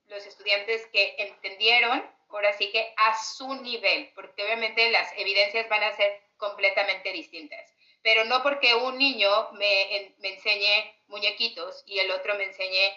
los 0.09 0.27
estudiantes 0.27 0.87
que 0.89 1.15
entendieron, 1.19 2.05
ahora 2.31 2.53
sí 2.55 2.73
que 2.73 2.93
a 2.97 3.17
su 3.17 3.55
nivel, 3.63 4.11
porque 4.17 4.43
obviamente 4.43 4.91
las 4.91 5.17
evidencias 5.17 5.69
van 5.69 5.85
a 5.85 5.97
ser 5.97 6.21
completamente 6.37 7.13
distintas. 7.13 7.73
Pero 8.03 8.25
no 8.25 8.43
porque 8.43 8.75
un 8.75 8.99
niño 8.99 9.53
me, 9.53 10.13
me 10.19 10.35
enseñe 10.35 10.93
muñequitos 11.07 11.85
y 11.87 12.01
el 12.01 12.11
otro 12.11 12.35
me 12.35 12.45
enseñe 12.45 12.93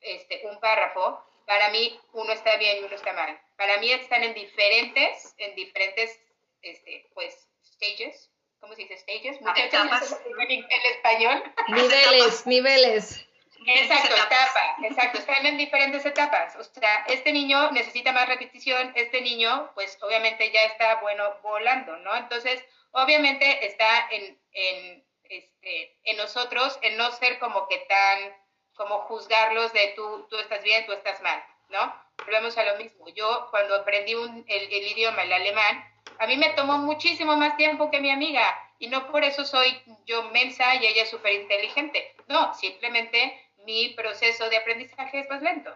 este, 0.00 0.46
un 0.46 0.58
párrafo, 0.60 1.22
para 1.46 1.68
mí 1.68 2.00
uno 2.14 2.32
está 2.32 2.56
bien 2.56 2.78
y 2.78 2.84
uno 2.84 2.94
está 2.94 3.12
mal. 3.12 3.38
Para 3.58 3.78
mí 3.78 3.90
están 3.90 4.22
en 4.22 4.34
diferentes, 4.34 5.34
en 5.36 5.54
diferentes, 5.56 6.18
este, 6.62 7.10
pues, 7.12 7.48
stages. 7.64 8.30
¿Cómo 8.60 8.74
se 8.74 8.82
dice 8.82 8.98
stages? 8.98 9.38
Etapas. 9.56 10.20
En, 10.48 10.64
español. 10.94 11.42
Niveles, 11.68 12.46
niveles. 12.46 13.26
Exacto, 13.66 14.14
etapa, 14.14 14.76
exacto, 14.84 15.18
están 15.18 15.44
en 15.44 15.58
diferentes 15.58 16.06
etapas. 16.06 16.54
O 16.56 16.62
sea, 16.62 17.04
este 17.08 17.32
niño 17.32 17.72
necesita 17.72 18.12
más 18.12 18.28
repetición, 18.28 18.92
este 18.94 19.20
niño, 19.20 19.72
pues 19.74 19.98
obviamente 20.00 20.50
ya 20.52 20.62
está, 20.62 21.00
bueno, 21.00 21.36
volando, 21.42 21.96
¿no? 21.96 22.16
Entonces, 22.16 22.64
obviamente 22.92 23.66
está 23.66 24.08
en, 24.10 24.40
en, 24.52 25.04
este, 25.24 25.98
en 26.04 26.16
nosotros, 26.16 26.78
en 26.82 26.96
no 26.96 27.10
ser 27.10 27.38
como 27.40 27.66
que 27.68 27.78
tan 27.78 28.34
como 28.74 29.00
juzgarlos 29.00 29.72
de 29.72 29.92
tú, 29.96 30.26
tú 30.30 30.38
estás 30.38 30.62
bien, 30.62 30.86
tú 30.86 30.92
estás 30.92 31.20
mal, 31.20 31.44
¿no? 31.68 32.07
Volvemos 32.24 32.56
a 32.58 32.64
lo 32.64 32.76
mismo. 32.76 33.08
Yo 33.14 33.48
cuando 33.50 33.74
aprendí 33.74 34.14
un, 34.14 34.44
el, 34.48 34.62
el, 34.72 34.86
idioma, 34.92 35.22
el 35.22 35.32
alemán, 35.32 35.84
a 36.18 36.26
mí 36.26 36.36
me 36.36 36.50
tomó 36.50 36.78
muchísimo 36.78 37.36
más 37.36 37.56
tiempo 37.56 37.90
que 37.90 38.00
mi 38.00 38.10
amiga 38.10 38.42
y 38.78 38.88
no 38.88 39.10
por 39.10 39.24
eso 39.24 39.44
soy 39.44 39.80
yo 40.06 40.24
mensa 40.30 40.74
y 40.76 40.86
ella 40.86 41.06
súper 41.06 41.32
inteligente. 41.34 42.14
No, 42.28 42.54
simplemente 42.54 43.50
mi 43.64 43.90
proceso 43.90 44.48
de 44.48 44.56
aprendizaje 44.56 45.20
es 45.20 45.28
más 45.28 45.42
lento. 45.42 45.74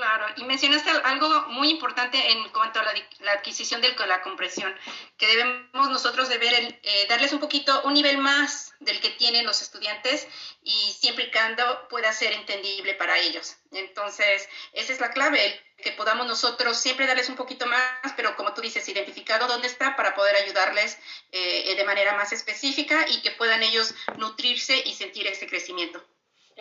Claro, 0.00 0.24
y 0.36 0.44
mencionaste 0.44 0.88
algo 0.88 1.28
muy 1.48 1.68
importante 1.68 2.30
en 2.30 2.48
cuanto 2.52 2.80
a 2.80 2.84
la, 2.84 3.32
adquisición 3.32 3.82
de 3.82 3.94
la 4.06 4.22
compresión, 4.22 4.74
que 5.18 5.26
debemos 5.26 5.90
nosotros 5.90 6.30
de 6.30 6.36
eh, 6.82 7.06
darles 7.06 7.34
un 7.34 7.38
poquito, 7.38 7.82
un 7.82 7.92
nivel 7.92 8.16
más 8.16 8.72
del 8.80 8.98
que 8.98 9.10
tienen 9.10 9.44
los 9.44 9.60
estudiantes 9.60 10.26
y 10.62 10.92
siempre 10.98 11.24
y 11.24 11.30
cuando 11.30 11.86
pueda 11.90 12.14
ser 12.14 12.32
entendible 12.32 12.94
para 12.94 13.18
ellos. 13.18 13.58
Entonces, 13.72 14.48
esa 14.72 14.90
es 14.94 15.00
la 15.00 15.10
clave, 15.10 15.60
que 15.76 15.92
podamos 15.92 16.26
nosotros 16.26 16.78
siempre 16.78 17.06
darles 17.06 17.28
un 17.28 17.36
poquito 17.36 17.66
más, 17.66 18.14
pero 18.16 18.34
como 18.36 18.54
tú 18.54 18.62
dices, 18.62 18.88
identificado 18.88 19.48
dónde 19.48 19.66
está 19.66 19.96
para 19.96 20.14
poder 20.14 20.34
ayudarles 20.34 20.96
eh, 21.30 21.74
de 21.74 21.84
manera 21.84 22.14
más 22.14 22.32
específica 22.32 23.04
y 23.06 23.20
que 23.20 23.32
puedan 23.32 23.62
ellos 23.62 23.94
nutrirse 24.16 24.78
y 24.82 24.94
sentir 24.94 25.26
ese 25.26 25.46
crecimiento. 25.46 26.02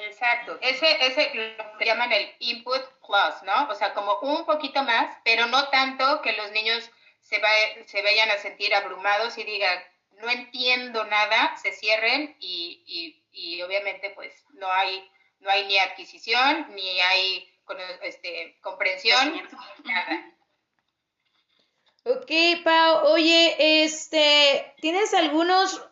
Exacto, 0.06 0.58
ese, 0.62 1.06
ese 1.06 1.34
lo 1.34 1.78
que 1.78 1.86
llaman 1.86 2.12
el 2.12 2.34
input 2.39 2.82
plus, 3.06 3.43
¿no? 3.43 3.68
O 3.70 3.76
sea, 3.76 3.93
como 3.93 4.20
un 4.20 4.45
poquito 4.45 4.84
más, 4.84 5.16
pero 5.24 5.47
no 5.47 5.70
tanto 5.70 6.22
que 6.22 6.34
los 6.34 6.52
niños 6.52 6.89
se, 7.22 7.41
se 7.86 8.02
vayan 8.02 8.32
a 8.32 8.38
sentir 8.38 8.74
abrumados 8.74 9.38
y 9.38 9.43
digan, 9.43 9.80
no 10.22 10.30
entiendo 10.30 11.04
nada, 11.06 11.56
se 11.58 11.72
cierren 11.72 12.36
y, 12.39 13.16
y, 13.32 13.62
obviamente 13.62 14.10
pues 14.12 14.34
no 14.54 14.72
hay, 14.72 15.10
no 15.39 15.50
hay 15.50 15.66
ni 15.66 15.78
adquisición, 15.78 16.68
ni 16.76 17.00
hay 17.00 17.50
este, 18.02 18.58
comprensión, 18.62 19.41
nada. 19.84 20.34
Ok, 22.06 22.32
Pau, 22.64 23.08
oye, 23.08 23.84
este, 23.84 24.74
¿tienes 24.82 25.14
algunos 25.14 25.89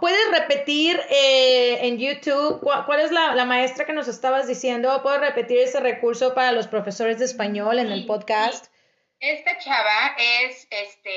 ¿Puedes 0.00 0.30
repetir 0.30 0.98
eh, 1.10 1.86
en 1.86 1.98
YouTube 1.98 2.60
cuál, 2.60 3.00
es 3.00 3.10
la, 3.10 3.44
maestra 3.44 3.84
que 3.84 3.92
nos 3.92 4.08
estabas 4.08 4.46
diciendo? 4.46 5.02
¿Puedes 5.02 5.20
repetir 5.20 5.58
ese 5.58 5.80
recurso 5.80 6.32
para 6.32 6.52
los 6.52 6.66
profesores 6.66 7.18
de 7.18 7.26
español 7.26 7.78
en 7.78 7.92
el 7.92 8.06
podcast? 8.06 8.72
Esta 9.20 9.58
chava 9.58 10.16
es, 10.16 10.66
este, 10.70 11.12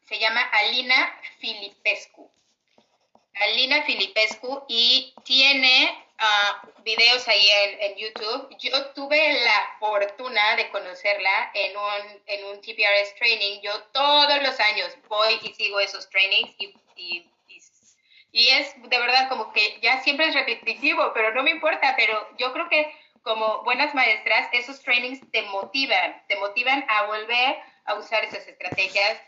se 0.00 0.18
llama 0.18 0.40
Alina 0.40 1.20
Filipescu. 1.40 2.30
Alina 3.34 3.82
Filipescu 3.82 4.64
y 4.66 5.12
tiene 5.24 5.94
ah, 6.18 6.62
videos 6.84 7.28
ahí 7.28 7.46
en, 7.80 7.96
YouTube. 7.96 8.48
Yo 8.58 8.86
tuve 8.92 9.44
la 9.44 9.76
fortuna 9.78 10.56
de 10.56 10.70
conocerla 10.70 11.50
en 11.52 11.76
un, 11.76 12.22
en 12.26 12.44
un 12.46 12.60
TPRS 12.62 13.14
training. 13.18 13.60
Yo 13.60 13.78
todos 13.92 14.42
los 14.42 14.58
años 14.58 14.96
voy 15.08 15.38
y 15.42 15.52
sigo 15.52 15.80
esos 15.80 16.08
trainings 16.08 16.54
y, 16.58 16.74
y 16.96 17.30
y 18.32 18.48
es 18.48 18.74
de 18.82 18.98
verdad 18.98 19.28
como 19.28 19.52
que 19.52 19.78
ya 19.80 20.00
siempre 20.00 20.26
es 20.26 20.34
repetitivo, 20.34 21.12
pero 21.14 21.32
no 21.34 21.42
me 21.42 21.50
importa, 21.50 21.94
pero 21.96 22.28
yo 22.36 22.52
creo 22.52 22.68
que 22.68 22.94
como 23.22 23.62
buenas 23.64 23.94
maestras, 23.94 24.48
esos 24.52 24.80
trainings 24.82 25.20
te 25.30 25.42
motivan, 25.42 26.22
te 26.28 26.36
motivan 26.36 26.84
a 26.88 27.06
volver 27.06 27.58
a 27.84 27.94
usar 27.94 28.24
esas 28.24 28.46
estrategias, 28.46 29.20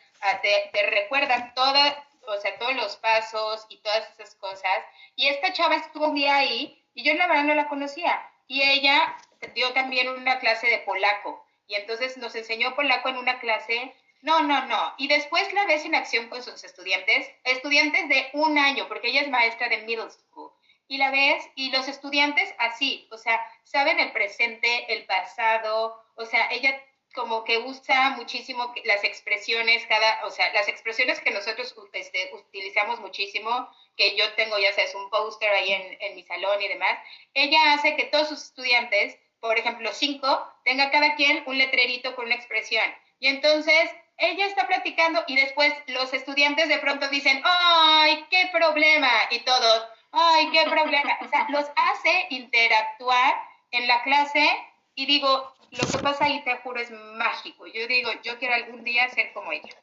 te, 0.42 0.90
recuerdan 0.90 1.52
todas, 1.54 1.96
o 2.26 2.36
sea, 2.38 2.58
todos 2.58 2.74
los 2.74 2.96
pasos 2.96 3.66
y 3.68 3.78
todas 3.78 4.08
esas 4.10 4.34
cosas. 4.36 4.84
Y 5.16 5.28
esta 5.28 5.52
chava 5.52 5.76
estuvo 5.76 6.08
un 6.08 6.14
día 6.14 6.36
ahí 6.36 6.82
y 6.94 7.04
yo 7.04 7.14
la 7.14 7.26
verdad 7.26 7.44
no 7.44 7.54
la 7.54 7.68
conocía. 7.68 8.26
Y 8.46 8.62
ella 8.62 9.16
dio 9.54 9.72
también 9.72 10.08
una 10.08 10.38
clase 10.38 10.66
de 10.66 10.78
polaco. 10.78 11.44
Y 11.66 11.74
entonces 11.74 12.16
nos 12.16 12.34
enseñó 12.34 12.74
polaco 12.74 13.08
en 13.08 13.16
una 13.16 13.38
clase 13.38 13.94
no, 14.22 14.42
no, 14.42 14.66
no. 14.66 14.94
Y 14.98 15.08
después 15.08 15.52
la 15.52 15.64
ves 15.66 15.84
en 15.84 15.94
acción 15.94 16.28
con 16.28 16.42
sus 16.42 16.62
estudiantes, 16.62 17.30
estudiantes 17.44 18.08
de 18.08 18.28
un 18.34 18.58
año, 18.58 18.86
porque 18.88 19.08
ella 19.08 19.22
es 19.22 19.28
maestra 19.28 19.68
de 19.68 19.78
middle 19.78 20.10
school. 20.10 20.50
Y 20.88 20.98
la 20.98 21.10
ves 21.10 21.48
y 21.54 21.70
los 21.70 21.88
estudiantes 21.88 22.52
así, 22.58 23.08
o 23.12 23.16
sea, 23.16 23.40
saben 23.62 24.00
el 24.00 24.12
presente, 24.12 24.92
el 24.92 25.06
pasado, 25.06 26.02
o 26.16 26.26
sea, 26.26 26.50
ella 26.50 26.82
como 27.14 27.44
que 27.44 27.58
usa 27.58 28.10
muchísimo 28.10 28.72
las 28.84 29.02
expresiones, 29.04 29.86
cada, 29.86 30.24
o 30.26 30.30
sea, 30.30 30.52
las 30.52 30.68
expresiones 30.68 31.20
que 31.20 31.30
nosotros 31.30 31.74
este, 31.92 32.30
utilizamos 32.34 33.00
muchísimo, 33.00 33.68
que 33.96 34.16
yo 34.16 34.32
tengo, 34.34 34.58
ya 34.58 34.72
sabes, 34.72 34.94
un 34.94 35.08
póster 35.10 35.50
ahí 35.50 35.72
en, 35.72 35.96
en 36.00 36.14
mi 36.16 36.22
salón 36.24 36.60
y 36.60 36.68
demás, 36.68 36.98
ella 37.34 37.72
hace 37.72 37.96
que 37.96 38.04
todos 38.04 38.28
sus 38.28 38.42
estudiantes, 38.42 39.16
por 39.40 39.58
ejemplo, 39.58 39.90
cinco, 39.92 40.44
tenga 40.64 40.90
cada 40.90 41.14
quien 41.16 41.42
un 41.46 41.56
letrerito 41.56 42.14
con 42.14 42.26
una 42.26 42.34
expresión. 42.34 42.84
Y 43.18 43.28
entonces 43.28 43.90
ella 44.20 44.46
está 44.46 44.66
platicando 44.66 45.24
y 45.26 45.36
después 45.36 45.72
los 45.86 46.12
estudiantes 46.12 46.68
de 46.68 46.78
pronto 46.78 47.08
dicen, 47.08 47.40
ay, 47.44 48.24
qué 48.30 48.50
problema, 48.52 49.10
y 49.30 49.40
todos, 49.40 49.88
ay, 50.12 50.50
qué 50.50 50.64
problema. 50.68 51.18
O 51.22 51.28
sea, 51.28 51.46
los 51.48 51.66
hace 51.74 52.26
interactuar 52.30 53.34
en 53.70 53.88
la 53.88 54.02
clase 54.02 54.46
y 54.94 55.06
digo, 55.06 55.52
lo 55.70 55.86
que 55.86 55.98
pasa 55.98 56.24
ahí, 56.26 56.42
te 56.42 56.56
juro, 56.58 56.80
es 56.80 56.90
mágico. 56.90 57.66
Yo 57.66 57.86
digo, 57.86 58.10
yo 58.22 58.38
quiero 58.38 58.54
algún 58.54 58.84
día 58.84 59.08
ser 59.08 59.32
como 59.32 59.52
ella. 59.52 59.74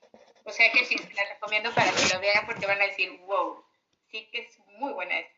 O 0.43 0.51
sea 0.51 0.71
que 0.71 0.85
sí, 0.85 0.95
les 0.95 1.29
recomiendo 1.29 1.73
para 1.73 1.91
que 1.91 2.13
lo 2.13 2.19
vean 2.19 2.45
porque 2.45 2.67
van 2.67 2.81
a 2.81 2.85
decir, 2.85 3.11
wow, 3.25 3.63
sí 4.11 4.29
que 4.31 4.41
es 4.41 4.59
muy 4.77 4.93
buena 4.93 5.17
esta. 5.19 5.36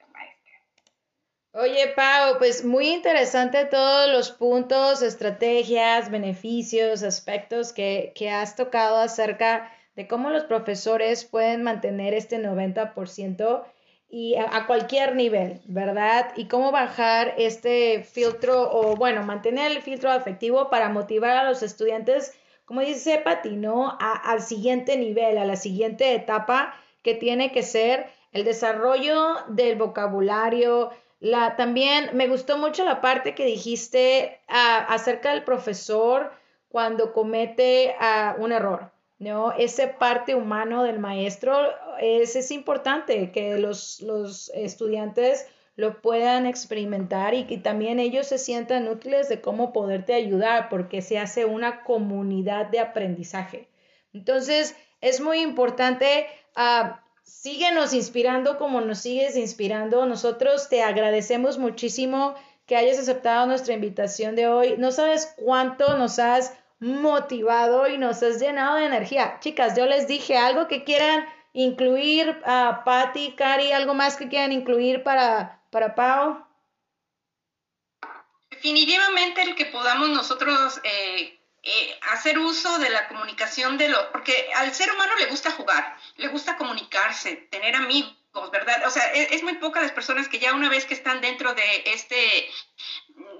Oye, 1.52 1.88
Pau, 1.95 2.38
pues 2.38 2.64
muy 2.64 2.89
interesante 2.89 3.66
todos 3.66 4.08
los 4.12 4.30
puntos, 4.30 5.02
estrategias, 5.02 6.12
beneficios, 6.12 7.02
aspectos 7.02 7.74
que, 7.74 8.14
que 8.16 8.30
has 8.30 8.56
tocado 8.56 8.97
acerca 8.97 9.72
de 9.95 10.08
cómo 10.08 10.30
los 10.30 10.43
profesores 10.43 11.26
pueden 11.26 11.64
mantener 11.64 12.14
este 12.14 12.38
90% 12.38 13.64
y 14.10 14.36
a, 14.36 14.66
cualquier 14.66 15.16
nivel, 15.16 15.62
¿verdad? 15.66 16.34
Y 16.36 16.47
cómo 16.47 16.72
bajar 16.72 17.36
este 17.38 18.04
filtro 18.04 18.72
o, 18.72 18.95
bueno, 18.95 19.24
mantener 19.24 19.72
el 19.72 19.82
filtro 19.82 20.12
afectivo 20.12 20.70
para 20.70 20.89
motivar 20.89 21.38
a 21.38 21.43
los 21.43 21.62
estudiantes, 21.62 22.34
como 22.66 22.82
dice 22.82 23.20
Pati, 23.20 23.56
¿no? 23.56 23.97
al 24.00 24.41
siguiente 24.41 24.97
nivel, 24.97 25.38
a 25.38 25.45
la 25.45 25.56
siguiente 25.56 26.14
etapa 26.14 26.74
que 27.04 27.14
tiene 27.14 27.52
que 27.52 27.62
ser 27.64 28.08
el 28.32 28.43
desarrollo 28.45 29.36
del 29.47 29.78
vocabulario, 29.78 30.91
La, 31.20 31.55
también 31.55 32.11
me 32.13 32.28
gustó 32.28 32.57
mucho 32.57 32.86
la 32.86 33.01
parte 33.01 33.36
que 33.36 33.45
dijiste 33.45 34.39
ah, 34.47 34.86
acerca 34.89 35.32
del 35.32 35.43
profesor 35.43 36.32
cuando 36.70 37.13
comete 37.13 37.95
ah, 37.99 38.36
un 38.39 38.51
error, 38.51 38.91
¿no? 39.17 39.51
Ese 39.51 39.88
parte 39.88 40.36
humano 40.36 40.84
del 40.84 40.99
maestro 40.99 41.57
es, 41.99 42.36
es 42.36 42.51
importante 42.51 43.32
que 43.32 43.57
los, 43.57 44.01
los 44.01 44.49
estudiantes 44.55 45.47
lo 45.80 46.01
puedan 46.01 46.45
experimentar 46.45 47.34
y 47.34 47.45
que 47.45 47.57
también 47.57 47.99
ellos 47.99 48.28
se 48.28 48.38
sientan 48.38 48.89
útiles 48.89 49.30
de 49.30 49.39
cómo 49.39 49.72
poderte 49.72 50.13
ayudar 50.13 50.67
porque 50.67 51.01
se 51.01 51.17
hace 51.17 51.45
una 51.45 51.84
comunidad 51.84 52.65
de 52.65 52.82
aprendizaje. 52.82 53.70
Entonces, 54.11 54.76
es 54.99 55.22
muy 55.22 55.39
importante, 55.39 56.28
uh, 56.57 56.89
síguenos 57.30 57.93
inspirando 57.93 58.57
como 58.57 58.82
nos 58.82 58.99
sigues 58.99 59.36
inspirando. 59.38 60.05
Nosotros 60.05 60.69
te 60.69 60.84
agradecemos 60.84 61.57
muchísimo 61.57 62.36
que 62.65 62.75
hayas 62.75 62.99
aceptado 62.99 63.45
nuestra 63.45 63.73
invitación 63.73 64.36
de 64.36 64.47
hoy. 64.47 64.75
No 64.77 64.91
sabes 64.91 65.34
cuánto 65.38 65.97
nos 65.97 66.19
has 66.19 66.53
motivado 66.80 67.88
y 67.88 67.97
nos 67.97 68.21
has 68.23 68.39
llenado 68.39 68.77
de 68.77 68.86
energía. 68.86 69.38
Chicas, 69.39 69.75
yo 69.77 69.86
les 69.86 70.07
dije 70.07 70.38
algo 70.38 70.67
que 70.67 70.84
quieran 70.84 71.25
incluir 71.53 72.41
a 72.45 72.84
Patti, 72.86 73.34
Cari, 73.36 73.71
algo 73.71 73.93
más 73.93 74.15
que 74.15 74.30
quieran 74.30 74.51
incluir 74.51 75.03
para, 75.03 75.63
para 75.71 75.95
Pau. 75.95 76.45
Definitivamente 78.49 79.41
el 79.41 79.55
que 79.55 79.65
podamos 79.65 80.09
nosotros 80.09 80.80
eh, 80.84 81.38
eh, 81.62 81.99
hacer 82.12 82.39
uso 82.39 82.80
de 82.80 82.89
la 82.89 83.07
comunicación 83.07 83.78
de 83.78 83.89
lo, 83.89 84.12
porque 84.12 84.49
al 84.55 84.74
ser 84.74 84.91
humano 84.91 85.14
le 85.18 85.26
gusta 85.26 85.51
jugar, 85.51 85.97
le 86.16 86.30
gusta 86.30 86.55
comunicarse, 86.55 87.36
tener 87.36 87.76
amigos, 87.76 88.16
¿verdad? 88.51 88.88
O 88.88 88.89
sea, 88.89 89.12
es, 89.12 89.32
es, 89.32 89.43
muy 89.43 89.55
pocas 89.55 89.84
las 89.84 89.91
personas 89.91 90.30
que 90.30 90.39
ya 90.39 90.53
una 90.53 90.70
vez 90.70 90.86
que 90.86 90.93
están 90.93 91.20
dentro 91.20 91.53
de 91.53 91.84
este, 91.88 92.49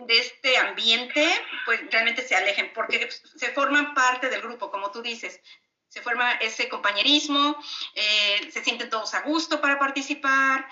de 0.02 0.18
este 0.18 0.58
ambiente, 0.58 1.26
pues 1.66 1.80
realmente 1.92 2.28
se 2.28 2.36
alejen, 2.36 2.72
porque 2.74 3.10
se 3.10 3.52
forman 3.54 3.94
parte 3.94 4.30
del 4.30 4.42
grupo, 4.42 4.70
como 4.70 4.92
tú 4.92 5.02
dices. 5.02 5.40
Se 5.88 6.02
forma 6.02 6.34
ese 6.34 6.70
compañerismo, 6.70 7.58
eh, 7.96 8.50
se 8.52 8.64
sienten 8.64 8.90
todos 8.90 9.14
a 9.14 9.22
gusto 9.22 9.60
para 9.60 9.80
participar, 9.80 10.68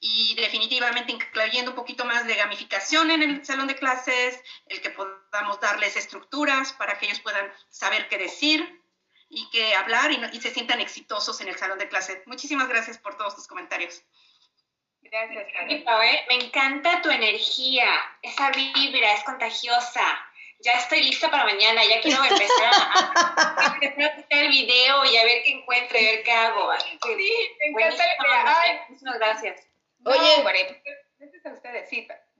y 0.00 0.34
definitivamente 0.36 1.12
incluyendo 1.12 1.72
un 1.72 1.76
poquito 1.76 2.04
más 2.04 2.26
de 2.26 2.34
gamificación 2.34 3.10
en 3.10 3.22
el 3.22 3.44
salón 3.44 3.66
de 3.66 3.76
clases, 3.76 4.40
el 4.66 4.80
que 4.80 4.90
podamos 4.90 5.60
darles 5.60 5.96
estructuras 5.96 6.72
para 6.72 6.98
que 6.98 7.06
ellos 7.06 7.20
puedan 7.20 7.52
saber 7.68 8.08
qué 8.08 8.18
decir 8.18 8.82
y 9.28 9.48
qué 9.50 9.74
hablar 9.74 10.10
y, 10.12 10.40
se 10.40 10.52
sientan 10.52 10.80
exitosos 10.80 11.40
en 11.40 11.48
el 11.48 11.56
salón 11.56 11.78
de 11.78 11.88
clases. 11.88 12.26
Muchísimas 12.26 12.68
gracias 12.68 12.98
por 12.98 13.16
todos 13.16 13.34
tus 13.34 13.46
comentarios. 13.46 14.02
Gracias, 15.02 15.46
¿eh? 15.68 16.24
Me 16.28 16.34
encanta 16.34 17.00
tu 17.00 17.10
energía, 17.10 17.88
esa 18.22 18.50
vibra 18.50 19.12
es 19.12 19.24
contagiosa. 19.24 20.02
Ya 20.66 20.72
estoy 20.72 21.00
lista 21.00 21.30
para 21.30 21.44
mañana, 21.44 21.80
ya 21.84 22.00
quiero 22.00 22.24
empezar 22.28 22.72
a, 22.74 23.78
hacer 23.78 24.24
el 24.28 24.48
video 24.48 25.04
y 25.04 25.16
a 25.16 25.22
ver 25.22 25.44
qué 25.44 25.52
encuentro 25.52 25.96
y 25.96 26.04
a 26.04 26.10
ver 26.10 26.22
qué 26.24 26.32
hago. 26.32 26.72
Sí, 27.04 27.32
me 27.60 27.66
encanta 27.68 28.04
la 28.04 28.80
Muchísimas 28.88 29.18
gracias. 29.18 29.62
Oye, 30.04 30.44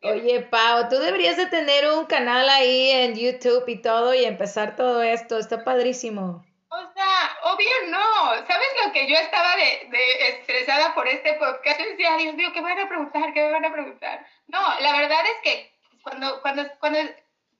Oye, 0.02 0.40
Pau, 0.40 0.88
tú 0.88 0.96
deberías 0.98 1.36
de 1.36 1.46
tener 1.46 1.88
un 1.88 2.06
canal 2.06 2.48
ahí 2.48 2.90
en 2.90 3.14
YouTube 3.14 3.64
y 3.68 3.80
todo 3.80 4.12
y 4.12 4.24
empezar 4.24 4.74
todo 4.74 5.04
esto. 5.04 5.38
Está 5.38 5.62
padrísimo. 5.62 6.44
O 6.68 6.92
sea, 6.94 7.38
obvio 7.44 7.70
no. 7.86 8.44
¿Sabes 8.44 8.68
lo 8.84 8.92
que 8.92 9.06
yo 9.06 9.16
estaba 9.18 9.54
de, 9.54 9.88
de 9.88 10.28
estresada 10.30 10.96
por 10.96 11.06
este 11.06 11.34
podcast? 11.34 11.78
Yo 11.78 11.90
decía, 11.90 12.16
Dios 12.16 12.34
mío, 12.34 12.50
¿qué 12.52 12.60
van 12.60 12.78
a 12.78 12.88
preguntar? 12.88 13.32
¿Qué 13.32 13.40
me 13.42 13.52
van 13.52 13.64
a 13.64 13.72
preguntar? 13.72 14.26
No, 14.48 14.80
la 14.80 14.98
verdad 14.98 15.20
es 15.26 15.42
que 15.44 15.72
cuando, 16.02 16.40
cuando, 16.42 16.64
cuando 16.80 16.98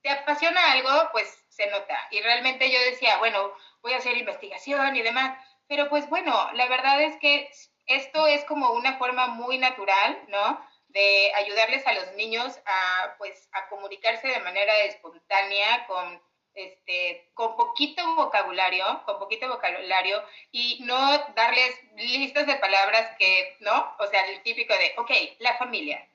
te 0.07 0.13
apasiona 0.13 0.71
algo, 0.71 1.09
pues 1.11 1.45
se 1.49 1.67
nota. 1.67 1.99
Y 2.13 2.21
realmente 2.21 2.71
yo 2.71 2.79
decía, 2.83 3.19
bueno, 3.19 3.53
voy 3.83 3.93
a 3.93 3.97
hacer 3.97 4.17
investigación 4.17 4.95
y 4.95 5.03
demás. 5.03 5.37
Pero 5.67 5.89
pues 5.89 6.09
bueno, 6.09 6.33
la 6.53 6.69
verdad 6.69 7.03
es 7.03 7.17
que 7.17 7.51
esto 7.87 8.29
es 8.29 8.45
como 8.45 8.71
una 8.71 8.99
forma 8.99 9.27
muy 9.27 9.59
natural, 9.59 10.23
¿no? 10.29 10.65
De 10.87 11.33
ayudarles 11.35 11.85
a 11.89 11.95
los 11.95 12.13
niños 12.13 12.57
a, 12.67 13.17
pues, 13.19 13.49
a 13.51 13.69
comunicarse 13.69 14.29
de 14.29 14.39
manera 14.41 14.79
espontánea, 14.85 15.87
con, 15.89 16.23
este, 16.55 17.29
con 17.35 17.57
poquito 17.57 18.15
vocabulario, 18.15 19.03
con 19.07 19.19
poquito 19.19 19.49
vocabulario, 19.49 20.23
y 20.53 20.79
no 20.85 21.19
darles 21.35 21.81
listas 21.97 22.47
de 22.47 22.55
palabras 22.57 23.11
que, 23.19 23.57
¿no? 23.59 23.97
O 23.99 24.07
sea, 24.07 24.25
el 24.27 24.41
típico 24.45 24.73
de, 24.73 24.95
ok, 24.99 25.11
la 25.41 25.59
familia, 25.59 26.07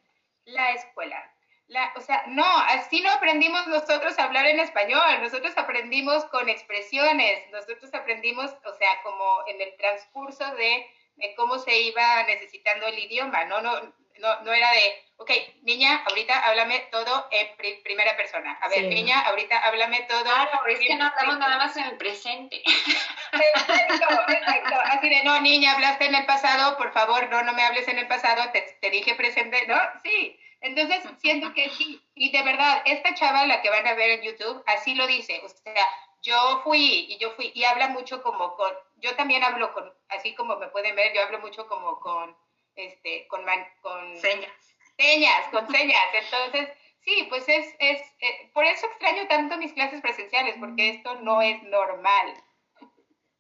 la 0.46 0.72
escuela, 0.72 1.31
la, 1.72 1.94
o 1.96 2.02
sea, 2.02 2.24
no, 2.28 2.46
así 2.46 3.02
no 3.02 3.12
aprendimos 3.12 3.66
nosotros 3.68 4.18
a 4.20 4.24
hablar 4.26 4.46
en 4.46 4.60
español, 4.60 5.22
nosotros 5.22 5.54
aprendimos 5.58 6.26
con 6.26 6.50
expresiones, 6.50 7.50
nosotros 7.52 7.94
aprendimos, 7.94 8.52
o 8.66 8.74
sea, 8.74 9.02
como 9.04 9.44
en 9.48 9.62
el 9.62 9.76
transcurso 9.78 10.46
de 10.56 10.86
de 11.16 11.36
cómo 11.36 11.58
se 11.60 11.78
iba 11.80 12.24
necesitando 12.24 12.88
el 12.88 13.00
idioma, 13.00 13.46
¿no? 13.46 13.62
No, 13.62 13.80
no, 14.20 14.42
no 14.42 14.54
era 14.54 14.72
de, 14.72 15.04
ok, 15.18 15.32
niña, 15.64 16.04
ahorita 16.08 16.40
háblame 16.40 16.80
todo 16.92 17.28
en 17.32 17.48
primera 17.84 18.16
persona. 18.16 18.58
A 18.62 18.70
ver, 18.70 18.84
niña, 18.84 19.20
ahorita 19.22 19.58
háblame 19.60 20.02
todo. 20.02 20.24
Claro, 20.24 20.66
es 20.68 20.80
que 20.80 20.96
no 20.96 21.06
hablamos 21.06 21.40
nada 21.40 21.58
más 21.58 21.76
en 21.78 21.86
el 21.86 21.98
presente. 21.98 22.62
Exacto, 23.34 24.34
exacto. 24.34 24.76
Así 24.86 25.08
de, 25.08 25.24
no, 25.24 25.40
niña, 25.40 25.72
hablaste 25.72 26.06
en 26.06 26.16
el 26.16 26.26
pasado, 26.26 26.78
por 26.78 26.92
favor, 26.92 27.30
no, 27.30 27.42
no 27.44 27.54
me 27.54 27.64
hables 27.64 27.88
en 27.88 27.98
el 27.98 28.08
pasado, 28.08 28.52
te, 28.52 28.62
te 28.82 28.90
dije 28.90 29.16
presente, 29.16 29.66
¿no? 29.68 29.80
Sí. 30.04 30.38
Entonces, 30.62 31.04
siento 31.20 31.54
que 31.54 31.70
sí. 31.70 32.02
Y 32.16 32.32
de 32.32 32.44
verdad, 32.44 32.82
esta 32.86 33.14
chava, 33.16 33.46
la 33.46 33.62
que 33.62 33.70
van 33.70 33.88
a 33.88 33.96
ver 33.96 34.12
en 34.12 34.22
YouTube, 34.22 34.64
así 34.68 34.94
lo 34.96 35.08
dice. 35.08 35.42
O 35.44 35.50
sea, 35.50 35.86
yo 36.22 36.62
fui 36.64 37.08
y 37.10 37.18
yo 37.18 37.32
fui 37.32 37.52
y 37.56 37.64
habla 37.64 37.88
mucho 37.90 38.22
como 38.22 38.56
con, 38.56 38.72
yo 38.98 39.16
también 39.16 39.44
hablo 39.44 39.74
con, 39.74 39.92
así 40.10 40.36
como 40.36 40.56
me 40.58 40.68
pueden 40.68 40.96
ver, 40.96 41.14
yo 41.14 41.24
hablo 41.24 41.40
mucho 41.40 41.68
como 41.68 42.00
con, 42.00 42.36
este, 42.76 43.28
con, 43.28 43.44
con 43.82 44.18
señas. 44.18 44.52
Señas, 44.98 45.48
con 45.52 45.68
señas. 45.70 46.06
Entonces, 46.14 46.70
sí, 47.00 47.26
pues 47.30 47.44
es, 47.50 47.66
es, 47.80 48.02
eh, 48.20 48.52
por 48.54 48.64
eso 48.66 48.86
extraño 48.86 49.28
tanto 49.28 49.58
mis 49.58 49.74
clases 49.74 50.02
presenciales, 50.02 50.56
porque 50.60 50.92
esto 50.92 51.16
no 51.22 51.42
es 51.42 51.62
normal. 51.64 52.34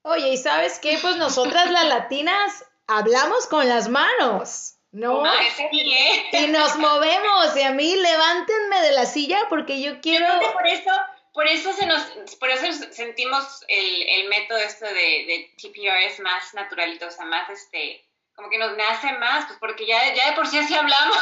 Oye, 0.03 0.29
¿y 0.29 0.37
sabes 0.37 0.79
qué? 0.79 0.97
Pues 0.99 1.17
nosotras 1.17 1.69
las 1.69 1.85
latinas 1.85 2.65
hablamos 2.87 3.45
con 3.45 3.67
las 3.67 3.89
manos. 3.89 4.80
¿No? 4.91 5.25
¿eh? 5.25 6.29
Y 6.33 6.47
nos 6.47 6.75
movemos, 6.77 7.55
y 7.55 7.61
a 7.61 7.71
mí 7.71 7.95
levántenme 7.95 8.81
de 8.81 8.91
la 8.91 9.05
silla 9.05 9.39
porque 9.49 9.81
yo 9.81 10.01
quiero... 10.01 10.27
Yo 10.41 10.53
por 10.53 10.67
eso 10.67 10.91
por 11.33 11.47
eso 11.47 11.71
se 11.73 11.85
nos, 11.85 12.01
por 12.35 12.49
eso 12.49 12.65
sentimos 12.91 13.63
el, 13.67 14.03
el 14.03 14.27
método 14.27 14.57
esto 14.59 14.85
de, 14.85 14.91
de 14.93 15.53
TPRS 15.57 16.19
más 16.19 16.53
naturalito, 16.53 17.07
o 17.07 17.11
sea, 17.11 17.25
más 17.25 17.49
este, 17.49 18.05
como 18.35 18.49
que 18.49 18.57
nos 18.57 18.75
nace 18.75 19.13
más, 19.13 19.45
pues 19.45 19.57
porque 19.59 19.85
ya, 19.85 20.13
ya 20.13 20.29
de 20.29 20.35
por 20.35 20.47
sí 20.47 20.57
así 20.57 20.75
hablamos. 20.75 21.17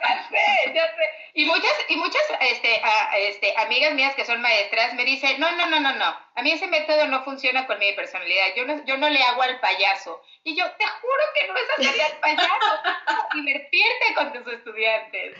Ya 0.00 0.28
sé, 0.28 0.72
ya 0.74 0.86
sé. 0.94 1.07
Y 1.34 1.44
muchas, 1.44 1.72
y 1.88 1.96
muchas 1.96 2.22
este, 2.40 2.80
este, 3.16 3.54
amigas 3.56 3.94
mías 3.94 4.14
que 4.14 4.24
son 4.24 4.40
maestras 4.40 4.94
me 4.94 5.04
dicen, 5.04 5.38
no, 5.38 5.50
no, 5.52 5.66
no, 5.66 5.80
no, 5.80 5.94
no, 5.94 6.16
a 6.34 6.42
mí 6.42 6.52
ese 6.52 6.66
método 6.66 7.06
no 7.06 7.24
funciona 7.24 7.66
con 7.66 7.78
mi 7.78 7.92
personalidad, 7.92 8.46
yo 8.56 8.64
no, 8.64 8.84
yo 8.84 8.96
no 8.96 9.08
le 9.08 9.22
hago 9.22 9.42
al 9.42 9.60
payaso. 9.60 10.22
Y 10.44 10.56
yo, 10.56 10.64
te 10.78 10.86
juro 10.86 11.22
que 11.34 11.46
no 11.48 11.56
es 11.56 11.70
hacerle 11.78 12.02
al 12.02 12.18
payaso, 12.18 12.72
divertirte 13.34 14.14
con 14.14 14.32
tus 14.32 14.52
estudiantes. 14.52 15.36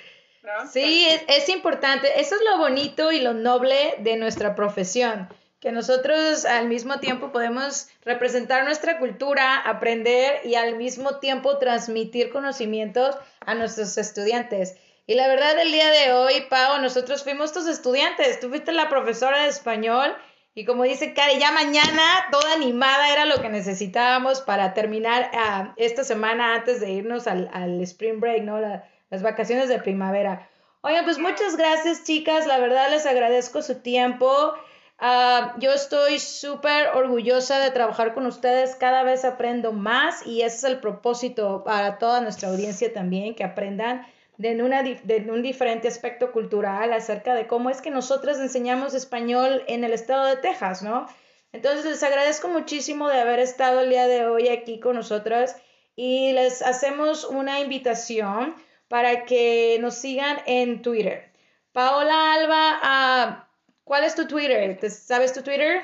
Sí, 0.72 1.06
es, 1.08 1.24
es, 1.28 1.48
importante. 1.48 2.20
Eso 2.20 2.36
es 2.36 2.40
lo 2.50 2.58
bonito 2.58 3.12
y 3.12 3.20
lo 3.20 3.34
noble 3.34 3.96
de 3.98 4.16
nuestra 4.16 4.54
profesión, 4.54 5.28
que 5.60 5.72
nosotros 5.72 6.44
al 6.44 6.68
mismo 6.68 7.00
tiempo 7.00 7.32
podemos 7.32 7.88
representar 8.04 8.64
nuestra 8.64 8.98
cultura, 8.98 9.56
aprender 9.56 10.40
y 10.44 10.54
al 10.54 10.76
mismo 10.76 11.18
tiempo 11.18 11.58
transmitir 11.58 12.30
conocimientos 12.30 13.16
a 13.44 13.54
nuestros 13.54 13.98
estudiantes. 13.98 14.76
Y 15.08 15.14
la 15.14 15.26
verdad, 15.26 15.58
el 15.58 15.72
día 15.72 15.88
de 15.90 16.12
hoy, 16.12 16.34
Pau, 16.50 16.82
nosotros 16.82 17.24
fuimos 17.24 17.54
tus 17.54 17.66
estudiantes. 17.66 18.40
Tú 18.40 18.50
fuiste 18.50 18.72
la 18.72 18.90
profesora 18.90 19.44
de 19.44 19.48
español 19.48 20.14
y 20.54 20.66
como 20.66 20.82
dice 20.82 21.14
Cari, 21.14 21.38
ya 21.38 21.50
mañana 21.50 22.02
toda 22.30 22.52
animada 22.52 23.10
era 23.10 23.24
lo 23.24 23.40
que 23.40 23.48
necesitábamos 23.48 24.42
para 24.42 24.74
terminar 24.74 25.30
uh, 25.32 25.72
esta 25.78 26.04
semana 26.04 26.56
antes 26.56 26.80
de 26.82 26.90
irnos 26.90 27.26
al, 27.26 27.48
al 27.54 27.80
spring 27.80 28.20
break, 28.20 28.42
¿no? 28.42 28.60
La, 28.60 28.86
las 29.08 29.22
vacaciones 29.22 29.70
de 29.70 29.78
primavera. 29.78 30.46
Oigan, 30.82 31.06
pues 31.06 31.18
muchas 31.18 31.56
gracias, 31.56 32.04
chicas. 32.04 32.46
La 32.46 32.58
verdad 32.58 32.90
les 32.90 33.06
agradezco 33.06 33.62
su 33.62 33.76
tiempo. 33.80 34.52
Uh, 35.00 35.58
yo 35.58 35.72
estoy 35.72 36.18
súper 36.18 36.88
orgullosa 36.88 37.60
de 37.60 37.70
trabajar 37.70 38.12
con 38.12 38.26
ustedes. 38.26 38.74
Cada 38.74 39.04
vez 39.04 39.24
aprendo 39.24 39.72
más 39.72 40.26
y 40.26 40.42
ese 40.42 40.56
es 40.58 40.64
el 40.64 40.80
propósito 40.80 41.64
para 41.64 41.96
toda 41.96 42.20
nuestra 42.20 42.50
audiencia 42.50 42.92
también, 42.92 43.34
que 43.34 43.44
aprendan 43.44 44.06
de, 44.38 44.62
una, 44.62 44.82
de 44.82 45.26
un 45.28 45.42
diferente 45.42 45.88
aspecto 45.88 46.32
cultural 46.32 46.92
acerca 46.92 47.34
de 47.34 47.46
cómo 47.46 47.70
es 47.70 47.82
que 47.82 47.90
nosotras 47.90 48.38
enseñamos 48.38 48.94
español 48.94 49.64
en 49.66 49.84
el 49.84 49.92
estado 49.92 50.26
de 50.26 50.36
Texas, 50.36 50.82
¿no? 50.82 51.06
Entonces 51.52 51.84
les 51.84 52.02
agradezco 52.02 52.48
muchísimo 52.48 53.08
de 53.08 53.20
haber 53.20 53.40
estado 53.40 53.80
el 53.80 53.90
día 53.90 54.06
de 54.06 54.26
hoy 54.26 54.48
aquí 54.48 54.78
con 54.78 54.94
nosotras 54.94 55.60
y 55.96 56.32
les 56.32 56.62
hacemos 56.62 57.24
una 57.24 57.58
invitación 57.58 58.54
para 58.86 59.24
que 59.24 59.76
nos 59.80 59.96
sigan 59.96 60.40
en 60.46 60.82
Twitter. 60.82 61.32
Paola 61.72 62.34
Alba, 62.34 62.78
ah, 62.82 63.48
¿cuál 63.82 64.04
es 64.04 64.14
tu 64.14 64.28
Twitter? 64.28 64.78
¿Sabes 64.88 65.32
tu 65.32 65.42
Twitter? 65.42 65.82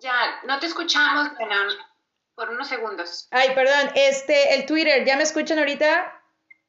Ya, 0.00 0.40
no 0.46 0.60
te 0.60 0.66
escuchamos, 0.66 1.30
por 2.36 2.50
unos 2.50 2.68
segundos. 2.68 3.26
Ay, 3.32 3.50
perdón, 3.54 3.90
este, 3.94 4.54
el 4.54 4.66
Twitter, 4.66 5.04
¿ya 5.04 5.16
me 5.16 5.22
escuchan 5.24 5.58
ahorita? 5.58 6.20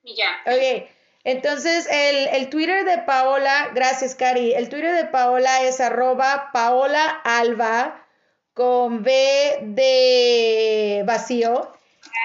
Ya. 0.06 0.30
Ok, 0.46 0.88
entonces 1.24 1.88
el, 1.92 2.28
el 2.28 2.50
Twitter 2.50 2.86
de 2.86 3.00
Paola, 3.00 3.72
gracias 3.74 4.16
Cari, 4.16 4.54
el 4.54 4.70
Twitter 4.70 4.96
de 4.96 5.06
Paola 5.06 5.64
es 5.64 5.82
arroba 5.82 6.52
Paola 6.54 7.22
Alba 7.24 8.06
con 8.54 9.04
B 9.04 9.60
de 9.62 11.04
vacío 11.06 11.72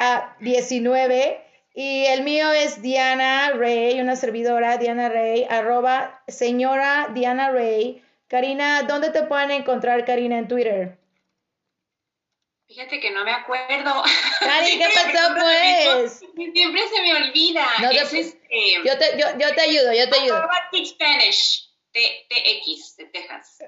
a 0.00 0.36
19 0.40 1.44
y 1.74 2.04
el 2.06 2.22
mío 2.22 2.52
es 2.52 2.82
Diana 2.82 3.52
Rey, 3.52 4.00
una 4.00 4.16
servidora, 4.16 4.76
Diana 4.76 5.08
Rey, 5.08 5.46
arroba 5.48 6.22
señora 6.28 7.08
Diana 7.14 7.50
Rey. 7.50 8.02
Karina, 8.28 8.82
¿dónde 8.82 9.10
te 9.10 9.22
pueden 9.24 9.50
encontrar, 9.50 10.04
Karina, 10.04 10.38
en 10.38 10.46
Twitter? 10.46 10.99
Fíjate 12.70 13.00
que 13.00 13.10
no 13.10 13.24
me 13.24 13.32
acuerdo. 13.32 14.04
Cari, 14.38 14.78
¿qué 14.78 14.88
pasó, 14.94 15.34
pues? 15.34 16.20
Siempre 16.52 16.88
se 16.88 17.02
me 17.02 17.14
olvida. 17.14 17.66
No 17.80 17.90
este, 17.90 18.36
yo, 18.84 18.96
te, 18.96 19.18
yo, 19.18 19.26
yo, 19.38 19.54
te 19.56 19.60
ayudo, 19.60 19.92
yo 19.92 20.08
te 20.08 20.20
ayudo. 20.20 20.36
Arroba 20.36 20.68
Teach 20.70 20.90
Spanish, 20.90 21.68
TX, 21.92 22.96
de 22.96 23.04
Texas. 23.06 23.58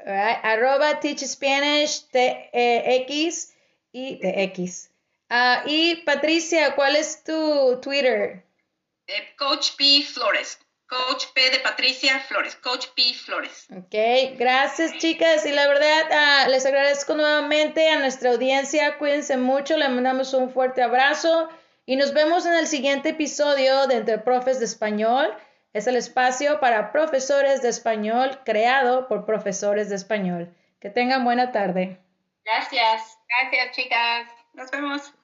arroba 0.44 1.00
Teach 1.00 1.18
Spanish, 1.24 2.04
TX 2.12 3.52
y 3.90 4.20
TX. 4.20 4.90
Uh, 5.28 5.66
y 5.66 5.96
Patricia, 6.04 6.76
¿cuál 6.76 6.94
es 6.94 7.24
tu 7.24 7.80
Twitter? 7.82 8.44
Eh, 9.08 9.34
Coach 9.36 9.72
P. 9.76 10.04
Flores. 10.04 10.60
Coach 10.92 11.28
P 11.34 11.50
de 11.50 11.60
Patricia 11.60 12.20
Flores. 12.20 12.54
Coach 12.56 12.88
P. 12.94 13.14
Flores. 13.14 13.66
Ok, 13.70 14.36
gracias 14.38 14.92
chicas. 14.98 15.46
Y 15.46 15.52
la 15.52 15.66
verdad, 15.66 16.46
uh, 16.46 16.50
les 16.50 16.66
agradezco 16.66 17.14
nuevamente 17.14 17.88
a 17.88 17.98
nuestra 17.98 18.30
audiencia. 18.30 18.98
Cuídense 18.98 19.38
mucho. 19.38 19.78
Les 19.78 19.88
mandamos 19.88 20.34
un 20.34 20.50
fuerte 20.50 20.82
abrazo. 20.82 21.48
Y 21.86 21.96
nos 21.96 22.12
vemos 22.12 22.44
en 22.44 22.52
el 22.52 22.66
siguiente 22.66 23.10
episodio 23.10 23.86
de 23.86 23.96
Entre 23.96 24.18
Profes 24.18 24.58
de 24.58 24.66
Español. 24.66 25.34
Es 25.72 25.86
el 25.86 25.96
espacio 25.96 26.60
para 26.60 26.92
profesores 26.92 27.62
de 27.62 27.70
español 27.70 28.40
creado 28.44 29.08
por 29.08 29.24
profesores 29.24 29.88
de 29.88 29.96
español. 29.96 30.54
Que 30.78 30.90
tengan 30.90 31.24
buena 31.24 31.52
tarde. 31.52 31.98
Gracias. 32.44 33.18
Gracias, 33.30 33.74
chicas. 33.74 34.28
Nos 34.52 34.70
vemos. 34.70 35.14